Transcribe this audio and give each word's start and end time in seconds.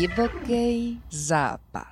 Divoký 0.00 1.00
západ. 1.10 1.82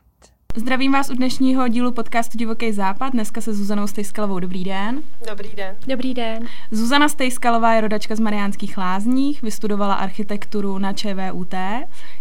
Zdravím 0.57 0.93
vás 0.93 1.11
u 1.11 1.15
dnešního 1.15 1.69
dílu 1.69 1.93
podcastu 1.93 2.39
Divoký 2.39 2.73
západ. 2.73 3.13
Dneska 3.13 3.41
se 3.41 3.55
Zuzanou 3.55 3.87
Stejskalovou. 3.87 4.41
Dobrý 4.41 4.65
den. 4.65 5.03
Dobrý 5.29 5.49
den. 5.55 5.77
Dobrý 5.87 6.15
den. 6.15 6.47
Zuzana 6.71 7.09
Stejskalová 7.09 7.73
je 7.73 7.81
rodačka 7.81 8.17
z 8.17 8.21
Mariánských 8.21 8.79
lázních, 8.79 9.43
vystudovala 9.43 9.95
architekturu 9.95 10.79
na 10.79 10.93
ČVUT, 10.93 11.55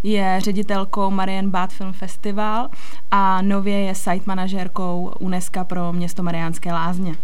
je 0.04 0.40
ředitelkou 0.42 1.10
Marian 1.10 1.50
Bad 1.50 1.74
Film 1.74 1.94
Festival 1.94 2.70
a 3.12 3.42
nově 3.42 3.80
je 3.80 3.96
site 3.96 4.26
manažérkou 4.26 5.14
UNESCO 5.20 5.66
pro 5.66 5.94
město 5.94 6.24
Mariánské 6.24 6.74
lázně. 6.74 7.16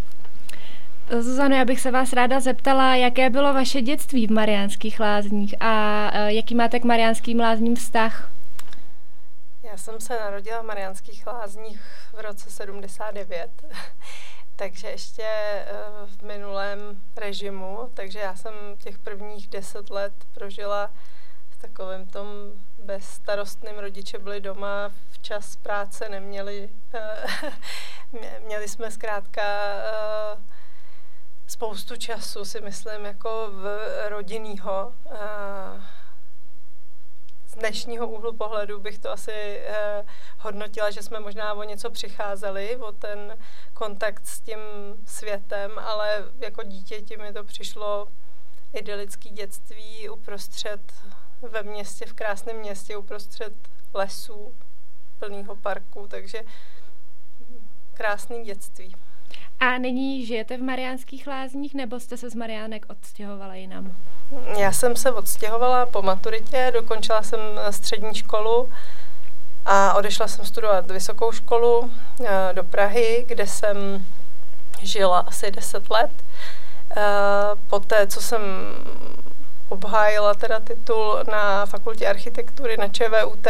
Zuzano, 1.19 1.55
já 1.55 1.65
bych 1.65 1.79
se 1.79 1.91
vás 1.91 2.13
ráda 2.13 2.39
zeptala, 2.39 2.95
jaké 2.95 3.29
bylo 3.29 3.53
vaše 3.53 3.81
dětství 3.81 4.27
v 4.27 4.31
Mariánských 4.31 4.99
lázních 4.99 5.55
a 5.59 6.09
e, 6.13 6.33
jaký 6.33 6.55
máte 6.55 6.79
k 6.79 6.83
Mariánským 6.83 7.39
lázním 7.39 7.75
vztah? 7.75 8.29
Já 9.73 9.77
jsem 9.77 10.01
se 10.01 10.19
narodila 10.19 10.61
v 10.61 10.65
Mariánských 10.65 11.27
lázních 11.27 11.81
v 12.13 12.19
roce 12.19 12.49
79, 12.49 13.51
takže 14.55 14.87
ještě 14.87 15.23
e, 15.23 15.65
v 16.05 16.21
minulém 16.21 17.03
režimu, 17.15 17.91
takže 17.93 18.19
já 18.19 18.35
jsem 18.35 18.53
těch 18.77 18.99
prvních 18.99 19.47
deset 19.47 19.89
let 19.89 20.13
prožila 20.33 20.91
v 21.49 21.57
takovém 21.57 22.07
tom 22.07 22.27
bezstarostným 22.77 23.79
rodiče 23.79 24.19
byli 24.19 24.41
doma, 24.41 24.91
včas 25.11 25.55
práce 25.55 26.09
neměli, 26.09 26.69
e, 26.93 28.39
měli 28.39 28.67
jsme 28.67 28.91
zkrátka 28.91 29.43
spoustu 31.47 31.95
času, 31.95 32.45
si 32.45 32.61
myslím, 32.61 33.05
jako 33.05 33.47
v 33.51 33.79
rodinného. 34.09 34.93
Z 37.53 37.55
dnešního 37.55 38.07
úhlu 38.07 38.33
pohledu 38.33 38.79
bych 38.79 38.99
to 38.99 39.11
asi 39.11 39.31
eh, 39.31 40.05
hodnotila, 40.39 40.91
že 40.91 41.03
jsme 41.03 41.19
možná 41.19 41.53
o 41.53 41.63
něco 41.63 41.89
přicházeli, 41.89 42.75
o 42.75 42.91
ten 42.91 43.37
kontakt 43.73 44.27
s 44.27 44.41
tím 44.41 44.59
světem, 45.05 45.71
ale 45.79 46.25
jako 46.39 46.63
dítěti 46.63 47.17
mi 47.17 47.33
to 47.33 47.43
přišlo 47.43 48.07
idylický 48.73 49.29
dětství 49.29 50.09
uprostřed 50.09 50.81
ve 51.41 51.63
městě, 51.63 52.05
v 52.05 52.13
krásném 52.13 52.57
městě, 52.57 52.97
uprostřed 52.97 53.53
lesů, 53.93 54.53
plného 55.19 55.55
parku, 55.55 56.07
takže 56.07 56.43
krásný 57.93 58.43
dětství. 58.43 58.95
A 59.59 59.77
nyní 59.77 60.25
žijete 60.25 60.57
v 60.57 60.61
Mariánských 60.61 61.27
lázních, 61.27 61.73
nebo 61.73 61.99
jste 61.99 62.17
se 62.17 62.29
z 62.29 62.35
Mariánek 62.35 62.85
odstěhovala 62.89 63.55
jinam? 63.55 63.95
Já 64.57 64.71
jsem 64.71 64.95
se 64.95 65.11
odstěhovala 65.11 65.85
po 65.85 66.01
maturitě, 66.01 66.71
dokončila 66.73 67.23
jsem 67.23 67.39
střední 67.69 68.15
školu 68.15 68.69
a 69.65 69.93
odešla 69.93 70.27
jsem 70.27 70.45
studovat 70.45 70.91
vysokou 70.91 71.31
školu 71.31 71.91
eh, 72.25 72.53
do 72.53 72.63
Prahy, 72.63 73.25
kde 73.27 73.47
jsem 73.47 74.05
žila 74.81 75.19
asi 75.19 75.51
10 75.51 75.89
let. 75.89 76.11
Eh, 76.97 77.01
poté, 77.69 78.07
co 78.07 78.21
jsem 78.21 78.41
obhájila 79.69 80.33
teda 80.33 80.59
titul 80.59 81.23
na 81.31 81.65
fakultě 81.65 82.07
architektury 82.07 82.77
na 82.77 82.87
ČVUT, 82.87 83.47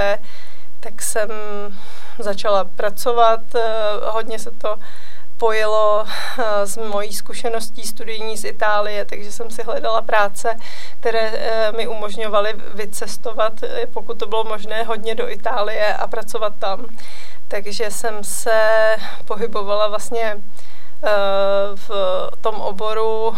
tak 0.79 1.01
jsem 1.01 1.29
začala 2.19 2.63
pracovat. 2.65 3.39
Eh, 3.55 3.61
hodně 4.03 4.39
se 4.39 4.51
to 4.51 4.79
spojilo 5.44 6.05
eh, 6.08 6.67
s 6.67 6.77
mojí 6.77 7.13
zkušeností 7.13 7.83
studijní 7.83 8.38
z 8.38 8.45
Itálie, 8.45 9.05
takže 9.05 9.31
jsem 9.31 9.50
si 9.52 9.63
hledala 9.63 10.02
práce, 10.02 10.55
které 11.00 11.31
eh, 11.35 11.72
mi 11.72 11.88
umožňovaly 11.88 12.53
vycestovat, 12.73 13.53
eh, 13.63 13.88
pokud 13.94 14.19
to 14.19 14.25
bylo 14.25 14.44
možné, 14.44 14.84
hodně 14.84 15.16
do 15.16 15.29
Itálie 15.29 15.94
a 15.94 16.07
pracovat 16.07 16.53
tam. 16.59 16.85
Takže 17.47 17.91
jsem 17.91 18.23
se 18.23 18.95
pohybovala 19.25 19.88
vlastně 19.88 20.38
v 21.75 21.91
tom 22.41 22.62
oboru, 22.62 23.35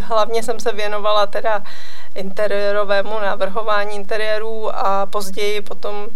hlavně 0.00 0.42
jsem 0.42 0.60
se 0.60 0.72
věnovala 0.72 1.26
teda 1.26 1.62
interiérovému 2.14 3.18
navrhování 3.18 3.96
interiérů 3.96 4.76
a 4.76 5.06
později 5.06 5.60
potom 5.62 6.08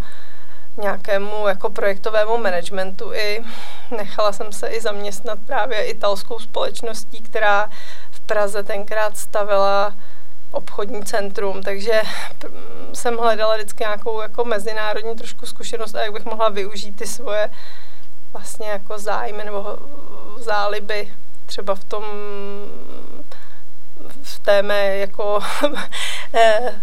nějakému 0.80 1.48
jako 1.48 1.70
projektovému 1.70 2.38
managementu 2.38 3.12
i 3.14 3.44
nechala 3.96 4.32
jsem 4.32 4.52
se 4.52 4.68
i 4.68 4.80
zaměstnat 4.80 5.38
právě 5.46 5.84
italskou 5.84 6.38
společností, 6.38 7.20
která 7.20 7.70
v 8.10 8.20
Praze 8.20 8.62
tenkrát 8.62 9.16
stavila 9.16 9.94
obchodní 10.50 11.04
centrum, 11.04 11.62
takže 11.62 12.02
jsem 12.92 13.16
hledala 13.18 13.56
vždycky 13.56 13.82
nějakou 13.82 14.20
jako 14.20 14.44
mezinárodní 14.44 15.16
trošku 15.16 15.46
zkušenost 15.46 15.94
a 15.94 16.02
jak 16.02 16.12
bych 16.12 16.24
mohla 16.24 16.48
využít 16.48 16.96
ty 16.96 17.06
svoje 17.06 17.50
vlastně 18.32 18.70
jako 18.70 18.98
zájmy 18.98 19.44
nebo 19.44 19.78
záliby 20.38 21.12
třeba 21.46 21.74
v 21.74 21.84
tom 21.84 22.04
v 24.22 24.38
té 24.38 24.62
mé 24.62 24.96
jako 24.96 25.40
eh, 26.34 26.80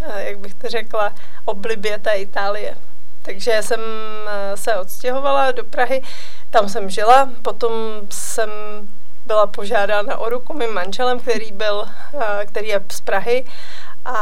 eh, 0.00 0.24
jak 0.24 0.38
bych 0.38 0.54
to 0.54 0.68
řekla, 0.68 1.12
oblibě 1.44 1.98
té 1.98 2.12
Itálie. 2.12 2.76
Takže 3.26 3.62
jsem 3.62 3.80
eh, 4.26 4.56
se 4.56 4.76
odstěhovala 4.76 5.50
do 5.50 5.64
Prahy, 5.64 6.02
tam 6.50 6.68
jsem 6.68 6.90
žila, 6.90 7.28
potom 7.42 7.72
jsem 8.10 8.50
byla 9.26 9.46
požádána 9.46 10.18
o 10.18 10.28
ruku 10.28 10.54
mým 10.54 10.70
manželem, 10.70 11.20
který 11.20 11.52
byl, 11.52 11.88
eh, 12.20 12.46
který 12.46 12.68
je 12.68 12.80
z 12.92 13.00
Prahy 13.00 13.44
a 14.04 14.18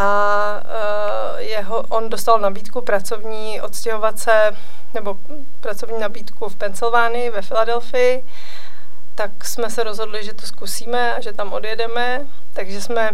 eh, 0.65 1.42
jeho, 1.42 1.82
on 1.82 2.10
dostal 2.10 2.38
nabídku 2.38 2.81
pracovní 2.81 3.60
odstěhovat 3.60 4.19
se, 4.19 4.56
nebo 4.94 5.19
pracovní 5.60 5.98
nabídku 5.98 6.48
v 6.48 6.56
Pensylvánii, 6.56 7.31
ve 7.31 7.42
Filadelfii, 7.42 8.25
tak 9.15 9.44
jsme 9.44 9.71
se 9.71 9.84
rozhodli, 9.84 10.25
že 10.25 10.34
to 10.34 10.47
zkusíme 10.47 11.15
a 11.15 11.21
že 11.21 11.32
tam 11.32 11.53
odjedeme, 11.53 12.26
takže 12.53 12.81
jsme 12.81 13.10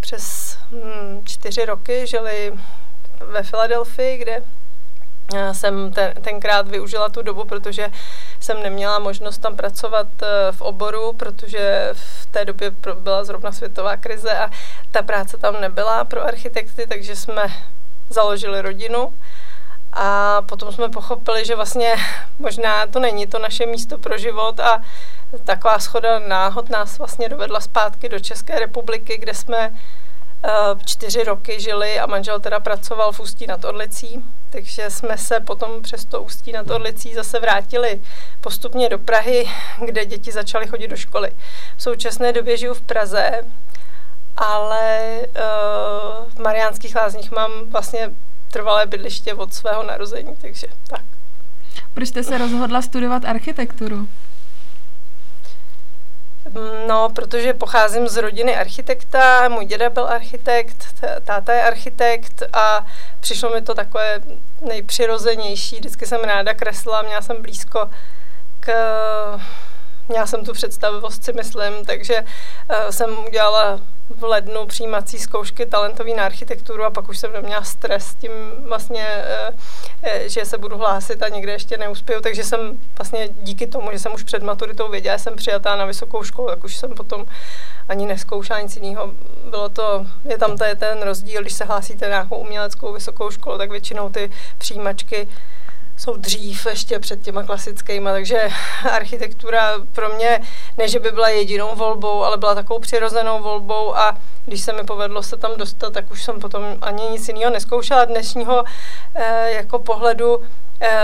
přes 0.00 0.56
hm, 0.70 1.22
čtyři 1.24 1.64
roky 1.64 2.06
žili 2.06 2.52
ve 3.20 3.42
Filadelfii, 3.42 4.18
kde 4.18 4.42
jsem 5.52 5.92
ten, 5.92 6.12
tenkrát 6.22 6.68
využila 6.68 7.08
tu 7.08 7.22
dobu, 7.22 7.44
protože 7.44 7.90
jsem 8.40 8.62
neměla 8.62 8.98
možnost 8.98 9.38
tam 9.38 9.56
pracovat 9.56 10.06
eh, 10.22 10.52
v 10.52 10.60
oboru, 10.60 11.12
protože 11.12 11.90
v 11.92 12.26
té 12.26 12.44
době 12.44 12.72
byla 12.94 13.24
zrovna 13.24 13.52
světová 13.52 13.96
krize 13.96 14.38
a 14.38 14.50
ta 14.90 15.02
práce 15.02 15.36
tam 15.36 15.60
nebyla 15.60 16.04
pro 16.04 16.22
architekty, 16.22 16.86
takže 16.86 17.16
jsme 17.16 17.42
založili 18.10 18.62
rodinu. 18.62 19.14
A 19.92 20.42
potom 20.42 20.72
jsme 20.72 20.88
pochopili, 20.88 21.44
že 21.44 21.56
vlastně 21.56 21.94
možná 22.38 22.86
to 22.86 23.00
není 23.00 23.26
to 23.26 23.38
naše 23.38 23.66
místo 23.66 23.98
pro 23.98 24.18
život 24.18 24.60
a 24.60 24.82
taková 25.44 25.78
schoda 25.78 26.18
náhod 26.18 26.70
nás 26.70 26.98
vlastně 26.98 27.28
dovedla 27.28 27.60
zpátky 27.60 28.08
do 28.08 28.18
České 28.18 28.58
republiky, 28.58 29.18
kde 29.18 29.34
jsme 29.34 29.72
čtyři 30.84 31.24
roky 31.24 31.60
žili 31.60 32.00
a 32.00 32.06
manžel 32.06 32.40
teda 32.40 32.60
pracoval 32.60 33.12
v 33.12 33.20
Ústí 33.20 33.46
nad 33.46 33.64
Orlicí 33.64 34.24
takže 34.52 34.90
jsme 34.90 35.18
se 35.18 35.40
potom 35.40 35.82
přes 35.82 36.04
to 36.04 36.22
Ústí 36.22 36.52
nad 36.52 36.70
Orlicí 36.70 37.14
zase 37.14 37.40
vrátili 37.40 38.00
postupně 38.40 38.88
do 38.88 38.98
Prahy, 38.98 39.44
kde 39.86 40.06
děti 40.06 40.32
začaly 40.32 40.66
chodit 40.66 40.88
do 40.88 40.96
školy. 40.96 41.32
V 41.76 41.82
současné 41.82 42.32
době 42.32 42.56
žiju 42.56 42.74
v 42.74 42.80
Praze, 42.80 43.30
ale 44.36 45.18
uh, 45.20 46.30
v 46.30 46.38
Mariánských 46.38 46.96
lázních 46.96 47.30
mám 47.30 47.50
vlastně 47.70 48.10
trvalé 48.50 48.86
bydliště 48.86 49.34
od 49.34 49.54
svého 49.54 49.82
narození, 49.82 50.36
takže 50.40 50.66
tak. 50.88 51.04
Proč 51.94 52.08
jste 52.08 52.22
se 52.22 52.38
rozhodla 52.38 52.82
studovat 52.82 53.24
architekturu? 53.24 54.08
No, 56.86 57.08
protože 57.08 57.52
pocházím 57.52 58.08
z 58.08 58.16
rodiny 58.16 58.56
architekta, 58.56 59.48
můj 59.48 59.64
děda 59.64 59.90
byl 59.90 60.08
architekt, 60.08 61.04
táta 61.24 61.52
je 61.52 61.62
architekt 61.62 62.42
a 62.52 62.86
přišlo 63.20 63.50
mi 63.50 63.62
to 63.62 63.74
takové 63.74 64.20
nejpřirozenější. 64.60 65.76
Vždycky 65.76 66.06
jsem 66.06 66.20
ráda 66.20 66.54
kreslila, 66.54 67.02
měla 67.02 67.22
jsem 67.22 67.42
blízko 67.42 67.90
k 68.60 68.72
měla 70.12 70.26
jsem 70.26 70.44
tu 70.44 70.52
představivost, 70.52 71.24
si 71.24 71.32
myslím, 71.32 71.84
takže 71.86 72.20
uh, 72.20 72.90
jsem 72.90 73.18
udělala 73.26 73.80
v 74.10 74.24
lednu 74.24 74.66
přijímací 74.66 75.18
zkoušky 75.18 75.66
talentový 75.66 76.14
na 76.14 76.24
architekturu 76.24 76.84
a 76.84 76.90
pak 76.90 77.08
už 77.08 77.18
jsem 77.18 77.32
neměla 77.32 77.62
stres 77.62 78.06
s 78.06 78.14
tím 78.14 78.30
vlastně, 78.68 79.06
uh, 79.48 79.56
že 80.26 80.44
se 80.44 80.58
budu 80.58 80.78
hlásit 80.78 81.22
a 81.22 81.28
někde 81.28 81.52
ještě 81.52 81.76
neuspěju, 81.76 82.20
takže 82.20 82.44
jsem 82.44 82.78
vlastně 82.98 83.28
díky 83.28 83.66
tomu, 83.66 83.92
že 83.92 83.98
jsem 83.98 84.14
už 84.14 84.22
před 84.22 84.42
maturitou 84.42 84.88
věděla, 84.88 85.18
jsem 85.18 85.36
přijatá 85.36 85.76
na 85.76 85.84
vysokou 85.84 86.22
školu, 86.22 86.48
tak 86.48 86.64
už 86.64 86.76
jsem 86.76 86.90
potom 86.90 87.26
ani 87.88 88.06
neskoušela 88.06 88.60
nic 88.60 88.76
jiného. 88.76 89.10
Bylo 89.50 89.68
to, 89.68 90.06
je 90.28 90.38
tam 90.38 90.56
ten 90.56 91.02
rozdíl, 91.02 91.40
když 91.40 91.52
se 91.52 91.64
hlásíte 91.64 92.04
na 92.04 92.08
nějakou 92.08 92.36
uměleckou 92.36 92.92
vysokou 92.92 93.30
školu, 93.30 93.58
tak 93.58 93.70
většinou 93.70 94.10
ty 94.10 94.30
přijímačky 94.58 95.28
jsou 95.96 96.16
dřív 96.16 96.66
ještě 96.66 96.98
před 96.98 97.22
těma 97.22 97.42
klasickými, 97.42 98.10
takže 98.12 98.48
architektura 98.90 99.72
pro 99.92 100.08
mě 100.08 100.40
ne, 100.78 100.88
že 100.88 100.98
by 100.98 101.10
byla 101.10 101.28
jedinou 101.28 101.74
volbou, 101.74 102.24
ale 102.24 102.36
byla 102.36 102.54
takovou 102.54 102.80
přirozenou 102.80 103.42
volbou 103.42 103.96
a 103.96 104.16
když 104.46 104.60
se 104.60 104.72
mi 104.72 104.84
povedlo 104.84 105.22
se 105.22 105.36
tam 105.36 105.50
dostat, 105.56 105.92
tak 105.92 106.10
už 106.10 106.22
jsem 106.24 106.40
potom 106.40 106.64
ani 106.82 107.02
nic 107.08 107.28
jiného 107.28 107.50
neskoušela. 107.50 108.04
Dnešního 108.04 108.64
eh, 109.14 109.50
jako 109.50 109.78
pohledu 109.78 110.42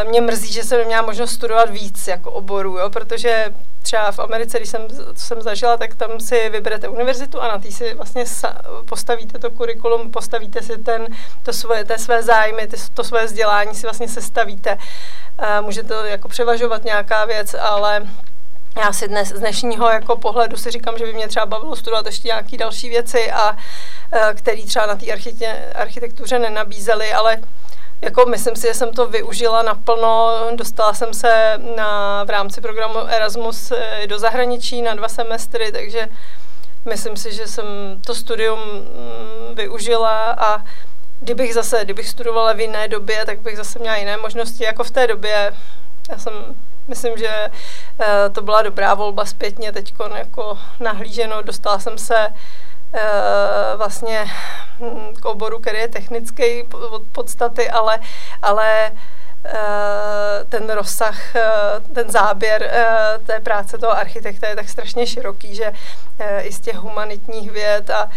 mě 0.08 0.20
mrzí, 0.20 0.52
že 0.52 0.64
jsem 0.64 0.78
neměla 0.78 1.02
možnost 1.02 1.30
studovat 1.30 1.70
víc 1.70 2.08
jako 2.08 2.30
oboru, 2.30 2.78
jo, 2.78 2.90
protože 2.90 3.54
třeba 3.82 4.12
v 4.12 4.18
Americe, 4.18 4.58
když 4.58 4.70
jsem, 4.70 4.86
jsem 5.16 5.42
zažila, 5.42 5.76
tak 5.76 5.94
tam 5.94 6.20
si 6.20 6.50
vyberete 6.50 6.88
univerzitu 6.88 7.42
a 7.42 7.48
na 7.48 7.58
té 7.58 7.70
si 7.70 7.94
vlastně 7.94 8.24
postavíte 8.84 9.38
to 9.38 9.50
kurikulum, 9.50 10.10
postavíte 10.10 10.62
si 10.62 10.78
ten, 10.78 11.06
to 11.42 11.52
svoje, 11.52 11.84
té 11.84 11.98
své 11.98 12.22
zájmy, 12.22 12.66
ty, 12.66 12.76
to 12.94 13.04
svoje 13.04 13.26
vzdělání 13.26 13.74
si 13.74 13.82
vlastně 13.82 14.08
sestavíte. 14.08 14.78
Můžete 15.60 15.94
jako 16.04 16.28
převažovat 16.28 16.84
nějaká 16.84 17.24
věc, 17.24 17.54
ale 17.60 18.08
já 18.76 18.92
si 18.92 19.08
dnes, 19.08 19.28
z 19.28 19.38
dnešního 19.38 19.90
jako 19.90 20.16
pohledu 20.16 20.56
si 20.56 20.70
říkám, 20.70 20.98
že 20.98 21.04
by 21.04 21.12
mě 21.12 21.28
třeba 21.28 21.46
bavilo 21.46 21.76
studovat 21.76 22.06
ještě 22.06 22.28
nějaké 22.28 22.56
další 22.56 22.88
věci, 22.88 23.32
a 23.32 23.56
které 24.34 24.62
třeba 24.66 24.86
na 24.86 24.96
té 24.96 25.06
architektuře 25.74 26.38
nenabízely, 26.38 27.12
ale 27.12 27.36
jako 28.02 28.26
myslím 28.26 28.56
si, 28.56 28.66
že 28.66 28.74
jsem 28.74 28.92
to 28.92 29.06
využila 29.06 29.62
naplno. 29.62 30.40
Dostala 30.54 30.94
jsem 30.94 31.14
se 31.14 31.58
na, 31.76 32.24
v 32.24 32.30
rámci 32.30 32.60
programu 32.60 32.98
Erasmus 32.98 33.72
eh, 33.72 34.06
do 34.06 34.18
zahraničí 34.18 34.82
na 34.82 34.94
dva 34.94 35.08
semestry, 35.08 35.72
takže 35.72 36.08
myslím 36.84 37.16
si, 37.16 37.34
že 37.34 37.46
jsem 37.46 37.66
to 38.06 38.14
studium 38.14 38.60
mm, 38.60 39.54
využila 39.54 40.30
a 40.30 40.64
kdybych 41.20 41.54
zase, 41.54 41.84
kdybych 41.84 42.08
studovala 42.08 42.52
v 42.52 42.60
jiné 42.60 42.88
době, 42.88 43.24
tak 43.26 43.40
bych 43.40 43.56
zase 43.56 43.78
měla 43.78 43.96
jiné 43.96 44.16
možnosti, 44.16 44.64
jako 44.64 44.84
v 44.84 44.90
té 44.90 45.06
době. 45.06 45.54
Já 46.10 46.18
jsem, 46.18 46.32
myslím, 46.88 47.18
že 47.18 47.28
eh, 48.00 48.28
to 48.32 48.42
byla 48.42 48.62
dobrá 48.62 48.94
volba 48.94 49.24
zpětně 49.24 49.72
teď 49.72 49.94
jako 50.14 50.58
nahlíženo. 50.80 51.42
Dostala 51.42 51.78
jsem 51.78 51.98
se 51.98 52.28
Eh, 52.94 53.76
vlastně 53.76 54.30
k 55.20 55.24
oboru, 55.24 55.58
který 55.58 55.78
je 55.78 55.88
technický 55.88 56.62
od 56.62 57.02
podstaty, 57.12 57.70
ale, 57.70 58.00
ale 58.42 58.92
eh, 59.44 60.44
ten 60.48 60.70
rozsah, 60.70 61.36
eh, 61.36 61.42
ten 61.94 62.10
záběr 62.10 62.70
té 63.26 63.40
práce 63.40 63.78
toho 63.78 63.92
architekta 63.92 64.48
je 64.48 64.56
tak 64.56 64.68
strašně 64.68 65.06
široký, 65.06 65.54
že 65.54 65.72
i 66.42 66.52
z 66.52 66.60
těch 66.60 66.76
humanitních 66.76 67.50
věd 67.50 67.90
a 67.90 68.10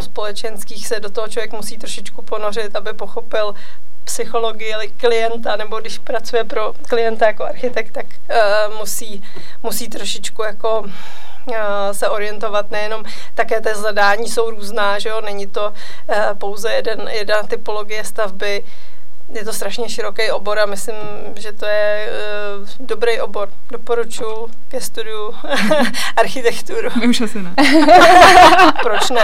společenských 0.00 0.86
se 0.86 1.00
do 1.00 1.10
toho 1.10 1.28
člověk 1.28 1.52
musí 1.52 1.78
trošičku 1.78 2.22
ponořit, 2.22 2.76
aby 2.76 2.92
pochopil 2.92 3.54
psychologii 4.04 4.74
klienta, 4.96 5.56
nebo 5.56 5.80
když 5.80 5.98
pracuje 5.98 6.44
pro 6.44 6.74
klienta 6.88 7.26
jako 7.26 7.44
architekt, 7.44 7.92
tak 7.92 8.06
musí, 8.78 9.22
musí 9.62 9.88
trošičku 9.88 10.42
jako 10.42 10.84
Eh, 10.84 11.27
se 11.92 12.08
orientovat 12.08 12.70
nejenom, 12.70 13.04
také 13.34 13.60
té 13.60 13.74
zadání 13.74 14.28
jsou 14.28 14.50
různá, 14.50 14.98
že 14.98 15.08
jo, 15.08 15.20
není 15.20 15.46
to 15.46 15.72
eh, 16.08 16.34
pouze 16.38 16.72
jeden, 16.72 17.08
jedna 17.12 17.42
typologie 17.42 18.04
stavby, 18.04 18.64
je 19.34 19.44
to 19.44 19.52
strašně 19.52 19.88
široký 19.88 20.30
obor 20.30 20.58
a 20.58 20.66
myslím, 20.66 20.94
že 21.36 21.52
to 21.52 21.66
je 21.66 22.08
uh, 22.60 22.86
dobrý 22.86 23.20
obor. 23.20 23.48
Doporučuji 23.70 24.48
ke 24.68 24.80
studiu 24.80 25.34
architekturu. 26.16 26.90
My 27.00 27.08
už 27.08 27.20
asi 27.20 27.42
ne. 27.42 27.54
Proč 28.82 29.10
ne? 29.10 29.22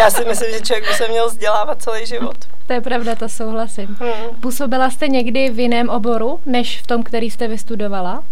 Já 0.00 0.10
si 0.10 0.24
myslím, 0.24 0.52
že 0.52 0.60
člověk 0.60 0.88
by 0.88 0.94
se 0.94 1.08
měl 1.08 1.28
vzdělávat 1.28 1.82
celý 1.82 2.06
život. 2.06 2.36
To 2.66 2.72
je 2.72 2.80
pravda, 2.80 3.14
to 3.14 3.28
souhlasím. 3.28 3.96
Hmm. 4.00 4.40
Působila 4.40 4.90
jste 4.90 5.08
někdy 5.08 5.50
v 5.50 5.58
jiném 5.58 5.88
oboru, 5.88 6.40
než 6.46 6.82
v 6.82 6.86
tom, 6.86 7.02
který 7.02 7.30
jste 7.30 7.48
vystudovala? 7.48 8.22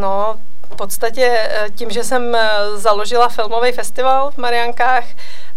No, 0.00 0.36
podstatě 0.76 1.38
eh, 1.38 1.70
tím, 1.74 1.90
že 1.90 2.04
jsem 2.04 2.34
eh, 2.34 2.50
založila 2.74 3.28
filmový 3.28 3.72
festival 3.72 4.30
v 4.30 4.38
Mariankách, 4.38 5.04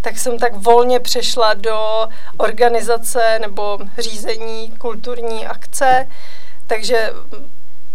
tak 0.01 0.17
jsem 0.17 0.39
tak 0.39 0.53
volně 0.53 0.99
přešla 0.99 1.53
do 1.53 2.07
organizace 2.37 3.39
nebo 3.39 3.79
řízení 3.97 4.71
kulturní 4.77 5.47
akce, 5.47 6.07
takže 6.67 7.13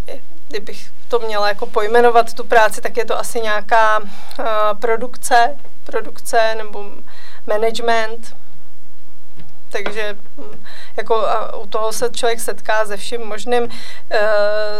eh, 0.09 0.21
kdybych 0.49 0.91
to 1.09 1.19
měla 1.19 1.49
jako 1.49 1.67
pojmenovat 1.67 2.35
tu 2.35 2.45
práci, 2.45 2.81
tak 2.81 2.97
je 2.97 3.05
to 3.05 3.19
asi 3.19 3.41
nějaká 3.41 3.99
uh, 3.99 4.07
produkce, 4.81 5.57
produkce 5.85 6.55
nebo 6.55 6.85
management, 7.47 8.37
takže 9.75 10.17
hm, 10.37 10.65
jako 10.97 11.27
u 11.57 11.67
toho 11.67 11.93
se 11.93 12.11
člověk 12.11 12.41
setká 12.41 12.87
se 12.87 12.97
vším 12.97 13.21
možným. 13.21 13.69
E, 14.11 14.29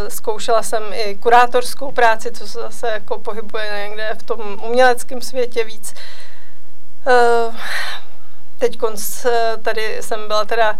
zkoušela 0.09 0.63
jsem 0.63 0.83
i 0.93 1.15
kurátorskou 1.15 1.91
práci, 1.91 2.31
co 2.31 2.47
se 2.47 2.59
zase 2.59 2.87
jako 2.87 3.19
pohybuje 3.19 3.87
někde 3.87 4.15
v 4.19 4.23
tom 4.23 4.59
uměleckém 4.63 5.21
světě 5.21 5.63
víc. 5.63 5.93
E, 7.07 7.51
teď 8.57 8.77
tady 9.61 9.97
jsem 10.01 10.27
byla 10.27 10.45
teda, 10.45 10.77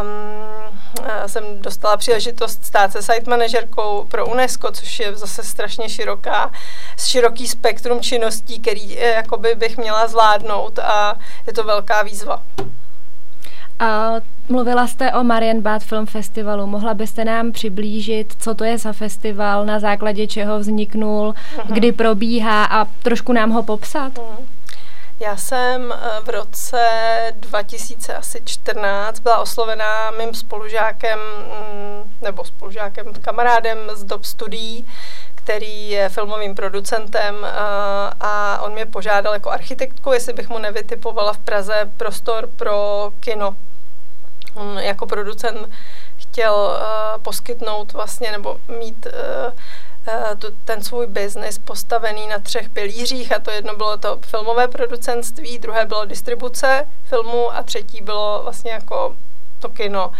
um, 0.00 0.80
jsem 1.26 1.62
dostala 1.62 1.96
příležitost 1.96 2.64
stát 2.64 2.92
se 2.92 3.02
site 3.02 3.30
manažerkou 3.30 4.04
pro 4.04 4.26
UNESCO, 4.26 4.72
což 4.72 5.00
je 5.00 5.16
zase 5.16 5.42
strašně 5.42 5.88
široká, 5.88 6.50
široký 6.98 7.48
spektrum 7.48 8.00
činností, 8.00 8.60
který 8.60 8.94
jakoby 8.94 9.54
bych 9.54 9.76
měla 9.76 10.08
zvládnout 10.08 10.78
a 10.78 11.16
je 11.46 11.52
to 11.52 11.64
velká 11.64 12.02
výzva. 12.02 12.42
A 13.78 14.12
mluvila 14.48 14.86
jste 14.86 15.12
o 15.12 15.24
Marienbad 15.24 15.82
Film 15.82 16.06
Festivalu. 16.06 16.66
Mohla 16.66 16.94
byste 16.94 17.24
nám 17.24 17.52
přiblížit, 17.52 18.34
co 18.38 18.54
to 18.54 18.64
je 18.64 18.78
za 18.78 18.92
festival, 18.92 19.66
na 19.66 19.78
základě 19.80 20.26
čeho 20.26 20.58
vzniknul, 20.58 21.34
uh-huh. 21.56 21.72
kdy 21.72 21.92
probíhá 21.92 22.64
a 22.64 22.84
trošku 22.84 23.32
nám 23.32 23.50
ho 23.50 23.62
popsat? 23.62 24.12
Uh-huh. 24.12 24.46
Já 25.20 25.36
jsem 25.36 25.92
eh, 25.92 26.20
v 26.20 26.28
roce 26.28 26.78
2014 27.40 29.20
byla 29.20 29.38
oslovená 29.38 30.10
mým 30.10 30.34
spolužákem, 30.34 31.18
mm, 31.18 32.14
nebo 32.22 32.44
spolužákem, 32.44 33.06
kamarádem 33.20 33.78
z 33.94 34.04
dob 34.04 34.24
studií, 34.24 34.86
který 35.46 35.90
je 35.90 36.08
filmovým 36.08 36.54
producentem 36.54 37.44
a, 37.44 37.48
eh, 37.48 38.14
a 38.20 38.60
on 38.62 38.72
mě 38.72 38.86
požádal 38.86 39.32
jako 39.32 39.50
architektku, 39.50 40.12
jestli 40.12 40.32
bych 40.32 40.48
mu 40.48 40.58
nevytipovala 40.58 41.32
v 41.32 41.38
Praze 41.38 41.90
prostor 41.96 42.48
pro 42.56 43.10
kino. 43.20 43.56
On 44.54 44.78
jako 44.78 45.06
producent 45.06 45.68
chtěl 46.16 46.54
uh, 46.54 47.22
poskytnout 47.22 47.92
vlastně 47.92 48.32
nebo 48.32 48.56
mít 48.78 49.06
uh, 49.06 49.52
uh, 50.14 50.34
tu, 50.38 50.46
ten 50.64 50.82
svůj 50.82 51.06
biznis 51.06 51.58
postavený 51.58 52.28
na 52.28 52.38
třech 52.38 52.68
pilířích 52.68 53.32
a 53.32 53.38
to 53.38 53.50
jedno 53.50 53.76
bylo 53.76 53.96
to 53.96 54.18
filmové 54.26 54.68
producentství, 54.68 55.58
druhé 55.58 55.86
bylo 55.86 56.04
distribuce 56.04 56.86
filmu 57.04 57.54
a 57.54 57.62
třetí 57.62 58.02
bylo 58.02 58.40
vlastně 58.42 58.70
jako 58.70 59.16
to 59.58 59.68
kino 59.68 60.12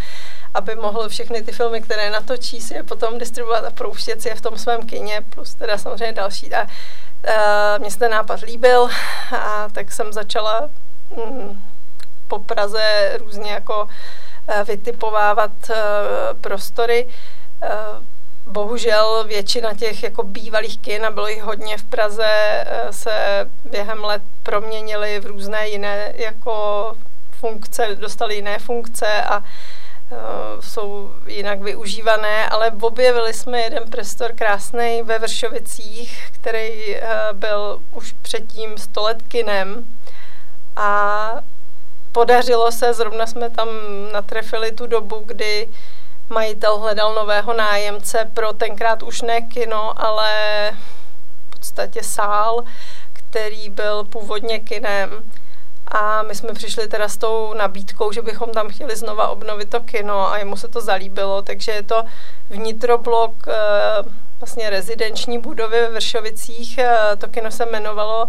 aby 0.57 0.75
mohl 0.75 1.09
všechny 1.09 1.43
ty 1.43 1.53
filmy, 1.53 1.81
které 1.81 2.11
natočí, 2.11 2.61
si 2.61 2.75
je 2.75 2.83
potom 2.83 3.19
distribuovat 3.19 3.65
a 3.65 3.71
prouštět 3.71 4.23
si 4.23 4.29
je 4.29 4.35
v 4.35 4.41
tom 4.41 4.59
svém 4.59 4.87
kině, 4.87 5.23
plus 5.35 5.55
teda 5.55 5.79
samozřejmě 5.79 6.13
další. 6.13 6.55
A 6.55 6.63
uh, 6.63 7.79
mně 7.79 7.91
se 7.91 7.99
ten 7.99 8.11
nápad 8.11 8.41
líbil 8.41 8.89
a 9.33 9.69
tak 9.73 9.93
jsem 9.93 10.13
začala 10.13 10.71
mm, 11.17 11.63
po 12.29 12.39
Praze 12.39 13.17
různě 13.19 13.53
jako 13.53 13.85
uh, 13.85 14.65
vytipovávat 14.65 15.53
uh, 15.71 15.77
prostory. 16.41 17.07
Bohužel 18.47 19.25
většina 19.25 19.75
těch 19.75 20.03
jako 20.03 20.23
bývalých 20.23 20.79
kin, 20.79 21.07
a 21.07 21.11
bylo 21.11 21.29
jich 21.29 21.43
hodně 21.43 21.79
v 21.79 21.85
Praze, 21.85 22.65
se 22.91 23.49
během 23.65 24.05
let 24.05 24.23
proměnily 24.43 25.21
v 25.21 25.27
různé 25.27 25.69
jiné 25.69 26.13
jako 26.17 26.95
funkce, 27.31 27.97
dostali 28.01 28.35
jiné 28.35 28.59
funkce 28.59 29.23
a 29.23 29.43
jsou 30.61 31.13
jinak 31.27 31.61
využívané, 31.61 32.49
ale 32.49 32.73
objevili 32.81 33.35
jsme 33.35 33.61
jeden 33.61 33.91
prostor 33.91 34.33
krásný 34.33 35.03
ve 35.03 35.19
Vršovicích, 35.19 36.29
který 36.33 36.97
eh, 36.97 37.09
byl 37.33 37.81
už 37.93 38.13
předtím 38.23 38.79
stoletkinem 38.79 39.85
a 40.77 41.33
podařilo 42.13 42.73
se, 42.73 42.95
zrovna 42.95 43.27
jsme 43.27 43.51
tam 43.51 43.69
natrefili 44.13 44.73
tu 44.73 44.87
dobu, 44.87 45.23
kdy 45.27 45.69
majitel 46.29 46.79
hledal 46.79 47.15
nového 47.15 47.55
nájemce 47.55 48.31
pro 48.35 48.53
tenkrát 48.53 49.03
už 49.03 49.23
ne 49.23 49.41
kino, 49.41 50.01
ale 50.01 50.33
v 51.47 51.51
podstatě 51.51 52.03
sál, 52.03 52.65
který 53.13 53.71
byl 53.71 54.05
původně 54.05 54.59
kinem 54.59 55.11
a 55.89 56.23
my 56.23 56.35
jsme 56.35 56.53
přišli 56.53 56.89
teda 56.89 57.09
s 57.09 57.17
tou 57.17 57.55
nabídkou, 57.55 58.13
že 58.13 58.23
bychom 58.23 58.53
tam 58.53 58.69
chtěli 58.69 58.97
znova 58.97 59.29
obnovit 59.29 59.71
to 59.71 59.81
kino 59.81 60.33
a 60.33 60.39
jemu 60.39 60.57
se 60.57 60.69
to 60.69 60.81
zalíbilo, 60.81 61.43
takže 61.43 61.73
je 61.73 61.83
to 61.83 62.05
vnitroblok 62.51 63.33
eh, 63.49 63.53
vlastně 64.41 64.71
rezidenční 64.71 65.39
budovy 65.39 65.81
ve 65.81 65.89
Vršovicích. 65.89 66.79
Eh, 66.79 67.17
to 67.19 67.29
kino 67.29 67.51
se 67.51 67.67
jmenovalo 67.67 68.29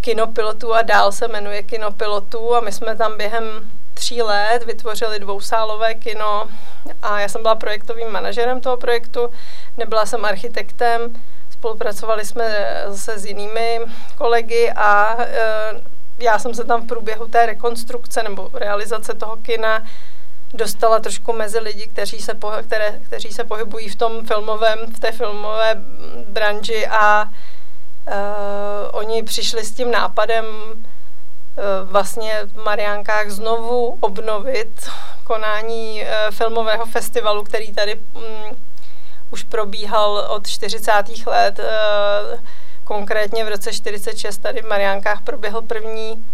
Kino 0.00 0.26
pilotů 0.26 0.74
a 0.74 0.82
dál 0.82 1.12
se 1.12 1.28
jmenuje 1.28 1.62
Kino 1.62 1.92
pilotů 1.92 2.54
a 2.54 2.60
my 2.60 2.72
jsme 2.72 2.96
tam 2.96 3.16
během 3.16 3.70
tří 3.94 4.22
let 4.22 4.64
vytvořili 4.66 5.18
dvousálové 5.18 5.94
kino 5.94 6.44
a 7.02 7.20
já 7.20 7.28
jsem 7.28 7.42
byla 7.42 7.54
projektovým 7.54 8.08
manažerem 8.08 8.60
toho 8.60 8.76
projektu, 8.76 9.30
nebyla 9.76 10.06
jsem 10.06 10.24
architektem, 10.24 11.00
spolupracovali 11.50 12.24
jsme 12.24 12.76
zase 12.86 13.18
s 13.18 13.24
jinými 13.24 13.80
kolegy 14.18 14.70
a 14.70 15.16
e, 15.18 15.91
já 16.18 16.38
jsem 16.38 16.54
se 16.54 16.64
tam 16.64 16.82
v 16.82 16.86
průběhu 16.86 17.28
té 17.28 17.46
rekonstrukce 17.46 18.22
nebo 18.22 18.50
realizace 18.52 19.14
toho 19.14 19.36
kina 19.36 19.82
dostala 20.54 21.00
trošku 21.00 21.32
mezi 21.32 21.58
lidi, 21.58 21.86
kteří 21.86 22.20
se, 22.20 22.34
po, 22.34 22.52
které, 22.62 23.00
kteří 23.06 23.32
se 23.32 23.44
pohybují 23.44 23.88
v 23.88 23.96
tom 23.96 24.26
filmovém, 24.26 24.78
v 24.96 25.00
té 25.00 25.12
filmové 25.12 25.74
branži 26.28 26.86
a 26.86 27.24
uh, 27.24 28.12
oni 28.92 29.22
přišli 29.22 29.64
s 29.64 29.72
tím 29.72 29.90
nápadem 29.90 30.44
uh, 30.46 31.90
vlastně 31.90 32.40
v 32.44 32.64
Mariánkách 32.64 33.30
znovu 33.30 33.98
obnovit 34.00 34.90
konání 35.24 36.02
uh, 36.02 36.08
filmového 36.30 36.86
festivalu, 36.86 37.44
který 37.44 37.72
tady 37.72 37.94
um, 37.94 38.56
už 39.30 39.42
probíhal 39.42 40.26
od 40.28 40.46
40. 40.46 40.92
let. 41.26 41.58
Uh, 41.58 42.40
konkrétně 42.92 43.44
v 43.44 43.48
roce 43.48 43.72
46 43.72 44.38
tady 44.38 44.62
v 44.62 44.66
Mariánkách 44.66 45.22
proběhl 45.22 45.62
první 45.62 46.24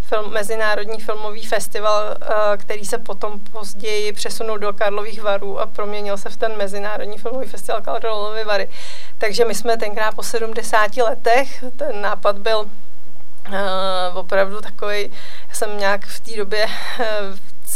film, 0.00 0.32
Mezinárodní 0.32 1.00
filmový 1.00 1.46
festival, 1.46 2.16
uh, 2.20 2.36
který 2.56 2.84
se 2.84 2.98
potom 2.98 3.40
později 3.40 4.12
přesunul 4.12 4.58
do 4.58 4.72
Karlových 4.72 5.22
varů 5.22 5.60
a 5.60 5.66
proměnil 5.66 6.16
se 6.16 6.30
v 6.30 6.36
ten 6.36 6.56
Mezinárodní 6.56 7.18
filmový 7.18 7.48
festival 7.48 7.82
Karlovy 7.82 8.44
vary. 8.44 8.68
Takže 9.18 9.44
my 9.44 9.54
jsme 9.54 9.76
tenkrát 9.76 10.14
po 10.14 10.22
70 10.22 10.96
letech, 10.96 11.64
ten 11.76 12.00
nápad 12.00 12.38
byl 12.38 12.58
uh, 12.58 12.66
opravdu 14.14 14.60
takový, 14.60 15.02
já 15.48 15.54
jsem 15.54 15.78
nějak 15.78 16.06
v 16.06 16.20
té 16.20 16.36
době 16.36 16.66
uh, 16.66 17.04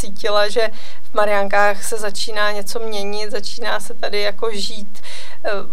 cítila, 0.00 0.49
že 0.49 0.71
v 1.02 1.14
Mariánkách 1.14 1.85
se 1.85 1.97
začíná 1.97 2.50
něco 2.50 2.78
měnit, 2.78 3.30
začíná 3.30 3.80
se 3.80 3.95
tady 3.95 4.21
jako 4.21 4.50
žít. 4.52 5.02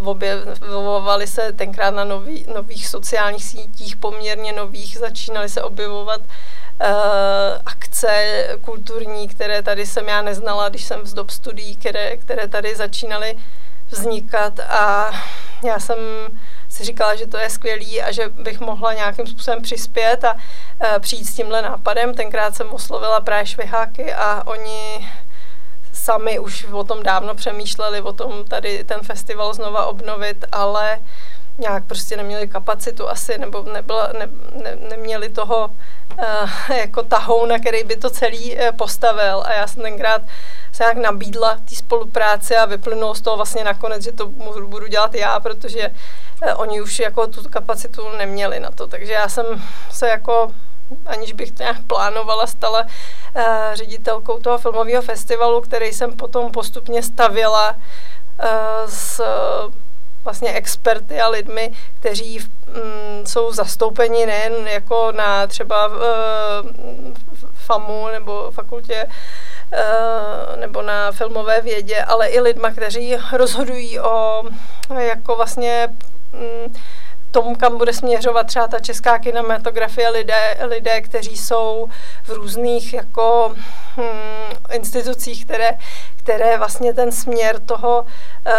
Objevovaly 0.03 1.27
se 1.27 1.53
tenkrát 1.53 1.91
na 1.91 2.03
nový, 2.03 2.46
nových 2.53 2.88
sociálních 2.88 3.43
sítích, 3.43 3.96
poměrně 3.96 4.53
nových, 4.53 4.98
začínaly 4.98 5.50
se 5.50 5.63
objevovat 5.63 6.22
uh, 6.22 6.88
akce 7.65 8.43
kulturní, 8.62 9.27
které 9.27 9.62
tady 9.62 9.86
jsem 9.86 10.07
já 10.07 10.22
neznala, 10.22 10.69
když 10.69 10.84
jsem 10.84 11.05
z 11.05 11.13
dob 11.13 11.29
studií, 11.29 11.75
které, 11.75 12.17
které 12.17 12.48
tady 12.48 12.75
začínaly 12.75 13.36
vznikat 13.91 14.60
a 14.60 15.12
já 15.63 15.79
jsem 15.79 15.98
si 16.77 16.84
říkala, 16.84 17.15
že 17.15 17.27
to 17.27 17.38
je 17.38 17.50
skvělý 17.50 18.01
a 18.01 18.12
že 18.12 18.29
bych 18.29 18.60
mohla 18.60 18.93
nějakým 18.93 19.27
způsobem 19.27 19.62
přispět 19.62 20.24
a 20.24 20.34
uh, 20.34 21.00
přijít 21.00 21.25
s 21.25 21.36
tímhle 21.36 21.62
nápadem. 21.62 22.13
Tenkrát 22.13 22.55
jsem 22.55 22.69
oslovila 22.69 23.22
právě 23.22 23.46
šviháky 23.46 24.13
a 24.13 24.43
oni 24.46 25.07
sami 25.93 26.39
už 26.39 26.65
o 26.72 26.84
tom 26.84 27.03
dávno 27.03 27.36
přemýšleli, 27.36 28.01
o 28.01 28.13
tom 28.13 28.43
tady 28.43 28.84
ten 28.84 29.00
festival 29.01 29.53
znova 29.53 29.86
obnovit, 29.86 30.46
ale 30.51 31.00
nějak 31.57 31.84
prostě 31.86 32.17
neměli 32.17 32.48
kapacitu 32.48 33.10
asi, 33.10 33.38
nebo 33.38 33.63
nebyla, 33.63 34.10
ne, 34.19 34.29
ne, 34.63 34.75
neměli 34.89 35.29
toho 35.29 35.72
uh, 36.19 36.77
jako 36.77 37.03
tahouna, 37.03 37.60
který 37.60 37.84
by 37.84 37.96
to 37.96 38.10
celý 38.10 38.55
uh, 38.55 38.72
postavil. 38.77 39.43
A 39.46 39.53
já 39.53 39.67
jsem 39.67 39.84
tenkrát 39.84 40.22
se 40.72 40.84
nějak 40.84 40.98
nabídla 40.98 41.57
té 41.69 41.75
spolupráci 41.75 42.55
a 42.55 42.65
vyplynulo 42.65 43.15
z 43.15 43.22
toho 43.22 43.38
vlastně 43.38 43.63
nakonec, 43.63 44.03
že 44.03 44.12
to 44.12 44.25
budu 44.67 44.88
dělat 44.88 45.15
já, 45.15 45.39
protože 45.39 45.89
oni 46.56 46.82
už 46.82 47.00
jako 47.00 47.27
tu 47.27 47.50
kapacitu 47.50 48.10
neměli 48.17 48.60
na 48.60 48.72
to. 48.72 48.88
Takže 48.88 49.13
já 49.13 49.29
jsem 49.29 49.46
se 49.91 50.08
jako 50.08 50.51
aniž 51.06 51.34
bych 51.34 51.51
to 51.51 51.63
nějak 51.63 51.77
plánovala, 51.88 52.48
stala 52.48 52.82
uh, 52.82 53.44
ředitelkou 53.74 54.39
toho 54.39 54.58
filmového 54.58 55.01
festivalu, 55.01 55.62
který 55.62 55.94
jsem 55.94 56.13
potom 56.13 56.51
postupně 56.51 57.03
stavěla 57.03 57.75
uh, 57.75 58.89
s 58.89 59.22
vlastně 60.24 60.53
experty 60.53 61.22
a 61.22 61.27
lidmi, 61.27 61.72
kteří 62.00 62.39
mm, 62.39 63.25
jsou 63.25 63.53
zastoupeni 63.53 64.25
nejen 64.25 64.67
jako 64.67 65.12
na 65.12 65.48
třeba 65.48 65.88
uh, 65.88 65.94
FAMu 67.53 68.08
nebo 68.08 68.51
fakultě 68.51 69.06
uh, 69.06 70.60
nebo 70.60 70.82
na 70.82 71.12
filmové 71.12 71.62
vědě, 71.62 72.03
ale 72.03 72.27
i 72.27 72.39
lidma, 72.39 72.72
kteří 72.72 73.17
rozhodují 73.34 74.00
o 74.00 74.44
jako 75.00 75.36
vlastně 75.36 75.89
tomu, 77.31 77.55
kam 77.55 77.77
bude 77.77 77.93
směřovat 77.93 78.48
třeba 78.48 78.67
ta 78.67 78.79
česká 78.79 79.19
kinematografie, 79.19 80.10
lidé, 80.10 80.57
lidé 80.62 81.01
kteří 81.01 81.38
jsou 81.38 81.88
v 82.24 82.29
různých 82.29 82.93
jako 82.93 83.55
hm, 83.98 84.55
institucích, 84.72 85.46
které, 85.46 85.77
které 86.15 86.57
vlastně 86.57 86.93
ten 86.93 87.12
směr 87.12 87.60
toho 87.60 88.05
uh, 88.46 88.51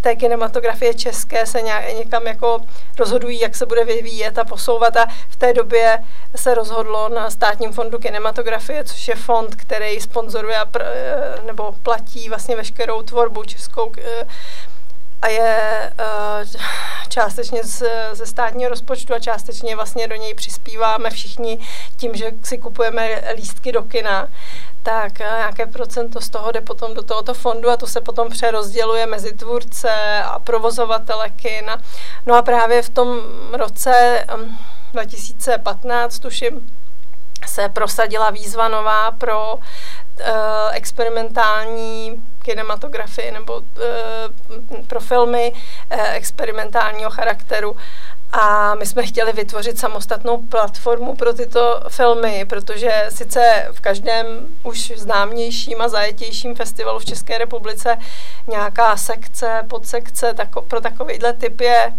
té 0.00 0.16
kinematografie 0.16 0.94
české 0.94 1.46
se 1.46 1.62
nějak, 1.62 1.94
někam 1.98 2.26
jako 2.26 2.60
rozhodují, 2.98 3.40
jak 3.40 3.56
se 3.56 3.66
bude 3.66 3.84
vyvíjet 3.84 4.38
a 4.38 4.44
posouvat. 4.44 4.96
A 4.96 5.06
v 5.28 5.36
té 5.36 5.52
době 5.52 5.98
se 6.36 6.54
rozhodlo 6.54 7.08
na 7.08 7.30
státním 7.30 7.72
fondu 7.72 7.98
kinematografie, 7.98 8.84
což 8.84 9.08
je 9.08 9.14
fond, 9.14 9.54
který 9.54 10.00
sponzoruje 10.00 10.58
pr, 10.70 10.82
eh, 10.82 11.42
nebo 11.46 11.72
platí 11.82 12.28
vlastně 12.28 12.56
veškerou 12.56 13.02
tvorbu 13.02 13.44
českou 13.44 13.92
eh, 13.98 14.26
a 15.22 15.28
je 15.28 15.92
uh, 15.98 16.60
částečně 17.08 17.64
z, 17.64 17.82
ze 18.12 18.26
státního 18.26 18.70
rozpočtu 18.70 19.14
a 19.14 19.18
částečně 19.18 19.76
vlastně 19.76 20.08
do 20.08 20.16
něj 20.16 20.34
přispíváme 20.34 21.10
všichni 21.10 21.58
tím, 21.96 22.14
že 22.14 22.30
si 22.42 22.58
kupujeme 22.58 23.22
lístky 23.34 23.72
do 23.72 23.82
kina 23.82 24.28
tak 24.82 25.18
nějaké 25.18 25.66
procento 25.66 26.20
z 26.20 26.28
toho 26.28 26.52
jde 26.52 26.60
potom 26.60 26.94
do 26.94 27.02
tohoto 27.02 27.34
fondu 27.34 27.70
a 27.70 27.76
to 27.76 27.86
se 27.86 28.00
potom 28.00 28.30
přerozděluje 28.30 29.06
mezi 29.06 29.32
tvůrce 29.32 30.22
a 30.24 30.38
provozovatele 30.38 31.30
kin. 31.30 31.70
No 32.26 32.34
a 32.34 32.42
právě 32.42 32.82
v 32.82 32.88
tom 32.88 33.20
roce 33.52 34.24
2015, 34.92 36.14
um, 36.14 36.20
tuším, 36.20 36.72
se 37.48 37.68
prosadila 37.68 38.30
výzva 38.30 38.68
nová 38.68 39.10
pro 39.10 39.54
uh, 39.54 39.62
experimentální 40.72 42.22
kinematografii 42.48 43.32
nebo 43.32 43.56
uh, 43.56 43.64
pro 44.86 45.00
filmy 45.00 45.52
uh, 45.52 46.00
experimentálního 46.14 47.10
charakteru. 47.10 47.76
A 48.32 48.74
my 48.74 48.86
jsme 48.86 49.06
chtěli 49.06 49.32
vytvořit 49.32 49.78
samostatnou 49.78 50.42
platformu 50.42 51.16
pro 51.16 51.32
tyto 51.32 51.80
filmy, 51.88 52.44
protože 52.48 53.06
sice 53.08 53.68
v 53.72 53.80
každém 53.80 54.26
už 54.62 54.92
známějším 54.96 55.80
a 55.80 55.88
zajetějším 55.88 56.54
festivalu 56.54 56.98
v 56.98 57.04
České 57.04 57.38
republice 57.38 57.96
nějaká 58.46 58.96
sekce, 58.96 59.64
podsekce 59.68 60.34
tako, 60.34 60.62
pro 60.62 60.80
takovýhle 60.80 61.32
typ 61.32 61.60
je 61.60 61.92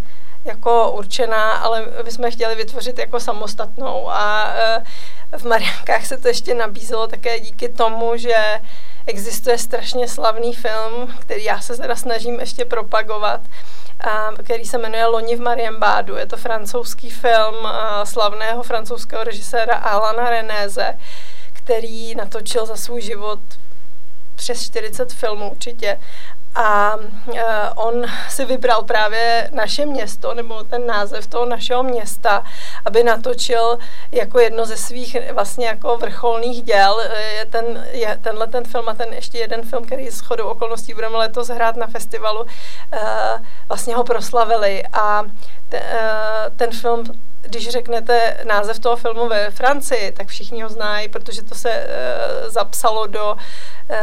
jako 0.44 0.90
určená, 0.92 1.52
ale 1.52 1.86
my 2.04 2.10
jsme 2.10 2.30
chtěli 2.30 2.54
vytvořit 2.54 2.98
jako 2.98 3.20
samostatnou 3.20 4.10
a 4.10 4.54
e, 4.54 4.82
v 5.38 5.44
Mariankách 5.44 6.06
se 6.06 6.16
to 6.16 6.28
ještě 6.28 6.54
nabízelo 6.54 7.06
také 7.06 7.40
díky 7.40 7.68
tomu, 7.68 8.16
že 8.16 8.60
existuje 9.06 9.58
strašně 9.58 10.08
slavný 10.08 10.54
film, 10.54 11.14
který 11.20 11.44
já 11.44 11.60
se 11.60 11.76
teda 11.76 11.96
snažím 11.96 12.40
ještě 12.40 12.64
propagovat, 12.64 13.40
který 14.44 14.64
se 14.64 14.78
jmenuje 14.78 15.06
Loni 15.06 15.36
v 15.36 15.40
Marienbádu. 15.40 16.16
Je 16.16 16.26
to 16.26 16.36
francouzský 16.36 17.10
film 17.10 17.54
slavného 18.04 18.62
francouzského 18.62 19.24
režiséra 19.24 19.74
Alana 19.74 20.30
Renéze, 20.30 20.98
který 21.52 22.14
natočil 22.14 22.66
za 22.66 22.76
svůj 22.76 23.02
život 23.02 23.40
přes 24.34 24.62
40 24.62 25.12
filmů 25.12 25.50
určitě 25.50 26.00
a 26.54 26.96
uh, 26.96 27.34
on 27.74 28.04
si 28.28 28.44
vybral 28.44 28.82
právě 28.82 29.50
naše 29.52 29.86
město, 29.86 30.34
nebo 30.34 30.64
ten 30.64 30.86
název 30.86 31.26
toho 31.26 31.46
našeho 31.46 31.82
města, 31.82 32.44
aby 32.84 33.02
natočil 33.04 33.78
jako 34.12 34.40
jedno 34.40 34.66
ze 34.66 34.76
svých 34.76 35.16
vlastně 35.32 35.66
jako 35.66 35.96
vrcholných 35.96 36.62
děl. 36.62 37.00
Je 37.34 37.46
ten, 37.46 37.86
je 37.90 38.18
tenhle 38.22 38.46
ten 38.46 38.64
film 38.64 38.88
a 38.88 38.94
ten 38.94 39.12
ještě 39.12 39.38
jeden 39.38 39.62
film, 39.62 39.84
který 39.84 40.10
s 40.10 40.20
chodou 40.20 40.48
okolností 40.48 40.94
budeme 40.94 41.16
letos 41.16 41.48
hrát 41.48 41.76
na 41.76 41.86
festivalu, 41.86 42.40
uh, 42.40 42.48
vlastně 43.68 43.94
ho 43.94 44.04
proslavili. 44.04 44.82
A 44.92 45.22
te, 45.68 45.82
ten 46.56 46.70
film 46.70 47.04
když 47.42 47.68
řeknete 47.68 48.36
název 48.44 48.78
toho 48.78 48.96
filmu 48.96 49.28
ve 49.28 49.50
Francii, 49.50 50.12
tak 50.12 50.28
všichni 50.28 50.62
ho 50.62 50.68
znají, 50.68 51.08
protože 51.08 51.42
to 51.42 51.54
se 51.54 51.70
uh, 51.70 52.50
zapsalo 52.50 53.06
do 53.06 53.32
uh, 53.32 53.96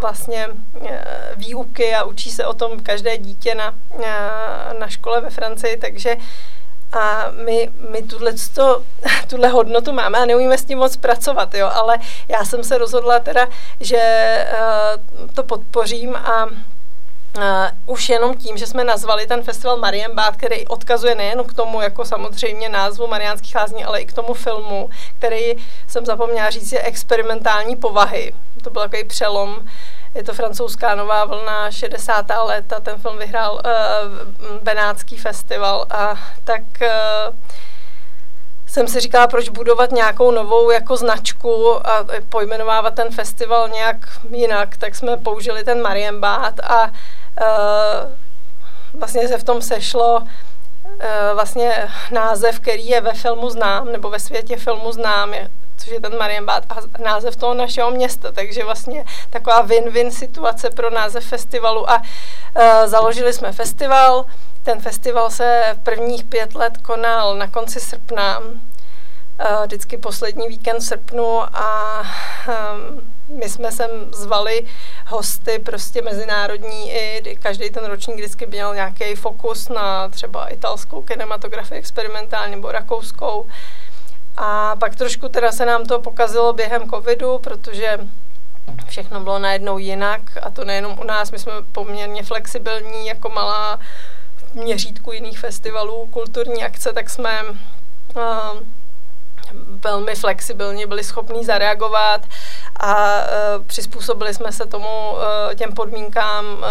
vlastně 0.00 0.46
uh, 0.48 0.90
výuky 1.36 1.94
a 1.94 2.04
učí 2.04 2.30
se 2.30 2.46
o 2.46 2.54
tom 2.54 2.80
každé 2.80 3.18
dítě 3.18 3.54
na, 3.54 3.74
uh, 3.94 4.78
na 4.78 4.88
škole 4.88 5.20
ve 5.20 5.30
Francii, 5.30 5.76
takže 5.76 6.16
a 6.92 7.30
my, 7.44 7.70
my 7.90 8.02
tuhle 9.26 9.48
hodnotu 9.48 9.92
máme 9.92 10.18
a 10.18 10.24
neumíme 10.24 10.58
s 10.58 10.64
tím 10.64 10.78
moc 10.78 10.96
pracovat, 10.96 11.54
jo, 11.54 11.70
ale 11.72 11.98
já 12.28 12.44
jsem 12.44 12.64
se 12.64 12.78
rozhodla 12.78 13.18
teda, 13.18 13.48
že 13.80 13.98
uh, 14.52 15.30
to 15.34 15.42
podpořím 15.42 16.16
a 16.16 16.46
Uh, 17.36 17.42
už 17.86 18.08
jenom 18.08 18.34
tím, 18.34 18.56
že 18.56 18.66
jsme 18.66 18.84
nazvali 18.84 19.26
ten 19.26 19.42
festival 19.42 19.76
Marienbad, 19.76 20.36
který 20.36 20.66
odkazuje 20.66 21.14
nejen 21.14 21.44
k 21.44 21.54
tomu, 21.54 21.80
jako 21.80 22.04
samozřejmě 22.04 22.68
názvu 22.68 23.06
Mariánských 23.06 23.54
lázní, 23.54 23.84
ale 23.84 24.00
i 24.00 24.06
k 24.06 24.12
tomu 24.12 24.34
filmu, 24.34 24.90
který 25.18 25.54
jsem 25.88 26.06
zapomněla 26.06 26.50
říct, 26.50 26.72
je 26.72 26.82
experimentální 26.82 27.76
povahy. 27.76 28.34
To 28.64 28.70
byl 28.70 28.82
takový 28.82 29.04
přelom. 29.04 29.56
Je 30.14 30.24
to 30.24 30.34
francouzská 30.34 30.94
nová 30.94 31.24
vlna 31.24 31.70
60. 31.70 32.26
léta, 32.44 32.80
ten 32.80 32.98
film 32.98 33.18
vyhrál 33.18 33.54
uh, 33.54 34.62
Benátský 34.62 35.16
festival 35.16 35.86
a 35.90 36.14
tak 36.44 36.62
uh, 36.80 37.34
jsem 38.76 38.88
si 38.88 39.00
říkala, 39.00 39.26
proč 39.26 39.48
budovat 39.48 39.92
nějakou 39.92 40.30
novou 40.30 40.70
jako 40.70 40.96
značku 40.96 41.86
a 41.86 42.06
pojmenovávat 42.28 42.94
ten 42.94 43.10
festival 43.10 43.68
nějak 43.68 43.96
jinak, 44.30 44.76
tak 44.76 44.94
jsme 44.94 45.16
použili 45.16 45.64
ten 45.64 45.82
Marienbad 45.82 46.60
a 46.60 46.84
uh, 46.84 46.90
vlastně 49.00 49.28
se 49.28 49.38
v 49.38 49.44
tom 49.44 49.62
sešlo 49.62 50.20
uh, 50.20 50.26
vlastně 51.34 51.88
název, 52.10 52.60
který 52.60 52.88
je 52.88 53.00
ve 53.00 53.14
filmu 53.14 53.50
znám, 53.50 53.92
nebo 53.92 54.10
ve 54.10 54.20
světě 54.20 54.56
filmu 54.56 54.92
znám, 54.92 55.34
je, 55.34 55.48
což 55.76 55.88
je 55.88 56.00
ten 56.00 56.18
Marienbad 56.18 56.64
a 56.68 57.02
název 57.02 57.36
toho 57.36 57.54
našeho 57.54 57.90
města, 57.90 58.32
takže 58.32 58.64
vlastně 58.64 59.04
taková 59.30 59.66
win-win 59.66 60.10
situace 60.10 60.70
pro 60.70 60.90
název 60.90 61.24
festivalu 61.24 61.90
a 61.90 61.96
uh, 61.96 62.62
založili 62.86 63.32
jsme 63.32 63.52
festival, 63.52 64.24
ten 64.66 64.80
festival 64.80 65.30
se 65.30 65.76
prvních 65.82 66.24
pět 66.24 66.54
let 66.54 66.78
konal 66.78 67.36
na 67.36 67.48
konci 67.48 67.80
srpna, 67.80 68.42
vždycky 69.64 69.96
poslední 69.96 70.48
víkend 70.48 70.80
srpnu 70.80 71.42
a 71.56 72.00
um, 72.48 73.38
my 73.38 73.48
jsme 73.48 73.72
sem 73.72 73.90
zvali 74.12 74.66
hosty 75.06 75.58
prostě 75.58 76.02
mezinárodní 76.02 76.92
i 76.92 77.36
každý 77.42 77.70
ten 77.70 77.84
ročník 77.84 78.16
vždycky 78.16 78.46
měl 78.46 78.74
nějaký 78.74 79.14
fokus 79.14 79.68
na 79.68 80.08
třeba 80.08 80.48
italskou 80.48 81.02
kinematografii 81.02 81.78
experimentální 81.78 82.54
nebo 82.54 82.72
rakouskou. 82.72 83.46
A 84.36 84.76
pak 84.76 84.96
trošku 84.96 85.28
teda 85.28 85.52
se 85.52 85.66
nám 85.66 85.84
to 85.84 86.00
pokazilo 86.00 86.52
během 86.52 86.90
covidu, 86.90 87.38
protože 87.38 87.98
všechno 88.86 89.20
bylo 89.20 89.38
najednou 89.38 89.78
jinak 89.78 90.20
a 90.42 90.50
to 90.50 90.64
nejenom 90.64 90.98
u 91.00 91.04
nás, 91.04 91.30
my 91.30 91.38
jsme 91.38 91.52
poměrně 91.72 92.22
flexibilní 92.22 93.06
jako 93.06 93.28
malá 93.28 93.78
měřítku 94.56 95.12
jiných 95.12 95.38
festivalů, 95.38 96.08
kulturní 96.10 96.64
akce, 96.64 96.92
tak 96.92 97.10
jsme 97.10 97.42
velmi 99.84 100.14
flexibilně 100.14 100.86
byli 100.86 101.04
schopní 101.04 101.44
zareagovat 101.44 102.26
a 102.80 103.20
uh, 103.20 103.64
přizpůsobili 103.66 104.34
jsme 104.34 104.52
se 104.52 104.66
tomu 104.66 105.12
uh, 105.12 105.54
těm 105.54 105.72
podmínkám 105.72 106.44
uh, 106.46 106.62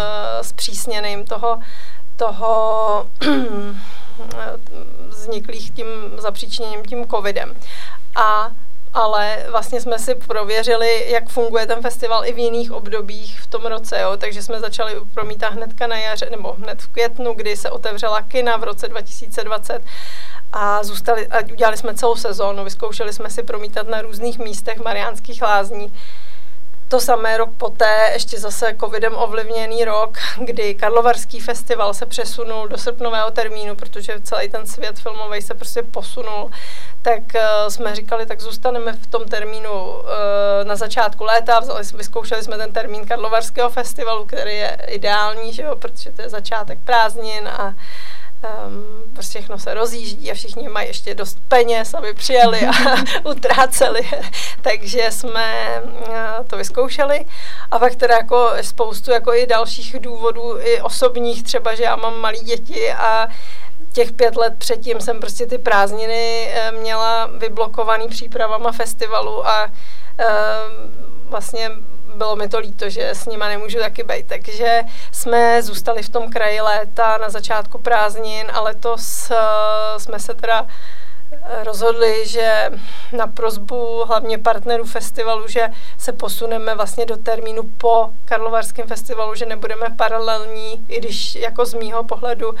zpřísněným 0.42 1.24
toho, 1.24 1.58
toho 2.16 3.06
vzniklých 5.08 5.70
tím 5.70 5.86
zapříčiněním 6.18 6.84
tím 6.84 7.08
covidem. 7.08 7.54
A 8.14 8.50
ale 8.96 9.46
vlastně 9.48 9.80
jsme 9.80 9.98
si 9.98 10.14
prověřili, 10.14 11.10
jak 11.10 11.28
funguje 11.28 11.66
ten 11.66 11.82
festival 11.82 12.26
i 12.26 12.32
v 12.32 12.38
jiných 12.38 12.72
obdobích 12.72 13.40
v 13.40 13.46
tom 13.46 13.66
roce, 13.66 14.00
jo? 14.00 14.16
takže 14.16 14.42
jsme 14.42 14.60
začali 14.60 14.94
promítat 15.14 15.52
hnedka 15.52 15.86
na 15.86 15.96
jaře, 15.96 16.28
nebo 16.30 16.52
hned 16.52 16.82
v 16.82 16.88
květnu, 16.88 17.34
kdy 17.34 17.56
se 17.56 17.70
otevřela 17.70 18.22
kina 18.22 18.56
v 18.56 18.64
roce 18.64 18.88
2020 18.88 19.82
a 20.52 20.84
zůstali, 20.84 21.26
a 21.26 21.38
udělali 21.52 21.76
jsme 21.76 21.94
celou 21.94 22.16
sezónu, 22.16 22.64
vyzkoušeli 22.64 23.12
jsme 23.12 23.30
si 23.30 23.42
promítat 23.42 23.88
na 23.88 24.02
různých 24.02 24.38
místech 24.38 24.78
Mariánských 24.78 25.42
lázní. 25.42 25.92
To 26.88 27.00
samé 27.00 27.36
rok 27.36 27.50
poté, 27.56 28.10
ještě 28.12 28.38
zase 28.38 28.76
covidem 28.80 29.16
ovlivněný 29.16 29.84
rok, 29.84 30.18
kdy 30.38 30.74
Karlovarský 30.74 31.40
festival 31.40 31.94
se 31.94 32.06
přesunul 32.06 32.68
do 32.68 32.78
srpnového 32.78 33.30
termínu, 33.30 33.74
protože 33.74 34.20
celý 34.22 34.48
ten 34.48 34.66
svět 34.66 34.98
filmový 34.98 35.42
se 35.42 35.54
prostě 35.54 35.82
posunul, 35.82 36.50
tak 37.02 37.22
uh, 37.34 37.68
jsme 37.68 37.94
říkali, 37.94 38.26
tak 38.26 38.40
zůstaneme 38.40 38.92
v 38.92 39.06
tom 39.06 39.24
termínu 39.24 39.70
uh, 39.70 40.04
na 40.64 40.76
začátku 40.76 41.24
léta, 41.24 41.60
vzali, 41.60 41.84
vyzkoušeli 41.94 42.42
jsme 42.42 42.56
ten 42.56 42.72
termín 42.72 43.06
Karlovarského 43.06 43.70
festivalu, 43.70 44.24
který 44.24 44.56
je 44.56 44.78
ideální, 44.88 45.52
že 45.52 45.62
jo, 45.62 45.76
protože 45.76 46.12
to 46.12 46.22
je 46.22 46.28
začátek 46.28 46.78
prázdnin 46.84 47.48
a 47.48 47.74
um, 48.42 49.12
prostě 49.12 49.38
všechno 49.38 49.58
se 49.58 49.74
rozjíždí 49.74 50.30
a 50.30 50.34
všichni 50.34 50.68
mají 50.68 50.88
ještě 50.88 51.14
dost 51.14 51.38
peněz, 51.48 51.94
aby 51.94 52.14
přijeli 52.14 52.60
a 52.66 52.72
utráceli. 53.30 54.00
Takže 54.62 55.10
jsme 55.10 55.82
uh, 55.84 56.46
to 56.46 56.56
vyzkoušeli. 56.56 57.24
A 57.70 57.78
pak 57.78 57.94
teda 57.94 58.16
jako 58.16 58.50
spoustu 58.60 59.10
jako 59.10 59.34
i 59.34 59.46
dalších 59.46 59.96
důvodů, 60.00 60.58
i 60.60 60.80
osobních 60.80 61.42
třeba, 61.42 61.74
že 61.74 61.82
já 61.82 61.96
mám 61.96 62.20
malé 62.20 62.38
děti 62.38 62.92
a 62.92 63.28
těch 63.92 64.12
pět 64.12 64.36
let 64.36 64.54
předtím 64.58 65.00
jsem 65.00 65.20
prostě 65.20 65.46
ty 65.46 65.58
prázdniny 65.58 66.50
eh, 66.50 66.72
měla 66.72 67.26
vyblokovaný 67.26 68.08
přípravama 68.08 68.72
festivalu 68.72 69.48
a 69.48 69.64
uh, 69.64 69.70
vlastně 71.30 71.70
bylo 72.16 72.36
mi 72.36 72.48
to 72.48 72.58
líto, 72.58 72.90
že 72.90 73.10
s 73.10 73.26
nima 73.26 73.48
nemůžu 73.48 73.78
taky 73.78 74.02
být. 74.02 74.26
Takže 74.26 74.80
jsme 75.12 75.62
zůstali 75.62 76.02
v 76.02 76.08
tom 76.08 76.30
kraji 76.30 76.60
léta 76.60 77.18
na 77.18 77.30
začátku 77.30 77.78
prázdnin 77.78 78.50
a 78.52 78.60
letos 78.60 79.32
jsme 79.98 80.20
se 80.20 80.34
teda 80.34 80.66
rozhodli, 81.64 82.28
že 82.28 82.70
na 83.12 83.26
prozbu 83.26 84.04
hlavně 84.04 84.38
partnerů 84.38 84.84
festivalu, 84.84 85.48
že 85.48 85.68
se 85.98 86.12
posuneme 86.12 86.74
vlastně 86.74 87.06
do 87.06 87.16
termínu 87.16 87.62
po 87.62 88.10
Karlovarském 88.24 88.86
festivalu, 88.86 89.34
že 89.34 89.46
nebudeme 89.46 89.86
paralelní, 89.96 90.84
i 90.88 91.00
když 91.00 91.34
jako 91.34 91.66
z 91.66 91.74
mýho 91.74 92.04
pohledu 92.04 92.48
uh, 92.48 92.56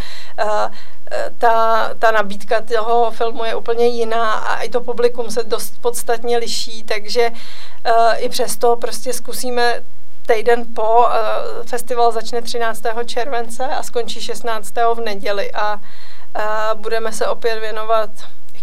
ta, 1.38 1.90
ta 1.98 2.10
nabídka 2.10 2.60
toho 2.60 3.10
filmu 3.10 3.44
je 3.44 3.54
úplně 3.54 3.86
jiná 3.86 4.32
a 4.32 4.62
i 4.62 4.68
to 4.68 4.80
publikum 4.80 5.30
se 5.30 5.44
dost 5.44 5.74
podstatně 5.80 6.38
liší, 6.38 6.82
takže 6.82 7.30
uh, 7.30 8.14
i 8.16 8.28
přesto 8.28 8.76
prostě 8.76 9.12
zkusíme 9.12 9.82
týden 10.26 10.64
po, 10.74 11.06
festival 11.66 12.12
začne 12.12 12.42
13. 12.42 12.82
července 13.06 13.66
a 13.66 13.82
skončí 13.82 14.20
16. 14.20 14.74
v 14.94 15.00
neděli 15.00 15.52
a 15.52 15.80
budeme 16.74 17.12
se 17.12 17.26
opět 17.28 17.60
věnovat 17.60 18.10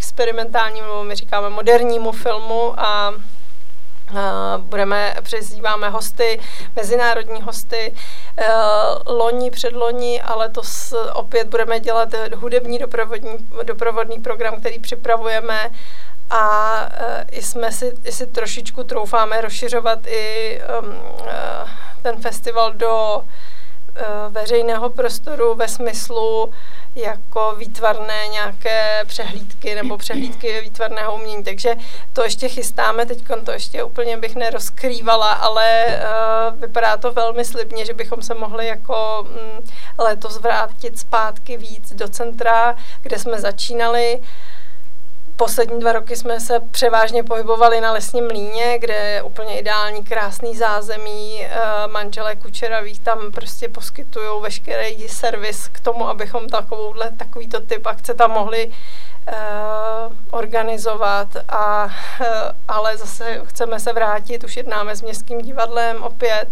experimentálnímu, 0.03 0.87
nebo 0.87 1.03
my 1.03 1.15
říkáme 1.15 1.49
modernímu 1.49 2.11
filmu 2.11 2.79
a 2.79 3.13
budeme, 4.57 5.15
přizýváme 5.21 5.89
hosty, 5.89 6.39
mezinárodní 6.75 7.41
hosty, 7.41 7.93
uh, 8.37 8.45
loni, 9.15 9.51
předloni, 9.51 10.21
ale 10.21 10.49
to 10.49 10.61
opět 11.13 11.47
budeme 11.47 11.79
dělat 11.79 12.09
hudební 12.35 12.79
doprovodní, 12.79 13.37
doprovodný 13.63 14.19
program, 14.19 14.59
který 14.59 14.79
připravujeme 14.79 15.69
a 16.29 16.89
i 17.31 17.41
jsme 17.41 17.71
si, 17.71 17.93
si 18.09 18.27
trošičku 18.27 18.83
troufáme 18.83 19.41
rozšiřovat 19.41 20.07
i 20.07 20.59
uh, 20.79 20.93
ten 22.01 22.21
festival 22.21 22.73
do 22.73 23.23
veřejného 24.29 24.89
prostoru 24.89 25.55
ve 25.55 25.67
smyslu 25.67 26.53
jako 26.95 27.55
výtvarné 27.57 28.27
nějaké 28.27 29.03
přehlídky 29.05 29.75
nebo 29.75 29.97
přehlídky 29.97 30.61
výtvarného 30.61 31.15
umění. 31.15 31.43
Takže 31.43 31.75
to 32.13 32.23
ještě 32.23 32.49
chystáme, 32.49 33.05
teď 33.05 33.23
to 33.43 33.51
ještě 33.51 33.83
úplně 33.83 34.17
bych 34.17 34.35
nerozkrývala, 34.35 35.33
ale 35.33 35.85
uh, 35.85 36.59
vypadá 36.61 36.97
to 36.97 37.11
velmi 37.11 37.45
slibně, 37.45 37.85
že 37.85 37.93
bychom 37.93 38.21
se 38.21 38.33
mohli 38.33 38.67
jako 38.67 39.27
um, 39.29 39.63
letos 39.97 40.37
vrátit 40.37 40.99
zpátky 40.99 41.57
víc 41.57 41.93
do 41.93 42.07
centra, 42.07 42.75
kde 43.01 43.19
jsme 43.19 43.39
začínali. 43.39 44.19
Uh, 44.19 44.25
Poslední 45.35 45.79
dva 45.79 45.91
roky 45.91 46.15
jsme 46.15 46.39
se 46.39 46.59
převážně 46.59 47.23
pohybovali 47.23 47.81
na 47.81 47.91
lesním 47.91 48.27
mlíně, 48.27 48.79
kde 48.79 48.93
je 48.93 49.23
úplně 49.23 49.59
ideální, 49.59 50.03
krásný 50.03 50.55
zázemí. 50.55 51.45
Eh, 51.45 51.87
manželé 51.87 52.35
Kučeravých 52.35 52.99
tam 52.99 53.31
prostě 53.31 53.69
poskytují 53.69 54.41
veškerý 54.41 55.07
servis 55.09 55.67
k 55.67 55.79
tomu, 55.79 56.07
abychom 56.07 56.49
takovouhle, 56.49 57.11
takovýto 57.17 57.59
typ 57.59 57.85
akce 57.85 58.13
tam 58.13 58.31
mohli 58.31 58.67
uh, 58.67 59.33
organizovat. 60.31 61.27
A, 61.49 61.85
uh, 61.85 62.27
ale 62.67 62.97
zase 62.97 63.41
chceme 63.45 63.79
se 63.79 63.93
vrátit, 63.93 64.43
už 64.43 64.57
jednáme 64.57 64.95
s 64.95 65.01
Městským 65.01 65.41
divadlem 65.41 66.03
opět. 66.03 66.47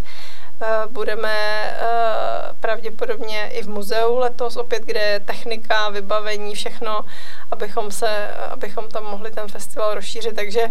Uh, 0.61 0.91
budeme 0.91 1.33
uh, 1.81 2.55
pravděpodobně 2.59 3.49
i 3.49 3.63
v 3.63 3.69
muzeu 3.69 4.17
letos 4.17 4.57
opět, 4.57 4.83
kde 4.85 4.99
je 4.99 5.19
technika, 5.19 5.89
vybavení, 5.89 6.55
všechno 6.55 7.01
abychom, 7.51 7.91
se, 7.91 8.27
abychom 8.51 8.87
tam 8.87 9.03
mohli 9.03 9.31
ten 9.31 9.47
festival 9.47 9.93
rozšířit, 9.93 10.35
takže 10.35 10.61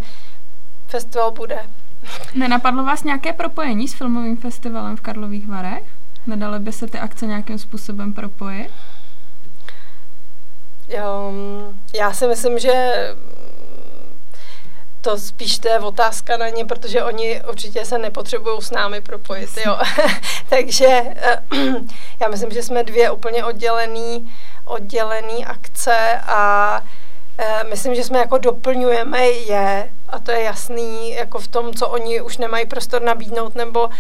festival 0.87 1.31
bude. 1.31 1.59
Nenapadlo 2.35 2.85
vás 2.85 3.05
nějaké 3.05 3.33
propojení 3.33 3.89
s 3.89 3.95
filmovým 3.95 4.37
festivalem 4.37 4.97
v 4.97 5.01
Karlových 5.01 5.49
Varech? 5.49 5.85
Nedaly 6.27 6.59
by 6.59 6.73
se 6.73 6.87
ty 6.87 6.99
akce 6.99 7.27
nějakým 7.27 7.59
způsobem 7.59 8.13
propojit? 8.13 8.71
Um, 11.29 11.81
já 11.95 12.13
si 12.13 12.27
myslím, 12.27 12.59
že 12.59 12.73
to 15.01 15.19
spíš 15.19 15.59
to 15.59 15.69
je 15.69 15.79
otázka 15.79 16.37
na 16.37 16.49
ně, 16.49 16.65
protože 16.65 17.05
oni 17.05 17.43
určitě 17.49 17.85
se 17.85 17.99
nepotřebují 17.99 18.63
s 18.63 18.71
námi 18.71 19.01
propojit, 19.01 19.51
jo. 19.67 19.79
Takže 20.49 21.03
já 22.21 22.29
myslím, 22.29 22.51
že 22.51 22.63
jsme 22.63 22.85
dvě 22.85 23.11
úplně 23.11 23.45
oddělený, 23.45 24.33
oddělený 24.65 25.47
akce 25.47 26.21
a 26.27 26.83
Eh, 26.83 27.00
myslím, 27.69 27.95
že 27.95 28.05
jsme 28.05 28.19
jako 28.19 28.39
doplňujeme 28.39 29.27
je 29.27 29.91
a 30.09 30.19
to 30.19 30.31
je 30.31 30.43
jasný 30.43 31.13
jako 31.13 31.39
v 31.39 31.49
tom, 31.49 31.75
co 31.75 31.89
oni 31.89 32.21
už 32.21 32.39
nemají 32.39 32.67
prostor 32.67 33.03
nabídnout, 33.03 33.55
nebo 33.55 33.87
uh, 33.87 33.93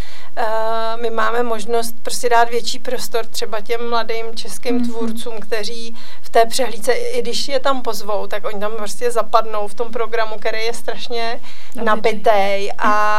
my 1.03 1.11
máme 1.11 1.42
možnost 1.42 1.94
prostě 2.03 2.29
dát 2.29 2.50
větší 2.50 2.79
prostor 2.79 3.26
třeba 3.26 3.61
těm 3.61 3.90
mladým 3.90 4.26
českým 4.35 4.81
mm-hmm. 4.81 4.87
tvůrcům, 4.87 5.40
kteří 5.40 5.96
v 6.22 6.31
té 6.31 6.46
přehlídce, 6.46 6.92
i 6.92 7.22
když 7.22 7.48
je 7.48 7.61
tam 7.61 7.83
pozvou, 7.83 8.26
tak 8.26 8.44
oni 8.44 8.61
tam 8.61 8.72
prostě 8.76 9.11
zapadnou 9.11 9.68
v 9.68 9.74
tom 9.74 9.92
programu, 9.92 10.38
který 10.38 10.64
je 10.64 10.74
strašně 10.74 11.40
nabitý 11.83 12.72
a, 12.79 13.18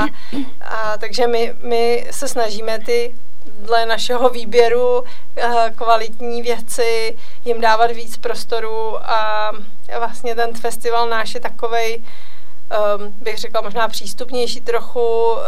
a 0.62 0.98
takže 0.98 1.28
my, 1.28 1.54
my 1.64 2.08
se 2.12 2.28
snažíme 2.28 2.80
ty 2.80 3.14
dle 3.60 3.86
našeho 3.86 4.30
výběru 4.30 5.04
eh, 5.38 5.74
kvalitní 5.76 6.42
věci, 6.42 7.18
jim 7.46 7.62
dávat 7.62 7.92
víc 7.92 8.18
prostoru 8.18 8.98
a 9.10 9.52
vlastně 10.00 10.36
ten 10.36 10.54
festival 10.54 11.10
náš 11.10 11.34
je 11.34 11.40
takovej, 11.40 12.02
um, 12.02 13.16
bych 13.22 13.38
řekla 13.38 13.62
možná 13.62 13.88
přístupnější 13.88 14.62
trochu 14.62 15.32
uh, 15.32 15.40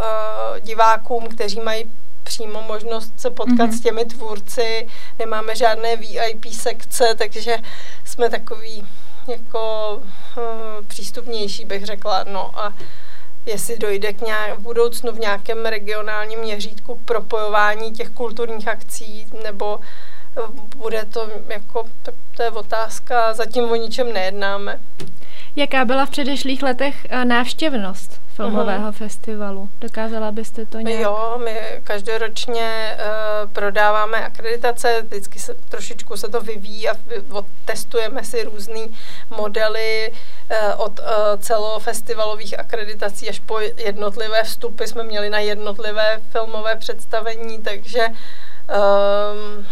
divákům, 0.62 1.28
kteří 1.28 1.60
mají 1.60 1.92
přímo 2.24 2.62
možnost 2.62 3.14
se 3.18 3.30
potkat 3.30 3.70
mm-hmm. 3.70 3.78
s 3.78 3.82
těmi 3.82 4.06
tvůrci, 4.06 4.88
nemáme 5.20 5.56
žádné 5.56 5.96
VIP 5.96 6.46
sekce, 6.52 7.16
takže 7.18 7.58
jsme 8.06 8.30
takový 8.30 8.88
jako 9.28 9.96
uh, 10.38 10.86
přístupnější, 10.88 11.66
bych 11.66 11.86
řekla. 11.86 12.24
No 12.24 12.60
a 12.60 12.74
jestli 13.46 13.78
dojde 13.78 14.14
k 14.14 14.22
nějak, 14.22 14.60
v 14.60 14.62
budoucnu 14.62 15.12
v 15.12 15.20
nějakém 15.20 15.66
regionálním 15.66 16.40
měřítku 16.40 16.96
k 16.96 17.06
propojování 17.06 17.92
těch 17.92 18.10
kulturních 18.10 18.68
akcí, 18.68 19.28
nebo 19.44 19.80
eh, 19.82 19.88
bude 20.78 21.06
to 21.06 21.30
jako, 21.48 21.86
tak 22.04 22.16
to 22.36 22.44
je 22.44 22.52
otázka, 22.52 23.34
zatím 23.34 23.72
o 23.72 23.76
ničem 23.76 24.14
nejednáme. 24.14 24.80
Jaká 25.56 25.86
byla 25.86 26.06
v 26.06 26.10
předešlých 26.10 26.64
letech 26.64 27.08
eh, 27.10 27.26
návštěvnost 27.26 28.24
filmového 28.36 28.90
uh-huh. 28.90 28.98
festivalu? 28.98 29.70
Dokázala 29.82 30.32
byste 30.32 30.66
to 30.66 30.80
nějak? 30.80 31.02
Jo, 31.02 31.42
my 31.44 31.60
každoročně 31.84 32.98
uh, 32.98 33.52
prodáváme 33.52 34.26
akreditace, 34.26 35.02
vždycky 35.02 35.40
se, 35.40 35.56
trošičku 35.70 36.18
se 36.18 36.28
to 36.28 36.42
vyvíjí 36.42 36.90
a 36.90 36.96
testujeme 37.66 38.24
si 38.24 38.44
různé 38.44 38.80
modely 39.30 40.12
uh, 40.12 40.58
od 40.78 41.00
uh, 41.00 41.06
celofestivalových 41.40 42.60
akreditací 42.60 43.30
až 43.30 43.40
po 43.40 43.60
jednotlivé 43.60 44.44
vstupy 44.44 44.86
jsme 44.86 45.04
měli 45.04 45.30
na 45.30 45.40
jednotlivé 45.40 46.22
filmové 46.32 46.76
představení, 46.76 47.62
takže 47.62 48.08
um, 48.08 49.66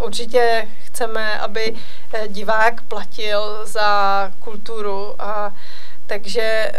určitě 0.00 0.68
chceme, 0.84 1.40
aby 1.40 1.74
divák 2.28 2.82
platil 2.82 3.66
za 3.66 4.32
kulturu 4.38 5.22
a 5.22 5.54
takže 6.06 6.42
e, 6.42 6.72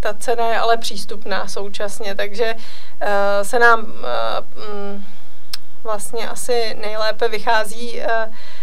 ta 0.00 0.14
cena 0.14 0.46
je 0.46 0.58
ale 0.58 0.76
přístupná 0.76 1.48
současně, 1.48 2.14
takže 2.14 2.54
e, 3.00 3.44
se 3.44 3.58
nám 3.58 3.80
e, 3.80 4.06
m, 4.72 5.04
vlastně 5.84 6.28
asi 6.28 6.76
nejlépe 6.80 7.28
vychází 7.28 8.02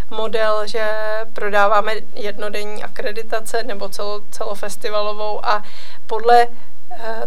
model, 0.09 0.67
že 0.67 0.91
prodáváme 1.33 1.93
jednodenní 2.13 2.83
akreditace 2.83 3.63
nebo 3.63 3.89
celo, 3.89 4.21
celofestivalovou 4.31 5.45
a 5.45 5.63
podle 6.07 6.47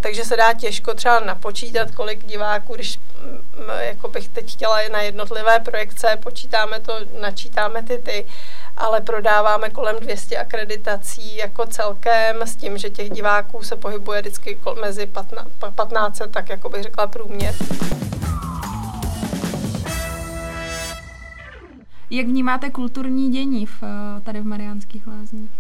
takže 0.01 0.25
se 0.25 0.37
dá 0.37 0.53
těžko 0.53 0.95
třeba 0.95 1.21
napočítat, 1.21 1.91
kolik 1.91 2.27
diváků, 2.27 2.75
když 2.75 2.99
jako 3.79 4.09
bych 4.09 4.29
teď 4.29 4.53
chtěla 4.53 4.79
na 4.93 5.01
jednotlivé 5.01 5.61
projekce, 5.61 6.19
počítáme 6.23 6.81
to, 6.81 6.93
načítáme 7.21 7.83
ty 7.83 7.99
ty, 7.99 8.27
ale 8.77 9.01
prodáváme 9.01 9.71
kolem 9.71 9.97
200 10.01 10.37
akreditací 10.37 11.37
jako 11.37 11.67
celkem 11.67 12.43
s 12.43 12.57
tím, 12.57 12.79
že 12.79 12.91
těch 12.91 13.11
diváků 13.11 13.63
se 13.63 13.77
pohybuje 13.77 14.21
vždycky 14.21 14.59
mezi 14.81 15.07
15, 15.07 15.49
15 15.75 16.23
tak 16.31 16.49
jako 16.49 16.69
bych 16.69 16.83
řekla 16.83 17.07
průměr. 17.07 17.55
Jak 22.11 22.27
vnímáte 22.27 22.71
kulturní 22.71 23.31
dění 23.31 23.67
v, 23.67 23.83
tady 24.23 24.41
v 24.41 24.47
Mariánských 24.47 25.07
lázních? 25.07 25.51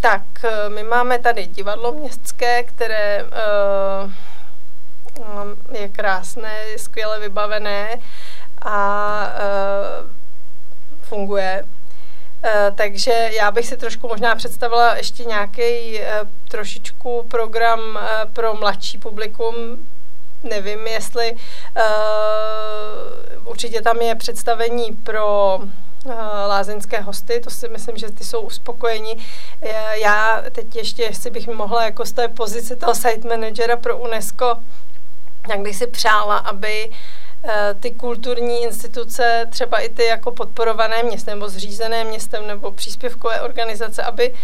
Tak, 0.00 0.22
eh, 0.44 0.68
my 0.68 0.82
máme 0.82 1.18
tady 1.18 1.46
divadlo 1.46 1.92
městské, 1.92 2.62
které 2.62 3.24
uh, 3.24 3.30
je 5.72 5.88
krásné, 5.88 6.60
je 6.68 6.78
skvěle 6.78 7.20
vybavené 7.20 7.98
a 8.62 9.20
uh, 9.26 10.10
funguje. 11.02 11.64
Uh, 11.64 12.76
takže 12.76 13.12
já 13.12 13.50
bych 13.50 13.66
si 13.66 13.76
trošku 13.76 14.08
možná 14.08 14.34
představila 14.34 14.96
ještě 14.96 15.24
nějaký 15.24 15.98
uh, 15.98 16.28
trošičku 16.48 17.26
program 17.30 17.80
uh, 17.80 18.00
pro 18.32 18.54
mladší 18.54 18.98
publikum. 18.98 19.54
Nevím, 20.42 20.86
jestli 20.86 21.36
určitě 23.44 23.82
tam 23.82 23.96
je 23.96 24.14
představení 24.14 24.92
pro 24.92 25.58
lázeňské 26.46 27.00
hosty, 27.00 27.40
to 27.40 27.50
si 27.50 27.68
myslím, 27.68 27.96
že 27.96 28.12
ty 28.12 28.24
jsou 28.24 28.40
uspokojeni. 28.40 29.16
Já 29.92 30.42
teď 30.52 30.76
ještě, 30.76 31.02
jestli 31.02 31.30
bych 31.30 31.48
mohla 31.48 31.84
jako 31.84 32.06
z 32.06 32.12
té 32.12 32.28
pozice 32.28 32.76
toho 32.76 32.94
site 32.94 33.28
managera 33.28 33.76
pro 33.76 33.98
UNESCO, 33.98 34.56
tak 35.48 35.60
bych 35.60 35.76
si 35.76 35.86
přála, 35.86 36.36
aby 36.36 36.90
Eh, 37.44 37.74
ty 37.80 37.90
kulturní 37.90 38.62
instituce, 38.62 39.46
třeba 39.50 39.78
i 39.78 39.88
ty 39.88 40.04
jako 40.04 40.30
podporované 40.30 41.02
městem 41.02 41.38
nebo 41.38 41.48
zřízené 41.48 42.04
městem 42.04 42.46
nebo 42.46 42.72
příspěvkové 42.72 43.40
organizace, 43.40 44.02
aby 44.02 44.34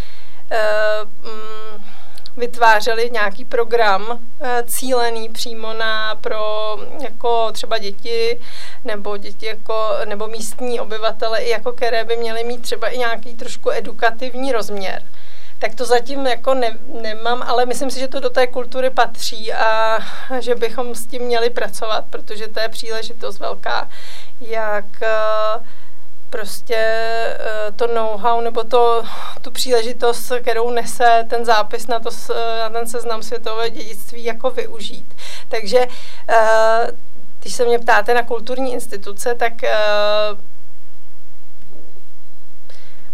eh, 0.51 1.05
mm, 1.23 1.83
vytvářeli 2.37 3.09
nějaký 3.13 3.45
program 3.45 4.19
eh, 4.41 4.63
cílený 4.67 5.29
přímo 5.29 5.73
na 5.73 6.15
pro 6.15 6.75
jako 7.03 7.51
třeba 7.51 7.77
děti 7.77 8.39
nebo 8.85 9.17
děti 9.17 9.45
jako, 9.45 9.89
nebo 10.05 10.27
místní 10.27 10.79
obyvatele, 10.79 11.39
i 11.39 11.49
jako 11.49 11.71
které 11.71 12.03
by 12.03 12.17
měly 12.17 12.43
mít 12.43 12.61
třeba 12.61 12.87
i 12.87 12.97
nějaký 12.97 13.35
trošku 13.35 13.71
edukativní 13.71 14.51
rozměr. 14.51 15.03
Tak 15.59 15.75
to 15.75 15.85
zatím 15.85 16.27
jako 16.27 16.53
ne, 16.53 16.77
nemám, 17.01 17.43
ale 17.47 17.65
myslím 17.65 17.91
si, 17.91 17.99
že 17.99 18.07
to 18.07 18.19
do 18.19 18.29
té 18.29 18.47
kultury 18.47 18.89
patří 18.89 19.53
a 19.53 19.99
že 20.39 20.55
bychom 20.55 20.95
s 20.95 21.05
tím 21.05 21.21
měli 21.21 21.49
pracovat, 21.49 22.05
protože 22.09 22.47
to 22.47 22.59
je 22.59 22.69
příležitost 22.69 23.39
velká, 23.39 23.89
jak 24.41 24.85
eh, 25.01 25.07
prostě 26.29 26.75
eh, 26.75 27.71
to 27.75 27.87
know-how 27.87 28.41
nebo 28.41 28.63
to, 28.63 29.03
tu 29.41 29.51
příležitost, 29.51 30.31
kterou 30.41 30.69
nese 30.69 31.25
ten 31.29 31.45
zápis 31.45 31.87
na, 31.87 31.99
to, 31.99 32.09
na 32.59 32.69
ten 32.69 32.87
seznam 32.87 33.23
světového 33.23 33.69
dědictví, 33.69 34.23
jako 34.23 34.49
využít. 34.49 35.15
Takže 35.49 35.87
eh, 36.29 36.87
když 37.41 37.53
se 37.53 37.65
mě 37.65 37.79
ptáte 37.79 38.13
na 38.13 38.23
kulturní 38.23 38.73
instituce, 38.73 39.35
tak 39.35 39.53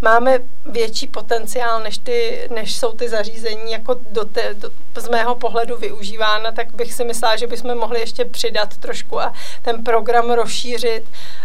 máme 0.03 0.39
větší 0.65 1.07
potenciál, 1.07 1.79
než, 1.79 1.97
ty, 1.97 2.47
než 2.53 2.75
jsou 2.75 2.91
ty 2.91 3.09
zařízení 3.09 3.71
jako 3.71 3.99
do 4.09 4.25
te, 4.25 4.53
do, 4.53 4.69
z 4.95 5.07
mého 5.07 5.35
pohledu 5.35 5.77
využívána, 5.77 6.51
tak 6.51 6.75
bych 6.75 6.93
si 6.93 7.05
myslela, 7.05 7.35
že 7.35 7.47
bychom 7.47 7.77
mohli 7.77 7.99
ještě 7.99 8.25
přidat 8.25 8.77
trošku 8.77 9.21
a 9.21 9.33
ten 9.61 9.83
program 9.83 10.31
rozšířit 10.31 11.03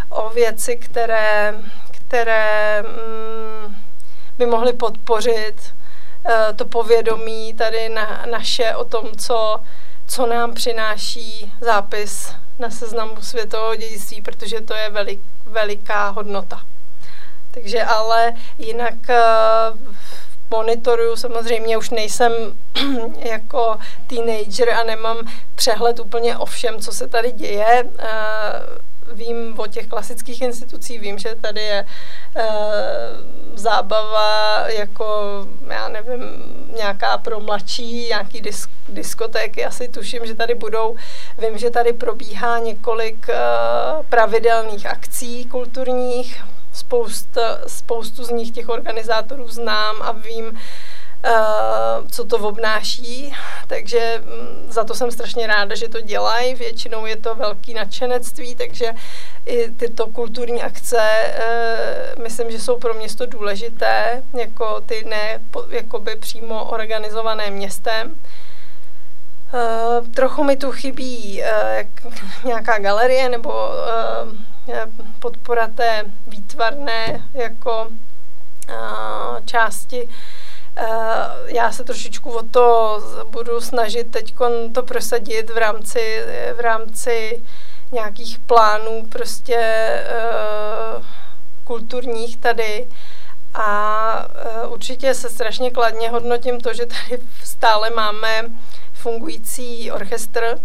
o 0.09 0.31
věci, 0.31 0.77
které, 0.77 1.55
které 1.91 2.83
mm, 2.83 3.77
by 4.39 4.47
mohly 4.47 4.73
podpořit 4.73 5.55
uh, 6.25 6.33
to 6.57 6.65
povědomí 6.65 7.55
tady 7.55 7.89
na, 7.89 8.25
naše 8.31 8.77
o 8.77 8.85
tom, 8.85 9.09
co, 9.17 9.61
co 10.07 10.27
nám 10.27 10.55
přináší 10.55 11.53
zápis 11.61 12.35
na 12.59 12.71
seznamu 12.71 13.17
světového 13.21 13.77
dědictví, 13.77 14.23
protože 14.23 14.61
to 14.61 14.75
je 14.75 14.91
velik, 14.91 15.21
veliká 15.47 16.09
hodnota. 16.09 16.61
Takže 17.59 17.85
ale 17.85 18.33
jinak 18.59 18.95
uh, 18.95 19.79
monitoruju 20.51 21.17
samozřejmě, 21.17 21.77
už 21.77 21.91
nejsem 21.91 22.33
jako 23.19 23.79
teenager 24.07 24.71
a 24.71 24.83
nemám 24.83 25.17
přehled 25.55 26.01
úplně 26.01 26.37
o 26.37 26.47
všem, 26.47 26.81
co 26.81 26.93
se 26.93 27.09
tady 27.09 27.33
děje. 27.33 27.85
Uh, 27.85 29.17
vím 29.17 29.55
o 29.59 29.67
těch 29.67 29.87
klasických 29.87 30.43
institucích, 30.43 31.01
vím, 31.01 31.19
že 31.19 31.35
tady 31.41 31.61
je 31.61 31.85
uh, 32.37 32.43
zábava 33.55 34.65
jako, 34.69 35.23
já 35.71 35.89
nevím, 35.89 36.23
nějaká 36.77 37.19
pro 37.19 37.41
mladší, 37.41 38.07
nějaký 38.09 38.41
disk, 38.41 38.71
diskotéky, 38.89 39.65
asi 39.65 39.89
tuším, 39.89 40.27
že 40.27 40.35
tady 40.35 40.55
budou. 40.55 40.97
Vím, 41.39 41.59
že 41.59 41.71
tady 41.71 41.93
probíhá 41.93 42.59
několik 42.59 43.27
pravidelných 44.09 44.87
akcí 44.87 45.45
kulturních, 45.45 46.43
Spousta, 46.79 47.59
spoustu 47.67 48.25
z 48.25 48.31
nich 48.31 48.51
těch 48.51 48.69
organizátorů 48.69 49.49
znám 49.49 49.97
a 50.03 50.13
vím, 50.13 50.59
co 52.11 52.25
to 52.25 52.37
obnáší, 52.37 53.35
takže 53.67 54.23
mm, 54.25 54.73
za 54.73 54.85
to 54.85 54.95
jsem 54.95 55.11
strašně 55.11 55.47
ráda, 55.47 55.75
že 55.75 55.89
to 55.89 56.01
dělají. 56.01 56.55
Většinou 56.55 57.07
je 57.07 57.17
to 57.17 57.35
velký 57.35 57.75
nadšenectví, 57.75 58.55
takže 58.55 58.93
i 59.47 59.71
tyto 59.71 60.07
kulturní 60.07 60.63
akce, 60.63 61.01
myslím, 62.23 62.51
že 62.51 62.61
jsou 62.61 62.79
pro 62.79 62.95
město 62.95 63.27
důležité, 63.27 64.23
jako 64.39 64.81
ty 64.81 65.05
ne 65.05 65.41
jakoby 65.71 66.17
přímo 66.17 66.65
organizované 66.65 67.51
městem. 67.51 68.15
Uh, 69.53 70.07
trochu 70.07 70.45
mi 70.45 70.57
tu 70.57 70.73
chybí 70.73 71.43
uh, 72.05 72.13
nějaká 72.45 72.79
galerie 72.79 73.29
nebo 73.29 73.51
podpora 75.19 75.69
té 75.69 76.05
výtvarné 76.27 77.25
jako 77.35 77.89
uh, 77.89 79.45
části. 79.45 80.09
Uh, 80.09 80.85
já 81.47 81.73
se 81.73 81.85
trošičku 81.85 82.33
o 82.33 82.43
to 82.43 82.99
budu 83.31 83.61
snažit 83.61 84.11
teď 84.11 84.35
to 84.75 84.83
prosadit 84.83 85.51
v 85.51 85.59
rámci, 85.59 86.25
v 86.57 86.61
rámci 86.61 87.43
nějakých 87.93 88.39
plánů 88.39 89.07
prostě 89.09 89.91
uh, 90.97 91.05
kulturních 91.65 92.37
tady. 92.37 92.89
A 93.55 94.29
uh, 94.65 94.73
určitě 94.73 95.15
se 95.15 95.31
strašně 95.31 95.71
kladně 95.71 96.11
hodnotím 96.11 96.61
to, 96.61 96.75
že 96.75 96.87
tady 96.87 97.23
stále 97.45 97.91
máme 97.91 98.45
fungující 98.93 99.91
orchestr 99.91 100.59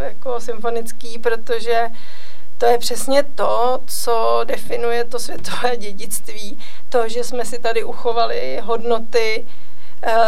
jako 0.00 0.40
symfonický, 0.40 1.18
protože 1.18 1.86
to 2.62 2.68
je 2.68 2.78
přesně 2.78 3.22
to, 3.22 3.80
co 3.86 4.40
definuje 4.44 5.04
to 5.04 5.18
světové 5.18 5.76
dědictví. 5.76 6.58
To, 6.88 7.08
že 7.08 7.24
jsme 7.24 7.44
si 7.44 7.58
tady 7.58 7.84
uchovali 7.84 8.60
hodnoty, 8.62 9.46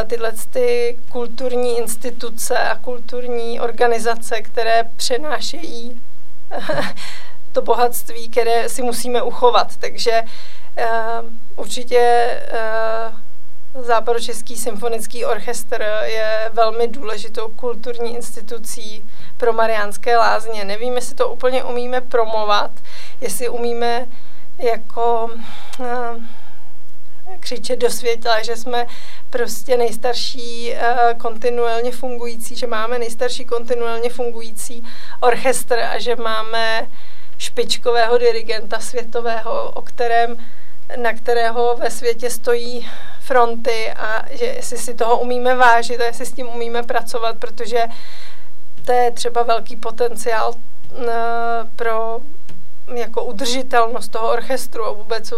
tyhle 0.07 0.33
ty 0.51 0.99
kulturní 1.09 1.79
instituce 1.79 2.59
a 2.59 2.77
kulturní 2.77 3.61
organizace, 3.61 4.43
které 4.43 4.85
přenášejí 4.97 6.03
to 7.53 7.63
bohatství, 7.63 8.29
které 8.29 8.69
si 8.69 8.83
musíme 8.83 9.23
uchovat. 9.23 9.77
Takže 9.77 10.23
určitě 11.57 12.31
Západočeský 13.83 14.57
symfonický 14.57 15.25
orchestr 15.25 15.83
je 16.05 16.51
velmi 16.53 16.89
důležitou 16.89 17.49
kulturní 17.49 18.15
institucí 18.15 19.05
pro 19.37 19.53
Mariánské 19.53 20.17
lázně. 20.17 20.65
Nevím, 20.65 20.95
jestli 20.95 21.15
to 21.15 21.29
úplně 21.29 21.65
umíme 21.65 22.01
promovat, 22.01 22.71
jestli 23.21 23.49
umíme 23.49 24.07
jako 24.59 25.31
uh, 25.79 25.87
křičet 27.41 27.79
do 27.79 27.91
světla, 27.91 28.43
že 28.43 28.57
jsme 28.57 28.87
prostě 29.31 29.77
nejstarší 29.77 30.73
uh, 30.73 31.19
kontinuálně 31.19 31.93
fungující, 31.93 32.57
že 32.57 32.67
máme 32.67 32.99
nejstarší 32.99 33.45
kontinuálně 33.45 34.11
fungující 34.11 34.85
orchestr 35.21 35.79
a 35.79 35.99
že 35.99 36.17
máme 36.17 36.89
špičkového 37.39 38.19
dirigenta 38.19 38.81
světového, 38.81 39.71
o 39.71 39.83
kterém 39.83 40.37
na 40.97 41.13
kterého 41.13 41.77
ve 41.77 41.91
světě 41.91 42.31
stojí 42.31 42.89
fronty 43.27 43.93
a 43.93 44.25
že 44.31 44.45
jestli 44.45 44.79
si 44.79 44.95
toho 44.95 45.21
umíme 45.21 45.55
vážit 45.55 46.01
a 46.01 46.05
jestli 46.05 46.27
s 46.27 46.33
tím 46.33 46.49
umíme 46.49 46.83
pracovat, 46.83 47.37
protože 47.39 47.83
to 48.85 48.93
je 48.93 49.11
třeba 49.11 49.43
velký 49.43 49.77
potenciál 49.77 50.55
eh, 51.09 51.13
pro 51.77 52.21
jako 52.95 53.25
udržitelnost 53.25 54.09
toho 54.09 54.33
orchestru 54.33 54.85
a 54.85 54.93
vůbec 54.93 55.33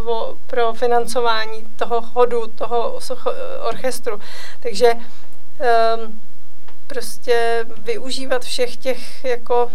pro 0.46 0.72
financování 0.72 1.66
toho 1.76 2.02
chodu, 2.02 2.46
toho 2.46 2.98
orchestru. 3.60 4.20
Takže 4.60 4.94
um, 4.94 6.20
prostě 6.86 7.66
využívat 7.78 8.44
všech 8.44 8.76
těch 8.76 9.24
jako 9.24 9.70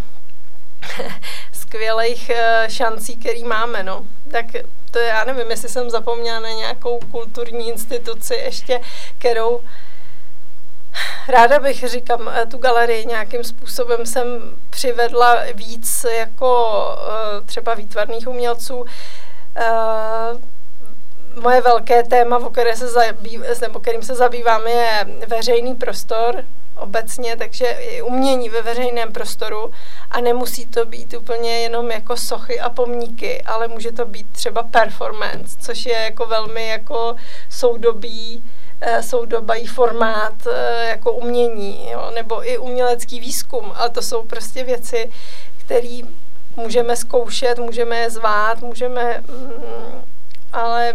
skvělých 1.52 2.30
uh, 2.30 2.68
šancí, 2.68 3.16
který 3.16 3.44
máme, 3.44 3.82
no. 3.82 4.06
Tak 4.30 4.46
to 4.92 4.98
já 4.98 5.24
nevím, 5.24 5.50
jestli 5.50 5.68
jsem 5.68 5.90
zapomněla 5.90 6.40
na 6.40 6.48
nějakou 6.50 6.98
kulturní 7.10 7.68
instituci 7.68 8.34
ještě, 8.34 8.80
kterou 9.18 9.60
Ráda 11.28 11.58
bych, 11.58 11.88
říkám, 11.88 12.30
eh, 12.34 12.46
tu 12.46 12.58
galerii 12.58 13.06
nějakým 13.06 13.44
způsobem 13.44 14.06
jsem 14.06 14.56
přivedla 14.70 15.36
víc 15.54 16.06
jako 16.18 16.80
eh, 17.08 17.40
třeba 17.40 17.74
výtvarných 17.74 18.28
umělců. 18.28 18.84
Moje 21.40 21.60
velké 21.60 22.02
téma, 22.02 22.38
o 22.38 22.50
které 22.50 22.76
se 22.76 22.88
zabýv, 22.88 23.40
nebo 23.60 23.80
kterým 23.80 24.02
se 24.02 24.14
zabývám, 24.14 24.66
je 24.66 25.06
veřejný 25.26 25.74
prostor, 25.74 26.44
obecně, 26.76 27.36
takže 27.36 27.66
i 27.66 28.02
umění 28.02 28.48
ve 28.48 28.62
veřejném 28.62 29.12
prostoru. 29.12 29.70
A 30.10 30.20
nemusí 30.20 30.66
to 30.66 30.86
být 30.86 31.14
úplně 31.14 31.50
jenom 31.50 31.90
jako 31.90 32.16
sochy 32.16 32.60
a 32.60 32.70
pomníky, 32.70 33.42
ale 33.42 33.68
může 33.68 33.92
to 33.92 34.06
být 34.06 34.26
třeba 34.32 34.62
performance, 34.62 35.56
což 35.60 35.86
je 35.86 35.98
jako 35.98 36.26
velmi 36.26 36.68
jako 36.68 37.16
soudobý 37.50 38.42
eh, 38.80 39.02
soudobý 39.02 39.66
formát 39.66 40.46
eh, 40.46 40.86
jako 40.88 41.12
umění, 41.12 41.90
jo, 41.90 42.10
nebo 42.14 42.48
i 42.48 42.58
umělecký 42.58 43.20
výzkum, 43.20 43.72
ale 43.74 43.90
to 43.90 44.02
jsou 44.02 44.22
prostě 44.24 44.64
věci, 44.64 45.10
které 45.58 45.98
můžeme 46.56 46.96
zkoušet, 46.96 47.58
můžeme 47.58 47.96
je 47.96 48.10
zvát, 48.10 48.62
můžeme, 48.62 49.22
mm, 49.28 50.02
ale 50.52 50.94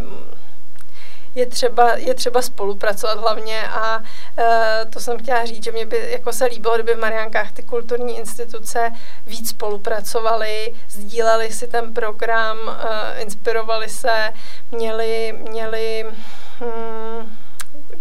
je 1.37 1.45
třeba, 1.45 1.95
je 1.95 2.13
třeba 2.13 2.41
spolupracovat 2.41 3.19
hlavně 3.19 3.67
a 3.67 4.03
e, 4.37 4.85
to 4.89 4.99
jsem 4.99 5.19
chtěla 5.19 5.45
říct, 5.45 5.63
že 5.63 5.71
mě 5.71 5.85
by 5.85 6.07
jako 6.11 6.33
se 6.33 6.45
líbilo, 6.45 6.75
kdyby 6.75 6.95
v 6.95 6.99
Mariánkách 6.99 7.51
ty 7.51 7.63
kulturní 7.63 8.17
instituce 8.17 8.91
víc 9.25 9.49
spolupracovaly, 9.49 10.73
sdíleli 10.89 11.51
si 11.51 11.67
ten 11.67 11.93
program, 11.93 12.57
e, 12.69 13.21
inspirovali 13.21 13.89
se, 13.89 14.33
měli, 14.71 15.35
měli 15.49 16.05
hmm, 16.59 17.36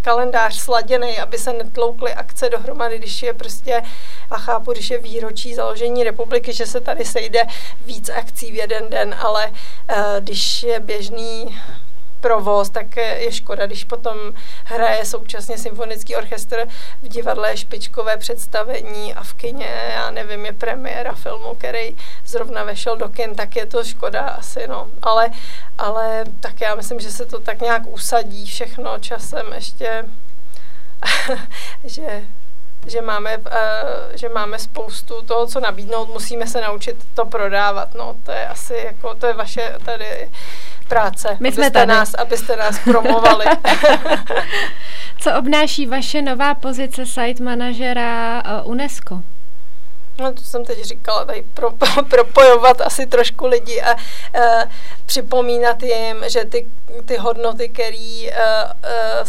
kalendář 0.03 0.61
sladěný, 0.61 1.18
aby 1.18 1.38
se 1.38 1.53
netloukly 1.53 2.14
akce 2.14 2.49
dohromady, 2.49 2.99
když 2.99 3.22
je 3.22 3.35
prostě, 3.35 3.83
a 4.31 4.38
chápu, 4.38 4.72
když 4.72 4.90
je 4.90 4.99
výročí 4.99 5.55
založení 5.55 6.05
republiky, 6.05 6.53
že 6.53 6.66
se 6.66 6.81
tady 6.81 7.05
sejde 7.05 7.42
víc 7.87 8.09
akcí 8.09 8.53
v 8.53 8.55
jeden 8.55 8.90
den, 8.90 9.14
ale 9.18 9.49
uh, 9.49 9.96
když 10.20 10.62
je 10.62 10.81
běžný 10.81 11.61
provoz, 12.26 12.70
tak 12.70 12.96
je 12.96 13.32
škoda, 13.32 13.66
když 13.66 13.84
potom 13.84 14.18
hraje 14.64 15.04
současně 15.04 15.58
symfonický 15.58 16.16
orchestr 16.16 16.66
v 17.02 17.08
divadle 17.08 17.56
špičkové 17.56 18.16
představení 18.16 19.14
a 19.14 19.22
v 19.22 19.34
kině, 19.34 19.92
já 19.94 20.10
nevím, 20.10 20.46
je 20.46 20.52
premiéra 20.52 21.12
filmu, 21.12 21.54
který 21.54 21.96
zrovna 22.26 22.64
vešel 22.64 22.96
do 22.96 23.08
kin, 23.08 23.34
tak 23.34 23.56
je 23.56 23.66
to 23.66 23.84
škoda 23.84 24.20
asi, 24.20 24.66
no. 24.66 24.86
Ale, 25.02 25.30
ale 25.78 26.24
tak 26.40 26.60
já 26.60 26.74
myslím, 26.74 27.00
že 27.00 27.10
se 27.10 27.26
to 27.26 27.40
tak 27.40 27.60
nějak 27.60 27.86
usadí 27.86 28.46
všechno 28.46 28.98
časem 28.98 29.52
ještě, 29.52 30.04
že 31.84 32.22
že 32.86 33.02
máme, 33.02 33.38
uh, 33.38 33.44
že 34.14 34.28
máme 34.28 34.58
spoustu 34.58 35.22
toho, 35.22 35.46
co 35.46 35.60
nabídnout, 35.60 36.08
musíme 36.08 36.46
se 36.46 36.60
naučit 36.60 36.96
to 37.14 37.26
prodávat, 37.26 37.94
no, 37.94 38.16
to 38.22 38.30
je 38.32 38.46
asi 38.46 38.74
jako, 38.74 39.14
to 39.14 39.26
je 39.26 39.32
vaše 39.32 39.74
tady 39.84 40.30
práce, 40.88 41.37
My 41.40 41.53
jsme 41.53 41.70
tady. 41.70 41.87
nás, 41.87 42.14
abyste 42.14 42.57
nás 42.57 42.79
promovali. 42.79 43.44
Co 45.20 45.35
obnáší 45.38 45.87
vaše 45.87 46.22
nová 46.22 46.55
pozice 46.55 47.07
site 47.07 47.44
manažera 47.44 48.42
uh, 48.64 48.70
UNESCO? 48.70 49.20
No 50.20 50.33
to 50.33 50.42
jsem 50.42 50.64
teď 50.64 50.83
říkala, 50.85 51.25
tady 51.25 51.44
pro, 51.55 51.70
propojovat 52.09 52.81
asi 52.81 53.07
trošku 53.07 53.46
lidi 53.46 53.83
a 53.83 53.94
uh, 53.94 54.70
připomínat 55.07 55.83
jim, 55.83 56.25
že 56.29 56.44
ty, 56.44 56.66
ty 57.05 57.16
hodnoty, 57.16 57.68
které 57.68 58.29
uh, 58.29 58.70
uh, 59.20 59.29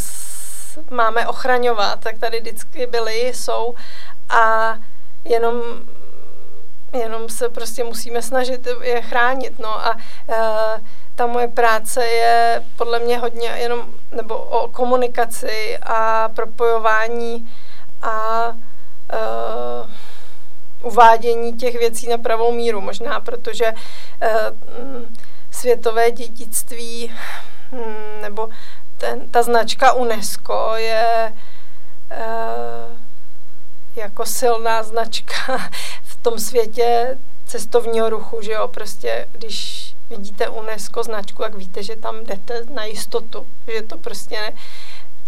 máme 0.89 1.27
ochraňovat, 1.27 1.99
tak 1.99 2.17
tady 2.19 2.39
vždycky 2.39 2.87
byly, 2.87 3.31
jsou 3.35 3.75
a 4.29 4.75
jenom 5.25 5.61
jenom 6.93 7.29
se 7.29 7.49
prostě 7.49 7.83
musíme 7.83 8.21
snažit 8.21 8.67
je 8.81 9.01
chránit, 9.01 9.59
no 9.59 9.85
a 9.85 9.95
uh, 9.95 10.35
ta 11.17 11.27
moje 11.27 11.47
práce 11.47 12.05
je 12.05 12.63
podle 12.75 12.99
mě 12.99 13.17
hodně 13.17 13.47
jenom 13.47 13.85
nebo 14.11 14.37
o 14.37 14.67
komunikaci 14.67 15.77
a 15.77 16.29
propojování 16.29 17.49
a 18.01 18.47
uh, 18.49 19.89
uvádění 20.81 21.57
těch 21.57 21.75
věcí 21.75 22.09
na 22.09 22.17
pravou 22.17 22.51
míru. 22.51 22.81
Možná 22.81 23.19
protože 23.19 23.73
uh, 23.73 23.79
světové 25.51 26.11
dědictví 26.11 27.11
um, 27.71 28.21
nebo 28.21 28.49
ten, 28.97 29.29
ta 29.29 29.43
značka 29.43 29.93
UNESCO 29.93 30.71
je 30.75 31.33
uh, 32.11 32.97
jako 33.95 34.25
silná 34.25 34.83
značka 34.83 35.57
v 36.03 36.15
tom 36.15 36.39
světě 36.39 37.17
cestovního 37.45 38.09
ruchu, 38.09 38.41
že 38.41 38.51
jo, 38.51 38.67
prostě 38.67 39.27
když 39.31 39.86
vidíte 40.09 40.49
UNESCO 40.49 41.03
značku, 41.03 41.43
jak 41.43 41.55
víte, 41.55 41.83
že 41.83 41.95
tam 41.95 42.23
jdete 42.23 42.63
na 42.73 42.83
jistotu, 42.85 43.47
že 43.73 43.81
to 43.81 43.97
prostě 43.97 44.53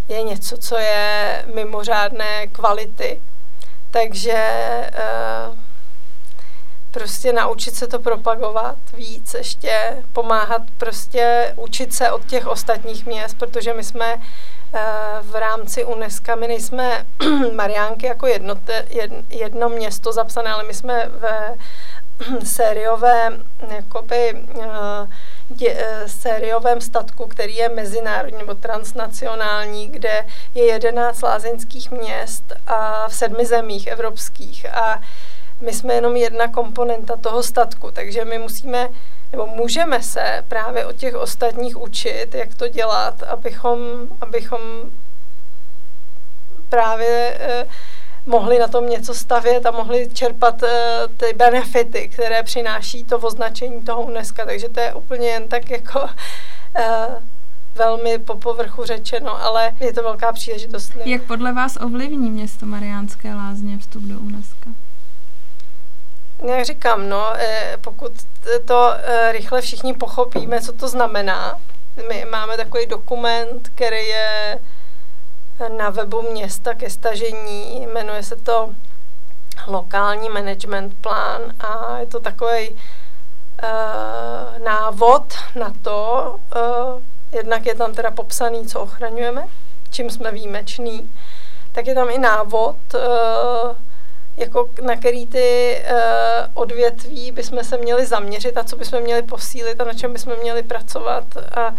je 0.07 0.23
něco, 0.23 0.57
co 0.57 0.77
je 0.77 1.43
mimořádné 1.53 2.47
kvality. 2.47 3.21
Takže 3.91 4.35
prostě 6.91 7.33
naučit 7.33 7.75
se 7.75 7.87
to 7.87 7.99
propagovat 7.99 8.77
víc, 8.93 9.33
ještě 9.33 10.03
pomáhat 10.13 10.61
prostě 10.77 11.53
učit 11.55 11.93
se 11.93 12.11
od 12.11 12.25
těch 12.25 12.47
ostatních 12.47 13.05
měst, 13.05 13.37
protože 13.37 13.73
my 13.73 13.83
jsme 13.83 14.15
eh, 14.73 14.81
v 15.21 15.35
rámci 15.35 15.85
UNESCO, 15.85 16.35
my 16.35 16.47
nejsme 16.47 17.05
Mariánky 17.55 18.05
jako 18.05 18.27
jedno, 18.27 18.55
jedno 19.29 19.69
město 19.69 20.11
zapsané, 20.11 20.51
ale 20.51 20.63
my 20.63 20.73
jsme 20.73 21.09
ve 21.09 21.55
sériové 22.43 23.39
jakoby, 23.75 24.29
eh, 24.61 25.07
dě, 25.49 25.75
eh, 25.77 26.09
sériovém 26.09 26.81
statku, 26.81 27.27
který 27.27 27.55
je 27.55 27.69
mezinárodní 27.69 28.37
nebo 28.37 28.53
transnacionální, 28.53 29.87
kde 29.87 30.25
je 30.55 30.65
11 30.65 31.21
lázeňských 31.21 31.91
měst 31.91 32.53
a 32.67 33.07
v 33.07 33.15
sedmi 33.15 33.45
zemích 33.45 33.87
evropských. 33.87 34.75
A 34.75 35.01
my 35.61 35.73
jsme 35.73 35.93
jenom 35.93 36.15
jedna 36.15 36.47
komponenta 36.47 37.17
toho 37.17 37.43
statku, 37.43 37.91
takže 37.91 38.25
my 38.25 38.37
musíme 38.37 38.89
nebo 39.31 39.47
můžeme 39.47 40.03
se 40.03 40.43
právě 40.47 40.85
od 40.85 40.95
těch 40.95 41.15
ostatních 41.15 41.77
učit, 41.77 42.35
jak 42.35 42.55
to 42.55 42.67
dělat, 42.67 43.23
abychom, 43.23 43.79
abychom 44.21 44.61
právě 46.69 47.37
eh, 47.39 47.65
mohli 48.29 48.59
na 48.59 48.67
tom 48.67 48.89
něco 48.89 49.13
stavět 49.13 49.65
a 49.65 49.71
mohli 49.71 50.09
čerpat 50.13 50.63
eh, 50.63 51.01
ty 51.17 51.33
benefity, 51.33 52.07
které 52.07 52.43
přináší 52.43 53.03
to 53.03 53.19
označení 53.19 53.81
toho 53.81 54.01
UNESCO. 54.01 54.41
Takže 54.45 54.69
to 54.69 54.79
je 54.79 54.93
úplně 54.93 55.27
jen 55.27 55.47
tak 55.47 55.69
jako 55.69 56.09
eh, 56.75 57.07
velmi 57.75 58.19
po 58.19 58.35
povrchu 58.35 58.85
řečeno, 58.85 59.43
ale 59.43 59.71
je 59.79 59.93
to 59.93 60.03
velká 60.03 60.33
příležitost. 60.33 60.91
Jak 61.05 61.23
podle 61.23 61.53
vás 61.53 61.77
ovlivní 61.81 62.29
město 62.29 62.65
Mariánské 62.65 63.33
lázně 63.35 63.77
vstup 63.77 64.03
do 64.03 64.19
UNESCO? 64.19 64.69
Jak 66.47 66.65
říkám, 66.65 67.09
no, 67.09 67.33
eh, 67.35 67.77
pokud 67.81 68.11
to 68.65 68.93
eh, 68.93 69.31
rychle 69.31 69.61
všichni 69.61 69.93
pochopíme, 69.93 70.61
co 70.61 70.73
to 70.73 70.87
znamená, 70.87 71.55
my 72.07 72.25
máme 72.31 72.57
takový 72.57 72.85
dokument, 72.85 73.69
který 73.75 74.07
je 74.07 74.59
na 75.67 75.89
webu 75.89 76.21
města 76.21 76.73
ke 76.73 76.89
stažení, 76.89 77.87
jmenuje 77.93 78.23
se 78.23 78.35
to 78.35 78.69
lokální 79.67 80.29
management 80.29 80.93
plán 81.01 81.41
a 81.59 81.97
je 81.97 82.05
to 82.05 82.19
takový 82.19 82.69
uh, 82.69 82.77
návod 84.63 85.33
na 85.55 85.73
to, 85.81 86.35
uh, 86.55 87.01
jednak 87.31 87.65
je 87.65 87.75
tam 87.75 87.93
teda 87.93 88.11
popsaný, 88.11 88.67
co 88.67 88.79
ochraňujeme, 88.79 89.47
čím 89.89 90.09
jsme 90.09 90.31
výjimeční, 90.31 91.11
tak 91.71 91.87
je 91.87 91.95
tam 91.95 92.09
i 92.09 92.17
návod, 92.17 92.75
uh, 92.93 93.71
jako 94.37 94.69
na 94.81 94.95
který 94.95 95.27
ty 95.27 95.79
uh, 95.91 95.97
odvětví 96.53 97.31
bychom 97.31 97.63
se 97.63 97.77
měli 97.77 98.05
zaměřit 98.05 98.57
a 98.57 98.63
co 98.63 98.75
bychom 98.75 99.01
měli 99.01 99.21
posílit 99.21 99.81
a 99.81 99.83
na 99.83 99.93
čem 99.93 100.13
bychom 100.13 100.33
měli 100.41 100.63
pracovat. 100.63 101.25
A, 101.37 101.75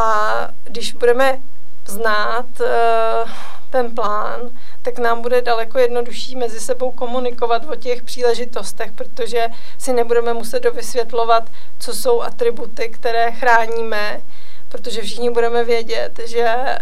a 0.00 0.48
když 0.64 0.92
budeme 0.92 1.38
znát 1.86 2.46
uh, 2.60 3.30
ten 3.70 3.94
plán, 3.94 4.40
tak 4.82 4.98
nám 4.98 5.22
bude 5.22 5.42
daleko 5.42 5.78
jednodušší 5.78 6.36
mezi 6.36 6.60
sebou 6.60 6.90
komunikovat 6.90 7.62
o 7.70 7.74
těch 7.74 8.02
příležitostech, 8.02 8.92
protože 8.92 9.46
si 9.78 9.92
nebudeme 9.92 10.34
muset 10.34 10.60
dovysvětlovat, 10.60 11.44
co 11.78 11.94
jsou 11.94 12.22
atributy, 12.22 12.88
které 12.88 13.32
chráníme, 13.32 14.20
protože 14.68 15.02
všichni 15.02 15.30
budeme 15.30 15.64
vědět, 15.64 16.20
že 16.24 16.46
e, 16.46 16.78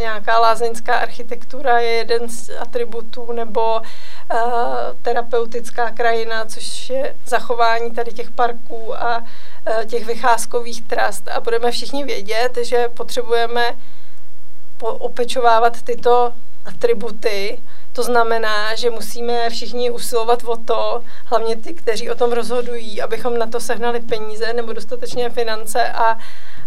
nějaká 0.00 0.38
lázeňská 0.38 0.96
architektura 0.96 1.78
je 1.78 1.90
jeden 1.90 2.28
z 2.28 2.50
atributů, 2.58 3.32
nebo 3.32 3.80
e, 3.80 3.84
terapeutická 5.02 5.90
krajina, 5.90 6.44
což 6.44 6.90
je 6.90 7.14
zachování 7.26 7.90
tady 7.90 8.12
těch 8.12 8.30
parků 8.30 9.02
a 9.02 9.24
těch 9.86 10.06
vycházkových 10.06 10.82
trast. 10.82 11.28
A 11.28 11.40
budeme 11.40 11.70
všichni 11.70 12.04
vědět, 12.04 12.58
že 12.62 12.88
potřebujeme 12.88 13.74
opečovávat 14.80 15.82
tyto 15.82 16.32
atributy, 16.64 17.58
to 17.92 18.02
znamená, 18.02 18.74
že 18.74 18.90
musíme 18.90 19.50
všichni 19.50 19.90
usilovat 19.90 20.44
o 20.44 20.56
to, 20.56 21.02
hlavně 21.24 21.56
ty, 21.56 21.74
kteří 21.74 22.10
o 22.10 22.14
tom 22.14 22.32
rozhodují, 22.32 23.02
abychom 23.02 23.38
na 23.38 23.46
to 23.46 23.60
sehnali 23.60 24.00
peníze 24.00 24.52
nebo 24.52 24.72
dostatečně 24.72 25.30
finance 25.30 25.88
a, 25.88 26.18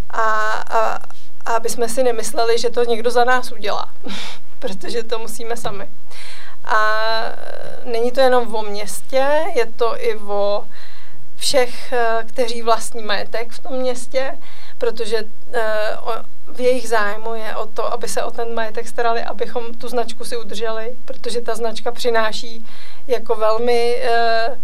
a, 0.10 0.22
a, 0.50 1.00
a 1.46 1.56
aby 1.56 1.70
jsme 1.70 1.90
si 1.90 2.04
nemysleli, 2.04 2.58
že 2.58 2.70
to 2.70 2.84
někdo 2.84 3.12
za 3.12 3.24
nás 3.24 3.52
udělá, 3.52 3.90
protože 4.60 5.04
to 5.04 5.20
musíme 5.20 5.58
sami. 5.58 5.90
A 6.66 7.00
není 7.86 8.12
to 8.12 8.22
jenom 8.22 8.56
o 8.56 8.62
městě, 8.62 9.28
je 9.56 9.66
to 9.66 10.04
i 10.04 10.16
o 10.16 10.66
všech, 11.38 11.94
eh, 11.94 12.24
kteří 12.28 12.62
vlastní 12.62 13.04
majetek 13.04 13.52
v 13.52 13.60
tom 13.60 13.74
městě, 13.74 14.38
protože 14.78 15.24
eh, 15.54 15.98
v 16.56 16.60
jejich 16.60 16.90
zájmu 16.90 17.36
je 17.36 17.56
o 17.56 17.66
to, 17.66 17.94
aby 17.94 18.08
se 18.08 18.24
o 18.24 18.32
ten 18.32 18.54
majetek 18.54 18.88
starali, 18.88 19.24
abychom 19.24 19.74
tu 19.74 19.88
značku 19.88 20.26
si 20.26 20.38
udrželi, 20.38 20.96
protože 21.06 21.42
ta 21.42 21.56
značka 21.56 21.92
přináší 21.92 22.66
jako 23.08 23.36
velmi 23.36 24.04
uh, 24.04 24.58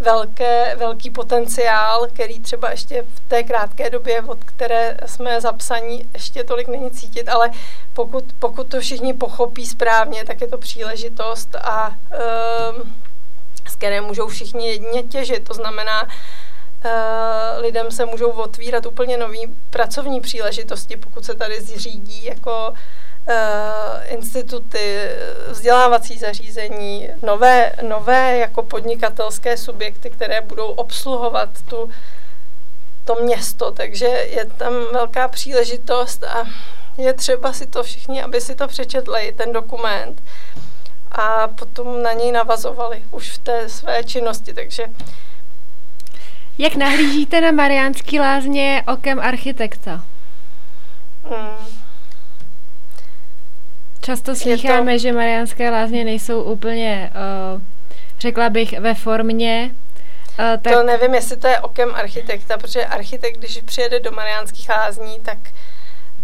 velké, 0.00 0.76
velký 0.76 1.10
potenciál, 1.10 2.06
který 2.06 2.40
třeba 2.40 2.70
ještě 2.70 3.02
v 3.02 3.20
té 3.28 3.42
krátké 3.42 3.90
době, 3.90 4.22
od 4.22 4.44
které 4.44 4.96
jsme 5.06 5.40
zapsaní, 5.40 6.08
ještě 6.14 6.44
tolik 6.44 6.68
není 6.68 6.90
cítit, 6.90 7.28
ale 7.28 7.50
pokud, 7.92 8.24
pokud 8.38 8.68
to 8.68 8.80
všichni 8.80 9.14
pochopí 9.14 9.66
správně, 9.66 10.24
tak 10.24 10.40
je 10.40 10.48
to 10.48 10.58
příležitost 10.58 11.56
a 11.56 11.88
um, 11.88 12.94
z 13.68 13.76
které 13.76 14.00
můžou 14.00 14.28
všichni 14.28 14.68
jedině 14.68 15.02
těžit. 15.02 15.48
To 15.48 15.54
znamená, 15.54 16.08
lidem 17.56 17.90
se 17.90 18.06
můžou 18.06 18.30
otvírat 18.30 18.86
úplně 18.86 19.16
nové 19.16 19.38
pracovní 19.70 20.20
příležitosti, 20.20 20.96
pokud 20.96 21.24
se 21.24 21.34
tady 21.34 21.60
zřídí 21.60 22.24
jako 22.24 22.72
Eh, 23.28 24.04
instituty, 24.06 25.08
vzdělávací 25.48 26.18
zařízení, 26.18 27.08
nové, 27.22 27.72
nové 27.82 28.38
jako 28.38 28.62
podnikatelské 28.62 29.56
subjekty, 29.56 30.10
které 30.10 30.40
budou 30.40 30.66
obsluhovat 30.66 31.48
tu, 31.68 31.90
to 33.04 33.14
město. 33.14 33.70
Takže 33.70 34.06
je 34.06 34.44
tam 34.44 34.72
velká 34.92 35.28
příležitost 35.28 36.24
a 36.24 36.44
je 36.96 37.12
třeba 37.12 37.52
si 37.52 37.66
to 37.66 37.82
všichni, 37.82 38.22
aby 38.22 38.40
si 38.40 38.54
to 38.54 38.68
přečetli, 38.68 39.34
ten 39.36 39.52
dokument 39.52 40.22
a 41.12 41.48
potom 41.48 42.02
na 42.02 42.12
něj 42.12 42.32
navazovali 42.32 43.02
už 43.10 43.30
v 43.30 43.38
té 43.38 43.68
své 43.68 44.04
činnosti. 44.04 44.54
Takže 44.54 44.86
jak 46.58 46.76
nahlížíte 46.76 47.40
na 47.40 47.50
Mariánský 47.50 48.20
lázně 48.20 48.82
okem 48.86 49.20
architekta? 49.20 50.04
Hmm. 51.30 51.76
Často 54.00 54.36
slycháme, 54.36 54.92
to... 54.92 54.98
že 54.98 55.12
Mariánské 55.12 55.70
lázně 55.70 56.04
nejsou 56.04 56.42
úplně, 56.42 57.12
uh, 57.54 57.62
řekla 58.20 58.50
bych, 58.50 58.80
ve 58.80 58.94
formě. 58.94 59.70
Uh, 60.38 60.62
tak... 60.62 60.72
To 60.72 60.82
nevím, 60.82 61.14
jestli 61.14 61.36
to 61.36 61.48
je 61.48 61.60
okem 61.60 61.94
architekta, 61.94 62.58
protože 62.58 62.86
architekt, 62.86 63.38
když 63.38 63.60
přijede 63.64 64.00
do 64.00 64.12
Mariánských 64.12 64.68
lázní, 64.68 65.20
tak 65.20 65.38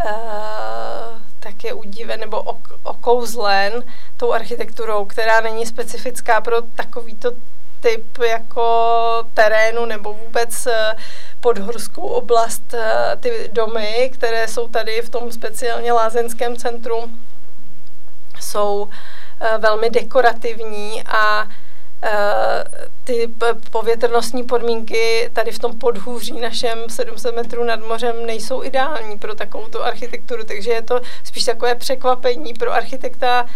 uh, 0.05 1.23
tak 1.43 1.65
je 1.65 1.73
udiven 1.73 2.21
nebo 2.21 2.43
ok, 2.43 2.73
okouzlen 2.83 3.85
tou 4.17 4.33
architekturou, 4.33 5.05
která 5.05 5.41
není 5.41 5.67
specifická 5.67 6.41
pro 6.41 6.63
takovýto 6.63 7.33
typ 7.83 8.19
jako 8.19 9.25
terénu 9.35 9.85
nebo 9.85 10.13
vůbec 10.13 10.69
podhorskou 11.41 12.03
oblast, 12.03 12.75
ty 13.21 13.51
domy, 13.53 14.11
které 14.15 14.49
jsou 14.49 14.69
tady 14.69 15.03
v 15.03 15.09
tom 15.09 15.33
speciálně 15.33 15.93
lázeňském 15.93 16.57
centru 16.57 17.11
jsou 18.43 18.89
eh, 19.41 19.59
velmi 19.59 19.91
dekorativní 19.91 21.03
a 21.07 21.49
eh, 22.03 22.65
ty 23.05 23.29
povětrnostní 23.71 24.45
podmínky 24.45 25.31
tady 25.33 25.53
v 25.53 25.59
tom 25.59 25.79
podhůří 25.79 26.41
našem 26.41 26.79
700 26.91 27.35
metrů 27.37 27.65
nad 27.65 27.81
mořem 27.81 28.27
nejsou 28.27 28.65
ideální 28.65 29.19
pro 29.19 29.35
takovou 29.35 29.69
tu 29.69 29.83
architekturu, 29.83 30.45
takže 30.45 30.71
je 30.71 30.83
to 30.83 31.01
spíš 31.25 31.45
takové 31.45 31.75
překvapení 31.75 32.55
pro 32.55 32.73
architekta, 32.73 33.47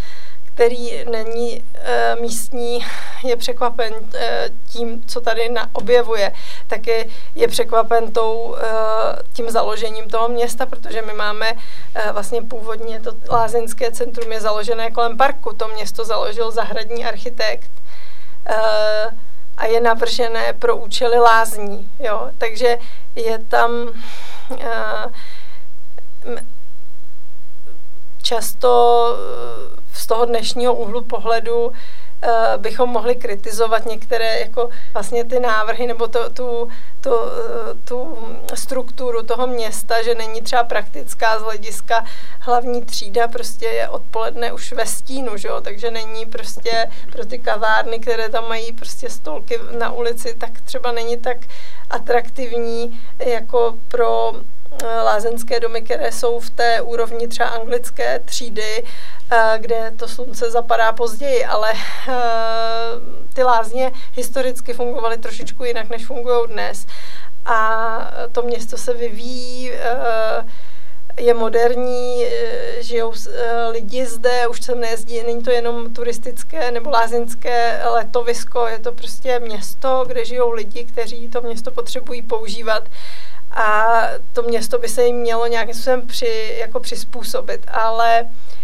který 0.56 1.04
není 1.10 1.62
e, 1.74 2.16
místní, 2.16 2.86
je 3.24 3.36
překvapen 3.36 3.94
e, 4.14 4.50
tím, 4.68 5.02
co 5.06 5.20
tady 5.20 5.48
na, 5.48 5.68
objevuje, 5.72 6.32
tak 6.66 6.86
je, 7.34 7.48
překvapen 7.48 8.12
tou, 8.12 8.56
e, 8.56 8.62
tím 9.32 9.50
založením 9.50 10.08
toho 10.08 10.28
města, 10.28 10.66
protože 10.66 11.02
my 11.02 11.12
máme 11.12 11.52
e, 11.94 12.12
vlastně 12.12 12.42
původně 12.42 13.00
to 13.00 13.12
lázeňské 13.30 13.92
centrum 13.92 14.32
je 14.32 14.40
založené 14.40 14.90
kolem 14.90 15.16
parku. 15.16 15.52
To 15.52 15.68
město 15.68 16.04
založil 16.04 16.50
zahradní 16.50 17.04
architekt 17.04 17.70
e, 18.46 18.56
a 19.56 19.66
je 19.66 19.80
navržené 19.80 20.52
pro 20.52 20.76
účely 20.76 21.18
lázní. 21.18 21.90
Jo? 21.98 22.30
Takže 22.38 22.78
je 23.14 23.38
tam 23.38 23.88
e, 24.60 24.72
často 28.22 29.06
z 29.96 30.06
toho 30.06 30.24
dnešního 30.24 30.74
úhlu 30.74 31.02
pohledu 31.02 31.72
Eh, 32.22 32.58
bychom 32.58 32.90
mohli 32.90 33.14
kritizovat 33.14 33.86
některé 33.86 34.40
jako 34.40 34.70
vlastně 34.94 35.24
ty 35.24 35.40
návrhy 35.40 35.86
nebo 35.86 36.08
to, 36.08 36.30
tu, 36.30 36.68
tu, 37.00 37.10
eh, 37.10 37.74
tu 37.84 38.18
strukturu 38.54 39.22
toho 39.22 39.46
města, 39.46 40.02
že 40.02 40.14
není 40.14 40.40
třeba 40.40 40.64
praktická 40.64 41.38
z 41.38 41.42
hlediska 41.42 42.04
hlavní 42.40 42.82
třída 42.84 43.28
prostě 43.28 43.66
je 43.66 43.88
odpoledne 43.88 44.52
už 44.52 44.72
ve 44.72 44.86
stínu, 44.86 45.36
že 45.36 45.48
jo? 45.48 45.60
takže 45.60 45.90
není 45.90 46.26
prostě 46.26 46.90
pro 47.12 47.26
ty 47.26 47.38
kavárny, 47.38 47.98
které 47.98 48.28
tam 48.28 48.48
mají 48.48 48.72
prostě 48.72 49.10
stolky 49.10 49.58
na 49.78 49.92
ulici, 49.92 50.34
tak 50.38 50.60
třeba 50.60 50.92
není 50.92 51.16
tak 51.16 51.36
atraktivní 51.90 53.00
jako 53.18 53.74
pro 53.88 54.32
eh, 54.82 54.86
lázeňské 54.86 55.60
domy, 55.60 55.82
které 55.82 56.12
jsou 56.12 56.40
v 56.40 56.50
té 56.50 56.80
úrovni 56.80 57.28
třeba 57.28 57.48
anglické 57.48 58.18
třídy, 58.18 58.84
kde 59.58 59.92
to 59.96 60.08
slunce 60.08 60.50
zapadá 60.50 60.92
později, 60.92 61.44
ale 61.44 61.72
eh, 62.08 62.12
ty 63.34 63.42
lázně 63.42 63.92
historicky 64.12 64.72
fungovaly 64.72 65.18
trošičku 65.18 65.64
jinak, 65.64 65.90
než 65.90 66.06
fungují 66.06 66.48
dnes. 66.48 66.86
A 67.44 68.10
to 68.32 68.42
město 68.42 68.76
se 68.76 68.94
vyvíjí, 68.94 69.72
eh, 69.72 70.44
je 71.18 71.34
moderní, 71.34 72.26
žijou 72.78 73.12
lidi 73.70 74.06
zde, 74.06 74.46
už 74.46 74.62
sem 74.62 74.80
nejezdí, 74.80 75.22
není 75.22 75.42
to 75.42 75.50
jenom 75.50 75.94
turistické 75.94 76.70
nebo 76.70 76.90
lázeňské 76.90 77.80
letovisko, 77.90 78.66
je 78.66 78.78
to 78.78 78.92
prostě 78.92 79.40
město, 79.40 80.04
kde 80.06 80.24
žijou 80.24 80.50
lidi, 80.50 80.84
kteří 80.84 81.28
to 81.28 81.40
město 81.40 81.70
potřebují 81.70 82.22
používat 82.22 82.84
a 83.50 84.02
to 84.32 84.42
město 84.42 84.78
by 84.78 84.88
se 84.88 85.04
jim 85.04 85.16
mělo 85.16 85.46
nějakým 85.46 85.74
způsobem 85.74 86.06
při, 86.06 86.56
jako 86.58 86.80
přizpůsobit, 86.80 87.66
ale 87.68 88.22
Uh, 88.22 88.55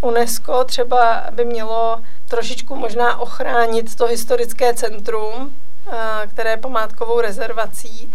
UNESCO 0.00 0.64
třeba 0.64 1.24
by 1.30 1.44
mělo 1.44 2.00
trošičku 2.28 2.76
možná 2.76 3.20
ochránit 3.20 3.94
to 3.96 4.06
historické 4.06 4.74
centrum, 4.74 5.34
uh, 5.34 5.94
které 6.26 6.50
je 6.50 6.56
památkovou 6.56 7.20
rezervací, 7.20 8.12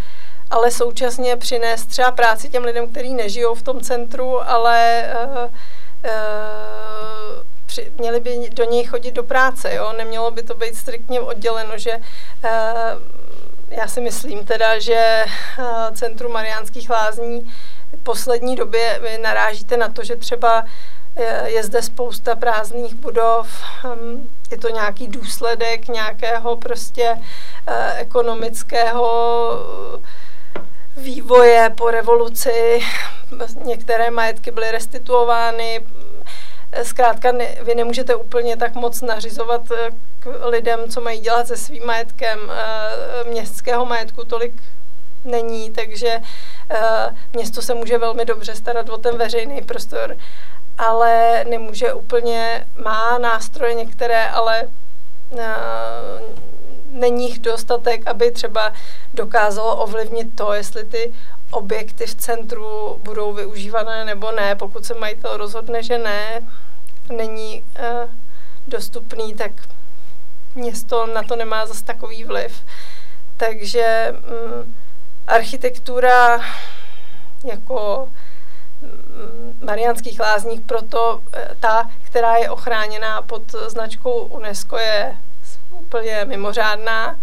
ale 0.50 0.72
současně 0.72 1.36
přinést 1.36 1.86
třeba 1.86 2.12
práci 2.12 2.50
těm 2.50 2.64
lidem, 2.64 2.88
kteří 2.88 3.14
nežijou 3.14 3.56
v 3.56 3.62
tom 3.62 3.82
centru, 3.82 4.50
ale 4.50 5.06
při, 7.66 7.92
měli 7.98 8.20
by 8.20 8.50
do 8.50 8.64
něj 8.64 8.84
chodit 8.86 9.12
do 9.12 9.24
práce. 9.24 9.74
Jo? 9.76 9.94
Nemělo 9.98 10.32
by 10.32 10.44
to 10.44 10.56
být 10.56 10.76
striktně 10.76 11.22
odděleno, 11.22 11.78
že 11.78 12.00
já 13.70 13.88
si 13.88 14.02
myslím 14.02 14.46
teda, 14.46 14.80
že 14.80 15.26
Centrum 15.94 16.32
Mariánských 16.32 16.90
lázní 16.90 17.54
poslední 18.04 18.56
době 18.56 19.00
vy 19.04 19.18
narážíte 19.18 19.78
na 19.78 19.90
to, 19.90 20.04
že 20.04 20.16
třeba 20.16 20.66
je 21.46 21.64
zde 21.64 21.82
spousta 21.82 22.36
prázdných 22.36 22.96
budov, 22.96 23.48
hm, 23.84 24.30
je 24.52 24.58
to 24.58 24.70
nějaký 24.70 25.08
důsledek 25.08 25.88
nějakého 25.88 26.58
prostě 26.58 27.18
eh, 27.68 27.94
ekonomického 27.98 29.52
vývoje 30.98 31.70
po 31.78 31.92
revoluci. 31.92 32.80
Některé 33.64 34.12
majetky 34.12 34.52
byly 34.52 34.72
restituovány. 34.72 35.86
Zkrátka 36.84 37.32
vy 37.62 37.76
nemůžete 37.76 38.16
úplně 38.16 38.58
tak 38.58 38.76
moc 38.76 39.02
nařizovat 39.02 39.62
eh, 39.72 39.92
k 40.20 40.46
lidem, 40.46 40.90
co 40.90 41.02
mají 41.02 41.20
dělat 41.20 41.48
se 41.48 41.58
svým 41.58 41.86
majetkem. 41.86 42.40
Eh, 42.52 43.30
městského 43.30 43.86
majetku 43.86 44.24
tolik 44.24 44.54
není, 45.26 45.72
takže 45.72 46.22
Eh, 46.22 46.51
město 47.34 47.62
se 47.62 47.74
může 47.74 47.98
velmi 47.98 48.26
dobře 48.26 48.56
starat 48.56 48.90
o 48.90 48.98
ten 48.98 49.18
veřejný 49.18 49.62
prostor, 49.62 50.18
ale 50.78 51.46
nemůže 51.50 51.94
úplně, 51.94 52.68
má 52.84 53.18
nástroje 53.18 53.74
některé, 53.74 54.30
ale 54.30 54.68
eh, 55.38 55.46
není 56.92 57.28
jich 57.28 57.40
dostatek, 57.40 58.08
aby 58.08 58.32
třeba 58.32 58.74
dokázalo 59.14 59.76
ovlivnit 59.76 60.36
to, 60.36 60.54
jestli 60.54 60.86
ty 60.86 61.14
objekty 61.52 62.06
v 62.06 62.16
centru 62.16 63.00
budou 63.04 63.34
využívané 63.34 64.06
nebo 64.06 64.32
ne. 64.32 64.56
Pokud 64.56 64.86
se 64.86 64.94
majitel 64.94 65.38
rozhodne, 65.38 65.84
že 65.84 65.98
ne, 65.98 66.42
není 67.10 67.64
uh, 67.64 68.10
dostupný, 68.68 69.34
tak 69.34 69.52
město 70.56 71.06
na 71.06 71.24
to 71.24 71.36
nemá 71.36 71.66
zase 71.66 71.84
takový 71.84 72.24
vliv. 72.24 72.66
Takže 73.38 74.14
um, 74.14 74.76
architektura 75.32 76.40
jako 77.44 78.10
mm, 78.82 79.60
Mariánských 79.62 80.20
lázních, 80.20 80.62
proto 80.62 81.22
eh, 81.34 81.48
ta, 81.60 81.90
která 82.04 82.36
je 82.36 82.50
ochráněná 82.50 83.22
pod 83.22 83.52
značkou 83.52 84.20
UNESCO, 84.20 84.78
je 84.78 85.18
úplně 85.70 86.26
mimořádná. 86.26 87.16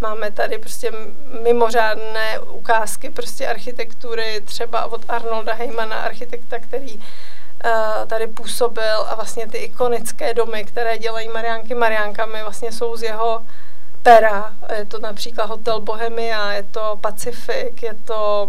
Máme 0.00 0.30
tady 0.30 0.58
prostě 0.58 0.92
mimořádné 1.42 2.38
ukázky 2.38 3.10
prostě 3.10 3.46
architektury, 3.46 4.40
třeba 4.44 4.86
od 4.86 5.04
Arnolda 5.08 5.54
Heymana, 5.54 5.96
architekta, 5.96 6.58
který 6.58 6.94
uh, 6.94 7.02
tady 8.06 8.26
působil 8.26 9.00
a 9.08 9.14
vlastně 9.14 9.46
ty 9.46 9.58
ikonické 9.58 10.34
domy, 10.34 10.64
které 10.64 10.98
dělají 10.98 11.28
Mariánky 11.28 11.74
Mariánkami, 11.74 12.42
vlastně 12.42 12.72
jsou 12.72 12.96
z 12.96 13.02
jeho 13.02 13.42
pera. 14.02 14.54
Je 14.76 14.84
to 14.84 14.98
například 14.98 15.46
Hotel 15.46 15.80
Bohemia, 15.80 16.52
je 16.52 16.62
to 16.62 16.98
Pacifik, 17.00 17.82
je 17.82 17.94
to 17.94 18.48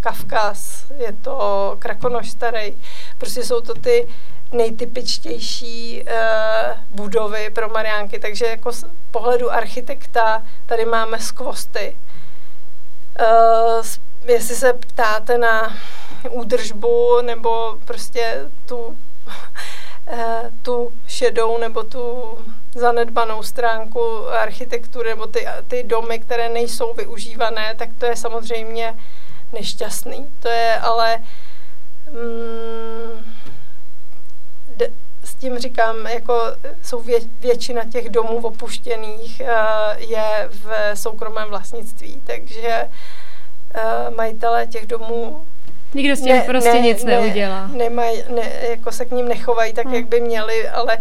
Kavkaz, 0.00 0.84
je 0.98 1.12
to 1.12 1.76
Krakonoš. 1.78 2.34
Prostě 3.18 3.44
jsou 3.44 3.60
to 3.60 3.74
ty 3.74 4.08
nejtypičtější 4.52 6.02
uh, 6.02 6.72
budovy 6.90 7.50
pro 7.50 7.68
Mariánky, 7.68 8.18
takže 8.18 8.46
jako 8.46 8.72
z 8.72 8.84
pohledu 9.10 9.52
architekta 9.52 10.42
tady 10.66 10.84
máme 10.84 11.20
skvosty. 11.20 11.96
Uh, 13.20 13.86
jestli 14.26 14.56
se 14.56 14.72
ptáte 14.72 15.38
na 15.38 15.76
údržbu 16.30 17.20
nebo 17.20 17.78
prostě 17.84 18.48
tu, 18.66 18.98
tu 20.62 20.92
šedou 21.06 21.58
nebo 21.58 21.82
tu 21.82 22.24
zanedbanou 22.74 23.42
stránku 23.42 24.28
architektury 24.28 25.08
nebo 25.08 25.26
ty, 25.26 25.46
ty 25.68 25.82
domy, 25.82 26.18
které 26.18 26.48
nejsou 26.48 26.94
využívané, 26.94 27.74
tak 27.78 27.88
to 27.98 28.06
je 28.06 28.16
samozřejmě 28.16 28.94
nešťastný. 29.52 30.26
To 30.40 30.48
je 30.48 30.78
ale 30.78 31.18
mm, 32.10 33.34
d- 34.76 34.90
s 35.24 35.34
tím 35.34 35.58
říkám, 35.58 36.06
jako 36.06 36.42
jsou 36.82 37.00
vě, 37.00 37.20
většina 37.40 37.84
těch 37.84 38.08
domů 38.08 38.46
opuštěných 38.46 39.42
uh, 39.44 40.10
je 40.10 40.48
v 40.50 40.96
soukromém 40.96 41.48
vlastnictví, 41.48 42.22
takže 42.26 42.88
uh, 43.74 44.16
majitelé 44.16 44.66
těch 44.66 44.86
domů 44.86 45.46
Nikdo 45.96 46.16
s 46.16 46.20
tím 46.20 46.36
ne, 46.36 46.42
prostě 46.42 46.72
ne, 46.72 46.80
nic 46.80 47.04
ne, 47.04 47.20
neudělá. 47.20 47.66
Nemaj, 47.66 48.24
ne, 48.28 48.52
jako 48.70 48.92
se 48.92 49.04
k 49.04 49.10
ním 49.10 49.28
nechovají 49.28 49.72
tak, 49.72 49.84
hmm. 49.86 49.94
jak 49.94 50.06
by 50.06 50.20
měli, 50.20 50.68
ale 50.68 50.98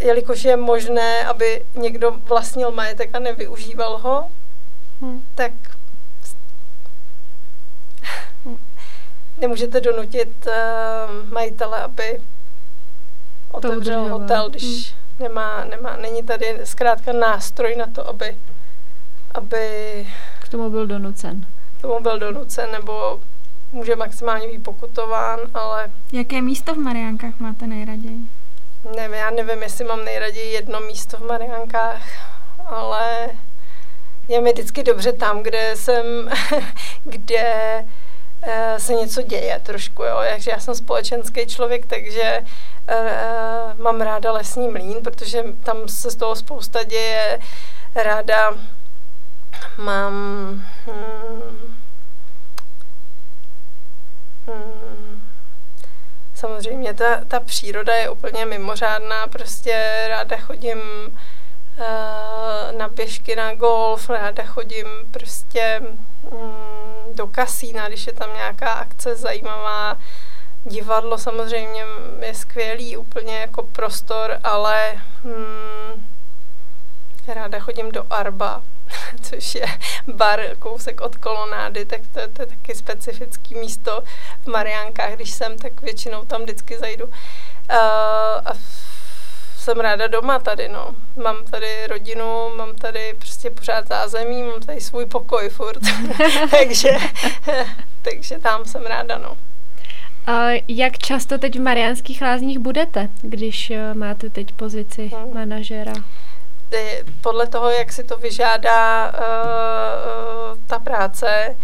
jelikož 0.00 0.44
je 0.44 0.56
možné, 0.56 1.24
aby 1.24 1.64
někdo 1.74 2.10
vlastnil 2.10 2.70
majetek 2.70 3.10
a 3.14 3.18
nevyužíval 3.18 3.98
ho, 3.98 4.28
hmm. 5.00 5.22
tak 5.34 5.52
nemůžete 9.40 9.80
donutit 9.80 10.46
uh, 10.46 10.52
majitele, 11.32 11.82
aby 11.82 12.20
otevřel 13.50 14.08
hotel, 14.08 14.50
když 14.50 14.92
hmm. 14.92 15.28
nemá, 15.28 15.64
nemá, 15.64 15.96
není 15.96 16.22
tady 16.22 16.60
zkrátka 16.64 17.12
nástroj 17.12 17.76
na 17.76 17.86
to, 17.86 18.08
aby, 18.08 18.36
aby 19.34 20.06
k 20.40 20.48
tomu 20.48 20.70
byl 20.70 20.86
donucen. 20.86 21.46
K 21.78 21.82
tomu 21.82 22.00
byl 22.00 22.18
donucen, 22.18 22.70
nebo 22.70 23.20
může 23.72 23.96
maximálně 23.96 24.48
být 24.48 24.62
pokutován, 24.62 25.40
ale... 25.54 25.90
Jaké 26.12 26.42
místo 26.42 26.74
v 26.74 26.78
Mariánkách 26.78 27.40
máte 27.40 27.66
nejraději? 27.66 28.18
Nevím, 28.96 29.14
já 29.14 29.30
nevím, 29.30 29.62
jestli 29.62 29.84
mám 29.84 30.04
nejraději 30.04 30.52
jedno 30.52 30.80
místo 30.80 31.16
v 31.16 31.26
Mariánkách, 31.26 32.02
ale 32.66 33.28
je 34.28 34.40
mi 34.40 34.52
vždycky 34.52 34.82
dobře 34.82 35.12
tam, 35.12 35.42
kde 35.42 35.76
jsem, 35.76 36.30
kde 37.04 37.84
uh, 38.46 38.78
se 38.78 38.94
něco 38.94 39.22
děje 39.22 39.60
trošku, 39.62 40.02
jo. 40.02 40.16
Takže 40.30 40.50
já 40.50 40.60
jsem 40.60 40.74
společenský 40.74 41.46
člověk, 41.46 41.86
takže 41.86 42.44
uh, 42.44 43.80
mám 43.80 44.00
ráda 44.00 44.32
lesní 44.32 44.68
mlín, 44.68 44.96
protože 45.04 45.44
tam 45.64 45.88
se 45.88 46.10
z 46.10 46.16
toho 46.16 46.36
spousta 46.36 46.84
děje. 46.84 47.40
Ráda 47.94 48.54
mám 49.78 50.12
hmm, 50.86 51.58
samozřejmě 56.62 56.94
ta, 56.94 57.24
ta 57.28 57.40
příroda 57.40 57.94
je 57.94 58.10
úplně 58.10 58.46
mimořádná, 58.46 59.26
prostě 59.26 60.04
ráda 60.08 60.36
chodím 60.36 60.78
uh, 60.78 62.78
na 62.78 62.88
běžky, 62.88 63.36
na 63.36 63.54
golf, 63.54 64.10
ráda 64.10 64.44
chodím 64.44 64.86
prostě 65.10 65.82
um, 66.22 66.54
do 67.14 67.26
kasína, 67.26 67.88
když 67.88 68.06
je 68.06 68.12
tam 68.12 68.34
nějaká 68.34 68.72
akce 68.72 69.16
zajímavá. 69.16 69.98
Divadlo 70.64 71.18
samozřejmě 71.18 71.84
je 72.20 72.34
skvělý, 72.34 72.96
úplně 72.96 73.38
jako 73.38 73.62
prostor, 73.62 74.38
ale 74.44 74.92
hmm, 75.24 76.06
ráda 77.28 77.58
chodím 77.58 77.92
do 77.92 78.06
Arba, 78.10 78.62
což 79.22 79.54
je 79.54 79.66
bar 80.06 80.40
kousek 80.58 81.00
od 81.00 81.16
kolonády, 81.16 81.84
tak 81.84 82.00
to, 82.12 82.20
to 82.32 82.42
je 82.42 82.46
taky 82.46 82.74
specifický 82.74 83.54
místo 83.54 84.02
v 84.44 84.46
Mariánkách, 84.46 85.14
když 85.14 85.30
jsem, 85.30 85.58
tak 85.58 85.82
většinou 85.82 86.24
tam 86.24 86.42
vždycky 86.42 86.78
zajdu. 86.78 87.04
Uh, 87.06 87.12
a 88.44 88.52
jsem 89.56 89.80
ráda 89.80 90.06
doma 90.06 90.38
tady, 90.38 90.68
no. 90.68 90.94
Mám 91.22 91.36
tady 91.50 91.86
rodinu, 91.86 92.54
mám 92.56 92.74
tady 92.74 93.14
prostě 93.18 93.50
pořád 93.50 93.88
zázemí, 93.88 94.42
mám 94.42 94.60
tady 94.60 94.80
svůj 94.80 95.06
pokoj 95.06 95.48
furt. 95.48 95.80
takže, 96.50 96.90
takže 98.02 98.38
tam 98.38 98.64
jsem 98.64 98.86
ráda, 98.86 99.18
no. 99.18 99.36
A 100.26 100.62
jak 100.68 100.98
často 100.98 101.38
teď 101.38 101.58
v 101.58 101.62
Mariánských 101.62 102.22
lázních 102.22 102.58
budete, 102.58 103.08
když 103.22 103.70
eh, 103.70 103.94
máte 103.94 104.30
teď 104.30 104.52
pozici 104.52 105.10
hmm. 105.14 105.34
manažera? 105.34 105.92
Podle 107.20 107.46
toho, 107.46 107.70
jak 107.70 107.92
si 107.92 108.04
to 108.04 108.16
vyžádá 108.16 109.12
uh, 109.12 109.18
uh, 110.52 110.58
ta 110.66 110.78
práce, 110.78 111.56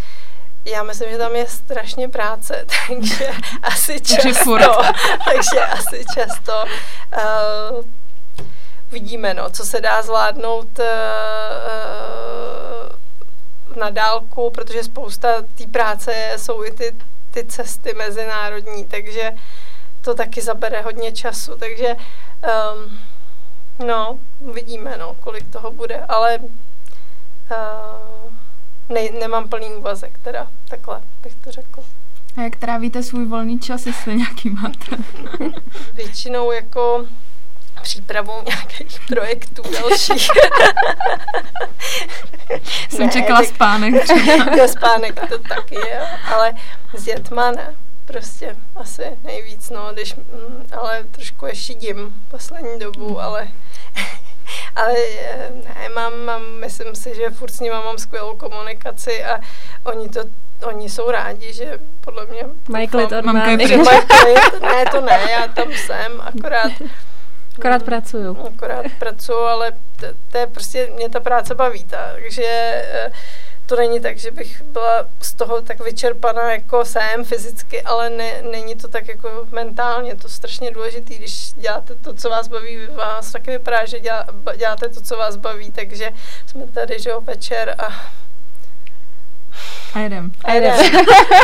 já 0.65 0.83
myslím, 0.83 1.11
že 1.11 1.19
tam 1.19 1.37
je 1.37 1.47
strašně 1.47 2.09
práce, 2.09 2.65
takže 2.89 3.31
asi 3.63 4.01
často, 4.01 4.59
takže 5.25 5.61
asi 5.61 6.05
často 6.15 6.53
uh, 6.63 7.85
vidíme, 8.91 9.35
no, 9.35 9.51
co 9.51 9.65
se 9.65 9.81
dá 9.81 10.03
zvládnout 10.03 10.79
uh, 10.79 10.85
na 13.77 13.91
dálku, 13.91 14.51
protože 14.51 14.85
spousta 14.85 15.29
té 15.43 15.67
práce 15.67 16.33
jsou 16.37 16.65
i 16.65 16.71
ty, 16.71 16.95
ty 17.31 17.45
cesty 17.45 17.95
mezinárodní, 17.95 18.85
takže 18.85 19.33
to 20.01 20.15
taky 20.15 20.43
zabere 20.43 20.83
hodně 20.83 21.13
času, 21.13 21.57
takže 21.57 21.95
um, 21.95 22.99
no, 23.87 24.19
vidíme, 24.55 24.97
no, 24.97 25.15
kolik 25.21 25.51
toho 25.51 25.71
bude, 25.71 25.99
ale 25.99 26.39
uh, 26.39 26.49
ne, 28.89 29.01
nemám 29.21 29.49
plný 29.49 29.67
úvazek, 29.67 30.19
teda 30.23 30.49
takhle 30.69 31.01
bych 31.23 31.35
to 31.35 31.53
řekla. 31.53 31.85
A 32.37 32.41
jak 32.41 32.57
trávíte 32.57 33.03
svůj 33.03 33.25
volný 33.25 33.61
čas, 33.61 33.87
jestli 33.87 34.17
nějaký 34.17 34.51
máte? 34.51 34.97
Většinou 35.95 36.53
jako 36.53 37.07
přípravou 37.83 38.43
nějakých 38.47 39.01
projektů 39.09 39.63
dalších. 39.73 40.29
Jsem 42.91 43.07
ne, 43.07 43.13
čekala 43.13 43.41
tak, 43.41 43.49
spánek 43.49 44.05
třeba. 44.05 44.69
spánek 44.69 45.29
to 45.29 45.39
taky 45.39 45.75
je, 45.75 46.01
ale 46.35 46.55
s 46.95 47.05
dětma 47.05 47.51
ne. 47.51 47.75
Prostě 48.05 48.57
asi 48.77 49.03
nejvíc, 49.25 49.71
no, 49.71 49.91
když, 49.93 50.15
mm, 50.15 50.67
ale 50.79 51.05
trošku 51.11 51.47
je 51.47 51.55
šidím 51.55 52.23
poslední 52.31 52.79
dobu, 52.79 53.21
ale 53.21 53.49
ale 54.77 54.95
eh, 55.21 55.51
ne, 55.65 55.89
mám, 55.89 56.25
mám, 56.25 56.43
myslím 56.61 56.95
si, 56.95 57.15
že 57.15 57.31
furt 57.31 57.51
s 57.51 57.61
nimi 57.61 57.77
mám 57.85 57.99
skvělou 57.99 58.37
komunikaci 58.37 59.25
a 59.25 59.41
oni 59.85 60.09
to 60.09 60.21
Oni 60.63 60.91
jsou 60.91 61.11
rádi, 61.11 61.53
že 61.53 61.79
podle 62.01 62.27
mě... 62.27 62.43
Mají 62.69 62.89
klid 62.89 63.13
od 63.13 63.25
mámy. 63.25 63.57
Ne, 64.61 64.85
to 64.91 65.01
ne, 65.01 65.21
já 65.31 65.49
tam 65.49 65.73
jsem, 65.73 66.21
akorát... 66.21 66.73
Akorát 67.59 67.83
pracuju. 67.83 68.47
Akorát 68.47 68.87
pracuju, 68.99 69.39
ale 69.39 69.73
to, 69.73 70.07
to 70.31 70.39
je 70.39 70.47
prostě, 70.47 70.89
mě 70.97 71.09
ta 71.09 71.21
práce 71.21 71.55
baví, 71.55 71.85
takže 71.85 72.45
eh, 72.45 73.13
to 73.69 73.77
není 73.77 74.01
tak, 74.01 74.19
že 74.19 74.31
bych 74.31 74.63
byla 74.63 75.07
z 75.21 75.35
toho 75.35 75.63
tak 75.63 75.81
vyčerpaná 75.81 76.53
jako 76.53 76.85
jsem 76.85 77.25
fyzicky, 77.25 77.83
ale 77.83 78.11
ne, 78.11 78.43
není 78.43 78.75
to 78.75 78.89
tak 78.89 79.09
jako 79.09 79.31
mentálně, 79.51 80.15
to 80.17 80.29
strašně 80.29 80.71
důležité, 80.71 81.15
když 81.15 81.53
děláte 81.53 81.95
to, 81.95 82.15
co 82.15 82.31
vás 82.31 82.49
baví, 82.49 82.87
vás 82.87 83.33
taky 83.33 83.51
vypadá, 83.51 83.85
že 83.85 84.01
dělá, 84.01 84.27
děláte 84.57 84.89
to, 84.89 85.01
co 85.01 85.17
vás 85.17 85.37
baví, 85.37 85.73
takže 85.73 86.11
jsme 86.47 86.67
tady, 86.67 87.01
že 87.01 87.11
jo, 87.11 87.21
večer 87.21 87.75
a 87.79 87.89
a 89.95 89.99
jedem. 89.99 90.31
A 90.45 90.53
jedem. 90.53 90.73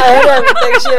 A 0.03 0.07
jedem, 0.07 0.45
takže... 0.63 0.99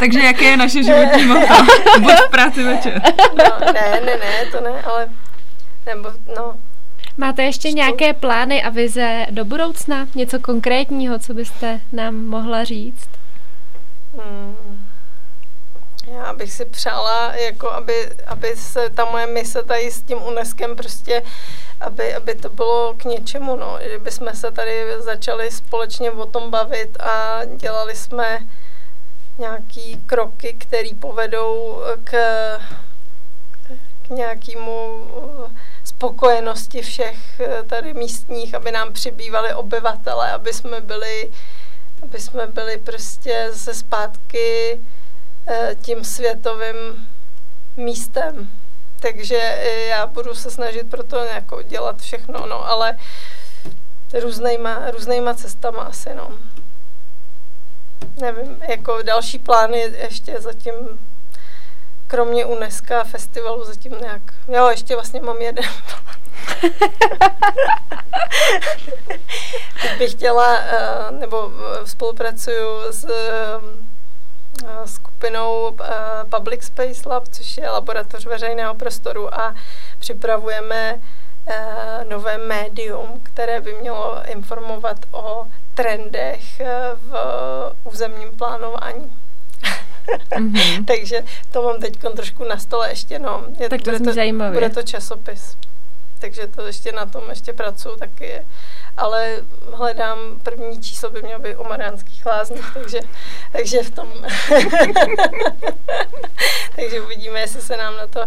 takže 0.00 0.20
jaké 0.20 0.44
je 0.44 0.56
naše 0.56 0.82
životní 0.82 1.24
motto? 1.24 1.54
Buď 2.00 2.14
v 2.26 2.30
práci 2.30 2.62
večer. 2.62 3.02
No, 3.38 3.72
ne, 3.72 4.00
ne, 4.04 4.16
ne, 4.16 4.46
to 4.52 4.60
ne, 4.60 4.82
ale... 4.82 5.08
Nebo, 5.86 6.10
no, 6.36 6.56
Máte 7.20 7.42
ještě 7.42 7.72
nějaké 7.72 8.12
plány 8.12 8.62
a 8.62 8.70
vize 8.70 9.26
do 9.30 9.44
budoucna? 9.44 10.08
Něco 10.14 10.38
konkrétního, 10.40 11.18
co 11.18 11.34
byste 11.34 11.80
nám 11.92 12.14
mohla 12.14 12.64
říct? 12.64 13.08
Hmm. 14.16 14.86
Já 16.12 16.32
bych 16.32 16.52
si 16.52 16.64
přála, 16.64 17.34
jako 17.34 17.70
aby, 17.70 18.10
aby 18.26 18.56
se 18.56 18.90
ta 18.90 19.04
moje 19.04 19.26
mise 19.26 19.62
tady 19.62 19.90
s 19.90 20.02
tím 20.02 20.22
UNESCO 20.22 20.74
prostě, 20.74 21.22
aby, 21.80 22.14
aby 22.14 22.34
to 22.34 22.48
bylo 22.48 22.94
k 22.94 23.04
něčemu, 23.04 23.56
no. 23.56 23.78
Kdyby 23.86 24.10
jsme 24.10 24.34
se 24.34 24.50
tady 24.50 24.84
začali 24.98 25.50
společně 25.50 26.10
o 26.10 26.26
tom 26.26 26.50
bavit 26.50 27.00
a 27.00 27.40
dělali 27.56 27.94
jsme 27.94 28.38
nějaký 29.38 30.02
kroky, 30.06 30.56
které 30.58 30.88
povedou 31.00 31.82
k, 32.04 32.10
k 34.02 34.10
nějakému 34.10 35.04
spokojenosti 35.88 36.82
všech 36.82 37.40
eh, 37.40 37.62
tady 37.62 37.94
místních, 37.94 38.54
aby 38.54 38.72
nám 38.72 38.92
přibývali 38.92 39.54
obyvatele, 39.54 40.32
aby 40.32 40.52
jsme 40.52 40.80
byli, 40.80 41.30
aby 42.02 42.20
jsme 42.20 42.46
byli 42.46 42.78
prostě 42.78 43.48
zase 43.50 43.74
zpátky 43.74 44.80
eh, 45.46 45.76
tím 45.82 46.04
světovým 46.04 47.08
místem. 47.76 48.50
Takže 49.00 49.36
já 49.88 50.06
budu 50.06 50.34
se 50.34 50.50
snažit 50.50 50.90
pro 50.90 51.02
to 51.02 51.16
jako 51.16 51.62
dělat 51.62 52.00
všechno, 52.00 52.46
no, 52.46 52.68
ale 52.68 52.98
různýma, 54.20 54.90
různýma 54.90 55.34
cestama 55.34 55.82
asi, 55.82 56.14
no. 56.14 56.30
Nevím, 58.20 58.62
jako 58.68 59.02
další 59.02 59.38
plány 59.38 59.78
ještě 59.78 60.40
zatím 60.40 60.74
kromě 62.08 62.44
UNESCO 62.44 62.94
festivalu 63.04 63.64
zatím 63.64 63.92
nějak, 64.00 64.22
jo, 64.48 64.68
ještě 64.68 64.94
vlastně 64.94 65.20
mám 65.20 65.36
jeden. 65.36 65.64
Teď 69.82 69.98
bych 69.98 70.12
chtěla, 70.12 70.58
eh, 70.58 71.10
nebo 71.10 71.52
spolupracuju 71.84 72.92
s 72.92 73.04
eh, 73.04 73.60
skupinou 74.84 75.76
eh, 75.82 75.86
Public 76.36 76.62
Space 76.62 77.08
Lab, 77.08 77.28
což 77.28 77.56
je 77.56 77.70
laboratoř 77.70 78.26
veřejného 78.26 78.74
prostoru 78.74 79.34
a 79.40 79.54
připravujeme 79.98 81.00
nové 82.08 82.38
médium, 82.38 83.20
které 83.22 83.60
by 83.60 83.72
mělo 83.72 84.22
informovat 84.26 84.96
o 85.10 85.46
trendech 85.74 86.60
v 86.94 87.12
územním 87.84 88.30
plánování 88.36 89.17
mm-hmm. 90.30 90.84
Takže 90.86 91.24
to 91.50 91.62
mám 91.62 91.80
teď 91.80 91.98
trošku 92.16 92.44
na 92.44 92.58
stole 92.58 92.90
ještě, 92.90 93.18
no. 93.18 93.44
Je, 93.60 93.68
tak 93.68 93.82
to 93.82 93.90
bude, 93.90 94.04
to, 94.04 94.12
zajímavě. 94.12 94.60
bude 94.60 94.70
to 94.70 94.82
časopis. 94.82 95.56
Takže 96.18 96.46
to 96.46 96.66
ještě 96.66 96.92
na 96.92 97.06
tom 97.06 97.22
ještě 97.30 97.52
pracuju 97.52 97.96
taky. 97.96 98.44
Ale 98.96 99.36
hledám, 99.72 100.18
první 100.42 100.82
číslo 100.82 101.10
by 101.10 101.22
mělo 101.22 101.40
být 101.40 101.56
o 101.56 101.64
Mariánských 101.64 102.26
lázních, 102.26 102.70
takže, 102.74 103.00
takže 103.52 103.82
v 103.82 103.90
tom. 103.90 104.12
takže 106.76 107.00
uvidíme, 107.00 107.40
jestli 107.40 107.60
se 107.60 107.76
nám 107.76 107.96
na 107.96 108.06
to 108.06 108.20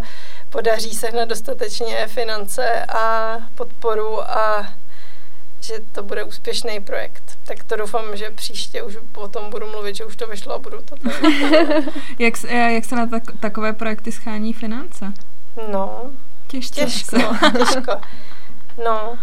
podaří 0.50 0.94
sehnat 0.94 1.30
dostatečně 1.30 2.08
finance 2.08 2.86
a 2.86 3.38
podporu 3.56 4.22
a 4.22 4.74
že 5.62 5.74
to 5.92 6.04
bude 6.04 6.24
úspěšný 6.24 6.80
projekt. 6.82 7.38
Tak 7.46 7.64
to 7.64 7.76
doufám, 7.76 8.18
že 8.18 8.32
příště 8.32 8.84
už 8.84 8.98
o 9.16 9.28
tom 9.28 9.50
budu 9.50 9.68
mluvit, 9.68 9.96
že 9.96 10.06
už 10.06 10.16
to 10.16 10.28
vyšlo 10.28 10.54
a 10.54 10.60
budu 10.60 10.78
to 10.82 10.96
jak, 12.20 12.34
eh, 12.48 12.74
jak 12.74 12.86
se 12.86 12.96
na 12.96 13.06
tak, 13.06 13.24
takové 13.40 13.74
projekty 13.74 14.12
schání 14.12 14.54
finance? 14.54 15.14
No, 15.72 16.12
Těžce 16.48 16.82
těžko, 16.82 17.18
těžko. 17.58 17.92
No, 18.86 19.18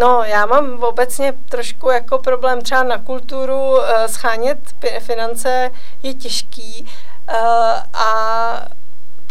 No, 0.00 0.22
já 0.24 0.46
mám 0.46 0.82
obecně 0.82 1.34
trošku 1.48 1.90
jako 1.90 2.18
problém 2.18 2.60
třeba 2.60 2.82
na 2.82 2.98
kulturu, 2.98 3.70
uh, 3.70 3.82
schánět 4.06 4.58
finance 4.98 5.70
je 6.02 6.14
těžký 6.14 6.82
uh, 6.82 7.36
a 7.94 8.68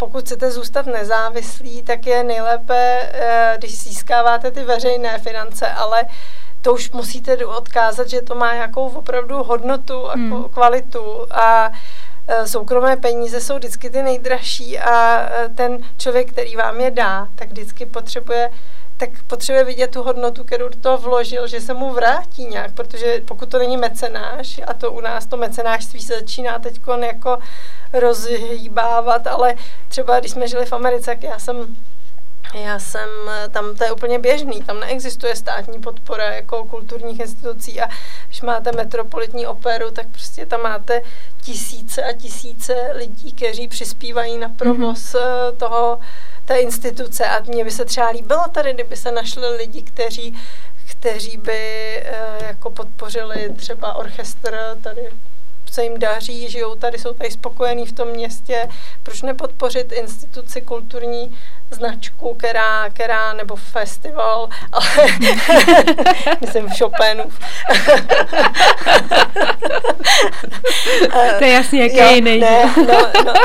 pokud 0.02 0.24
chcete 0.24 0.50
zůstat 0.50 0.86
nezávislí, 0.86 1.82
tak 1.82 2.06
je 2.06 2.24
nejlépe, 2.24 3.10
uh, 3.14 3.58
když 3.58 3.82
získáváte 3.82 4.50
ty 4.50 4.64
veřejné 4.64 5.18
finance, 5.18 5.66
ale 5.68 6.04
to 6.62 6.72
už 6.72 6.90
musíte 6.90 7.46
odkázat, 7.46 8.08
že 8.08 8.22
to 8.22 8.34
má 8.34 8.54
nějakou 8.54 8.88
opravdu 8.88 9.42
hodnotu 9.42 10.10
a 10.10 10.12
hmm. 10.12 10.44
kvalitu 10.44 11.26
a 11.30 11.72
soukromé 12.44 12.96
peníze 12.96 13.40
jsou 13.40 13.56
vždycky 13.56 13.90
ty 13.90 14.02
nejdražší 14.02 14.78
a 14.78 15.28
ten 15.54 15.78
člověk, 15.98 16.32
který 16.32 16.56
vám 16.56 16.80
je 16.80 16.90
dá, 16.90 17.28
tak 17.34 17.48
vždycky 17.48 17.86
potřebuje 17.86 18.50
tak 19.06 19.22
potřebuje 19.26 19.64
vidět 19.64 19.90
tu 19.90 20.02
hodnotu, 20.02 20.44
kterou 20.44 20.68
do 20.68 20.78
toho 20.78 20.98
vložil, 20.98 21.46
že 21.46 21.60
se 21.60 21.74
mu 21.74 21.92
vrátí 21.92 22.44
nějak, 22.44 22.72
protože 22.72 23.22
pokud 23.24 23.48
to 23.48 23.58
není 23.58 23.76
mecenáš, 23.76 24.60
a 24.66 24.74
to 24.74 24.92
u 24.92 25.00
nás 25.00 25.26
to 25.26 25.36
mecenášství 25.36 26.00
se 26.00 26.14
začíná 26.14 26.58
teď 26.58 26.80
jako 27.00 27.38
rozhýbávat, 27.92 29.26
ale 29.26 29.54
třeba 29.88 30.20
když 30.20 30.32
jsme 30.32 30.48
žili 30.48 30.66
v 30.66 30.72
Americe, 30.72 31.06
tak 31.06 31.22
já 31.22 31.38
jsem 31.38 31.76
já 32.54 32.78
jsem, 32.78 33.08
tam 33.50 33.76
to 33.76 33.84
je 33.84 33.92
úplně 33.92 34.18
běžný, 34.18 34.62
tam 34.62 34.80
neexistuje 34.80 35.36
státní 35.36 35.80
podpora 35.80 36.34
jako 36.34 36.64
kulturních 36.64 37.20
institucí 37.20 37.80
a 37.80 37.88
když 38.28 38.42
máte 38.42 38.72
metropolitní 38.72 39.46
operu, 39.46 39.90
tak 39.90 40.06
prostě 40.06 40.46
tam 40.46 40.62
máte 40.62 41.02
tisíce 41.40 42.04
a 42.04 42.12
tisíce 42.12 42.90
lidí, 42.94 43.32
kteří 43.32 43.68
přispívají 43.68 44.38
na 44.38 44.48
provoz 44.48 45.14
mm-hmm. 45.14 45.56
toho, 45.56 45.98
té 46.52 46.58
instituce 46.58 47.26
a 47.28 47.42
mně 47.42 47.64
by 47.64 47.70
se 47.70 47.84
třeba 47.84 48.08
líbilo 48.08 48.42
tady, 48.52 48.74
kdyby 48.74 48.96
se 48.96 49.10
našli 49.10 49.56
lidi, 49.56 49.82
kteří 49.82 50.38
kteří 50.90 51.36
by 51.36 51.52
eh, 51.96 52.12
jako 52.46 52.70
podpořili 52.70 53.52
třeba 53.56 53.94
orchestr 53.94 54.58
tady 54.82 55.08
se 55.72 55.84
jim 55.84 55.98
daří, 55.98 56.50
žijou 56.50 56.74
tady, 56.74 56.98
jsou 56.98 57.12
tady 57.12 57.30
spokojení 57.30 57.86
v 57.86 57.92
tom 57.92 58.08
městě. 58.08 58.68
Proč 59.02 59.22
nepodpořit 59.22 59.92
instituci 59.92 60.60
kulturní 60.60 61.38
značku, 61.72 62.34
která, 62.34 62.90
která 62.90 63.32
nebo 63.32 63.56
festival, 63.56 64.48
ale 64.72 64.86
myslím 66.40 66.68
Chopinův. 66.78 67.38
to 71.38 71.44
je 71.44 71.50
jasně, 71.52 71.82
jaký 71.82 72.14
jiný. 72.14 72.38
Ne, 72.38 72.74
no, 72.76 73.10
no. 73.24 73.32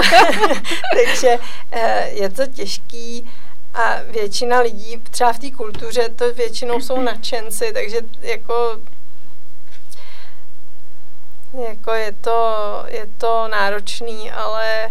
Takže 0.96 1.38
eh, 1.72 2.10
je 2.10 2.30
to 2.30 2.48
těžký 2.48 3.32
a 3.74 3.96
většina 4.10 4.60
lidí, 4.60 5.02
třeba 5.12 5.34
v 5.34 5.40
té 5.40 5.52
kultuře, 5.52 6.10
to 6.10 6.34
většinou 6.34 6.80
jsou 6.80 7.02
nadšenci, 7.02 7.74
takže 7.74 7.98
jako 8.22 8.78
jako 11.70 11.92
je 11.92 12.12
to, 12.12 12.58
je 12.88 13.08
to 13.18 13.48
náročný, 13.48 14.32
ale 14.32 14.90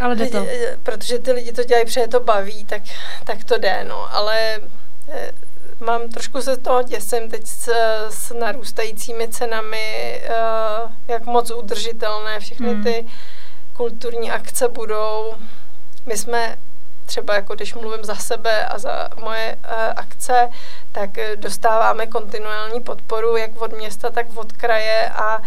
ale 0.00 0.16
jde 0.16 0.26
to. 0.26 0.46
Protože 0.82 1.18
ty 1.18 1.32
lidi 1.32 1.52
to 1.52 1.64
dělají, 1.64 1.86
protože 1.86 2.08
to 2.08 2.20
baví, 2.20 2.64
tak, 2.64 2.82
tak 3.24 3.44
to 3.44 3.58
jde, 3.58 3.84
no. 3.88 4.14
Ale 4.14 4.60
eh, 5.08 5.32
mám 5.80 6.08
trošku 6.08 6.42
se 6.42 6.56
toho 6.56 6.82
děsím 6.82 7.30
teď 7.30 7.46
s, 7.46 7.68
s 8.10 8.34
narůstajícími 8.34 9.28
cenami, 9.28 10.20
eh, 10.24 10.32
jak 11.08 11.26
moc 11.26 11.50
udržitelné 11.50 12.40
všechny 12.40 12.74
hmm. 12.74 12.84
ty 12.84 13.06
kulturní 13.76 14.30
akce 14.30 14.68
budou. 14.68 15.34
My 16.06 16.16
jsme 16.16 16.56
třeba 17.06 17.34
jako 17.34 17.54
když 17.54 17.74
mluvím 17.74 18.04
za 18.04 18.14
sebe 18.14 18.66
a 18.66 18.78
za 18.78 19.08
moje 19.20 19.56
uh, 19.56 19.72
akce, 19.96 20.48
tak 20.92 21.10
dostáváme 21.36 22.06
kontinuální 22.06 22.80
podporu 22.80 23.36
jak 23.36 23.62
od 23.62 23.72
města, 23.72 24.10
tak 24.10 24.26
od 24.34 24.52
kraje 24.52 25.10
a 25.10 25.38
uh, 25.38 25.44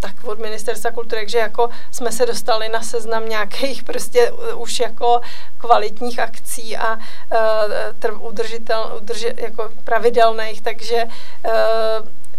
tak 0.00 0.24
od 0.24 0.38
ministerstva 0.38 0.90
kultury, 0.90 1.20
takže 1.20 1.38
jako 1.38 1.70
jsme 1.90 2.12
se 2.12 2.26
dostali 2.26 2.68
na 2.68 2.82
seznam 2.82 3.28
nějakých 3.28 3.82
prostě 3.82 4.30
už 4.54 4.80
jako 4.80 5.20
kvalitních 5.58 6.18
akcí 6.18 6.76
a 6.76 6.98
uh, 8.10 8.26
udržitel, 8.26 8.92
udrži, 8.96 9.34
jako 9.36 9.70
pravidelných, 9.84 10.62
takže 10.62 11.04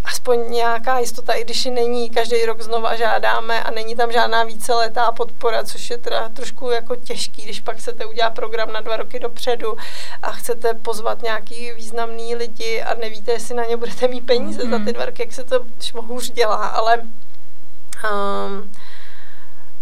aspoň 0.04 0.50
nějaká 0.50 0.98
jistota, 0.98 1.32
i 1.32 1.44
když 1.44 1.64
ji 1.64 1.70
není, 1.70 2.10
každý 2.10 2.44
rok 2.44 2.62
znova 2.62 2.96
žádáme 2.96 3.62
a 3.62 3.70
není 3.70 3.96
tam 3.96 4.12
žádná 4.12 4.44
víceletá 4.44 5.12
podpora, 5.12 5.64
což 5.64 5.90
je 5.90 5.98
teda 5.98 6.28
trošku 6.28 6.70
jako 6.70 6.96
těžký, 6.96 7.42
když 7.42 7.60
pak 7.60 7.76
chcete 7.76 8.06
udělat 8.06 8.30
program 8.30 8.72
na 8.72 8.80
dva 8.80 8.96
roky 8.96 9.18
dopředu 9.18 9.76
a 10.22 10.32
chcete 10.32 10.74
pozvat 10.74 11.22
nějaký 11.22 11.72
významný 11.72 12.34
lidi 12.36 12.82
a 12.82 12.94
nevíte, 12.94 13.32
jestli 13.32 13.54
na 13.54 13.64
ně 13.64 13.76
budete 13.76 14.08
mít 14.08 14.26
peníze 14.26 14.62
mm-hmm. 14.62 14.70
za 14.70 14.76
ty 14.76 14.82
mhm. 14.82 14.92
dva 14.92 15.04
roky, 15.04 15.22
jak 15.22 15.32
se 15.32 15.44
to 15.44 15.64
hůř 15.94 16.30
dělá, 16.30 16.66
ale 16.66 16.98
um, 16.98 18.72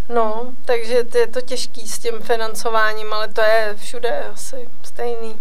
no, 0.09 0.53
takže 0.64 1.05
je 1.14 1.27
to 1.27 1.41
těžký 1.41 1.89
s 1.89 1.99
tím 1.99 2.21
financováním, 2.21 3.12
ale 3.12 3.29
to 3.29 3.41
je 3.41 3.75
všude 3.77 4.25
asi 4.33 4.68
stejný. 4.83 5.37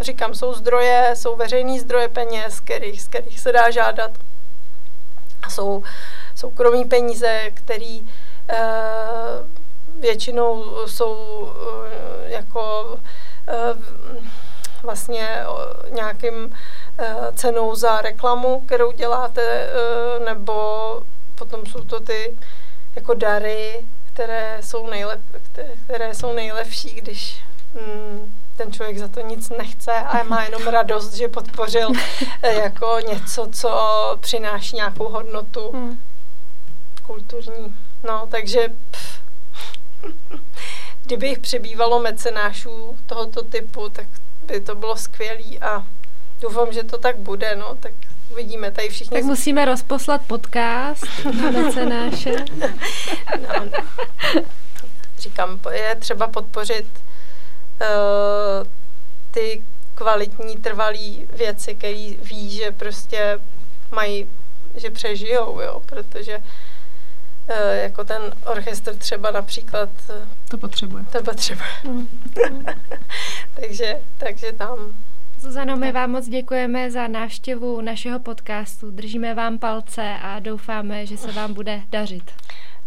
Říkám, 0.00 0.34
jsou 0.34 0.54
zdroje, 0.54 1.10
jsou 1.14 1.36
veřejný 1.36 1.80
zdroje 1.80 2.08
peněz, 2.08 2.60
kterých, 2.60 3.02
z 3.02 3.08
kterých 3.08 3.40
se 3.40 3.52
dá 3.52 3.70
žádat. 3.70 4.10
A 5.42 5.50
jsou 5.50 5.82
soukromí 6.34 6.84
peníze, 6.84 7.50
které 7.54 7.98
e, 8.48 8.58
většinou 10.00 10.64
jsou 10.86 11.48
e, 12.26 12.30
jako 12.30 12.96
e, 13.48 13.54
vlastně 14.82 15.44
nějakým 15.90 16.54
cenou 17.34 17.74
za 17.74 18.00
reklamu, 18.00 18.60
kterou 18.60 18.92
děláte, 18.92 19.70
nebo 20.24 21.02
potom 21.34 21.66
jsou 21.66 21.84
to 21.84 22.00
ty 22.00 22.38
jako 22.96 23.14
dary, 23.14 23.84
které 24.12 24.58
jsou, 24.60 24.86
nejlep, 24.86 25.20
které 25.84 26.14
jsou 26.14 26.32
nejlepší, 26.32 26.90
když 26.90 27.44
mm, 27.74 28.37
ten 28.58 28.72
člověk 28.72 28.98
za 28.98 29.08
to 29.08 29.20
nic 29.20 29.50
nechce 29.50 29.92
a 29.92 30.22
má 30.22 30.44
jenom 30.44 30.62
radost, 30.62 31.14
že 31.14 31.28
podpořil 31.28 31.88
eh, 32.42 32.54
jako 32.54 32.96
něco, 33.08 33.48
co 33.52 33.70
přináší 34.20 34.76
nějakou 34.76 35.08
hodnotu 35.08 35.70
hmm. 35.72 35.98
kulturní. 37.06 37.76
No, 38.04 38.26
takže 38.30 38.68
pff, 38.90 39.20
kdyby 41.04 41.28
jich 41.28 41.38
přebývalo 41.38 42.00
mecenášů 42.00 42.98
tohoto 43.06 43.42
typu, 43.42 43.88
tak 43.88 44.06
by 44.46 44.60
to 44.60 44.74
bylo 44.74 44.96
skvělé 44.96 45.58
a 45.60 45.84
doufám, 46.40 46.72
že 46.72 46.82
to 46.82 46.98
tak 46.98 47.16
bude, 47.16 47.56
no, 47.56 47.76
tak 47.80 47.92
uvidíme 48.30 48.70
tady 48.70 48.88
všichni. 48.88 49.16
Tak 49.16 49.24
musíme 49.24 49.64
rozposlat 49.64 50.22
podcast 50.26 51.04
na 51.24 51.50
mecenáše. 51.62 52.44
no, 53.40 53.68
říkám, 55.18 55.60
je 55.72 55.96
třeba 55.96 56.28
podpořit 56.28 56.86
ty 59.30 59.62
kvalitní, 59.94 60.56
trvalý 60.56 61.28
věci, 61.32 61.74
který 61.74 62.18
ví, 62.22 62.50
že 62.50 62.70
prostě 62.70 63.40
mají, 63.90 64.28
že 64.74 64.90
přežijou, 64.90 65.60
jo, 65.60 65.82
protože 65.86 66.38
uh, 66.38 66.44
jako 67.82 68.04
ten 68.04 68.22
orchestr 68.46 68.96
třeba 68.96 69.30
například 69.30 69.88
eh, 70.10 70.28
to 70.48 70.58
potřebuje. 70.58 71.04
To 71.12 71.22
potřebuje. 71.22 71.68
Mm. 71.84 72.08
takže, 73.60 74.00
takže 74.18 74.52
tam. 74.52 74.78
Zuzano, 75.40 75.76
my 75.76 75.92
vám 75.92 76.10
moc 76.10 76.28
děkujeme 76.28 76.90
za 76.90 77.08
návštěvu 77.08 77.80
našeho 77.80 78.20
podcastu. 78.20 78.90
Držíme 78.90 79.34
vám 79.34 79.58
palce 79.58 80.16
a 80.22 80.38
doufáme, 80.38 81.06
že 81.06 81.16
se 81.16 81.32
vám 81.32 81.54
bude 81.54 81.82
dařit. 81.90 82.30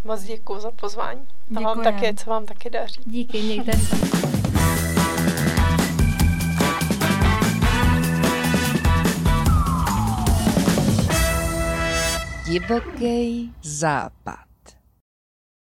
Moc 0.04 0.22
děkuji 0.22 0.60
za 0.60 0.70
pozvání. 0.70 1.20
A 1.56 1.60
vám 1.60 1.82
taky, 1.82 2.14
co 2.14 2.30
vám 2.30 2.46
taky 2.46 2.70
daří. 2.70 3.00
Díky, 3.06 3.42
mějte 3.42 3.72
se. 3.72 4.51
Divoký 12.52 13.48
západ. 13.64 14.51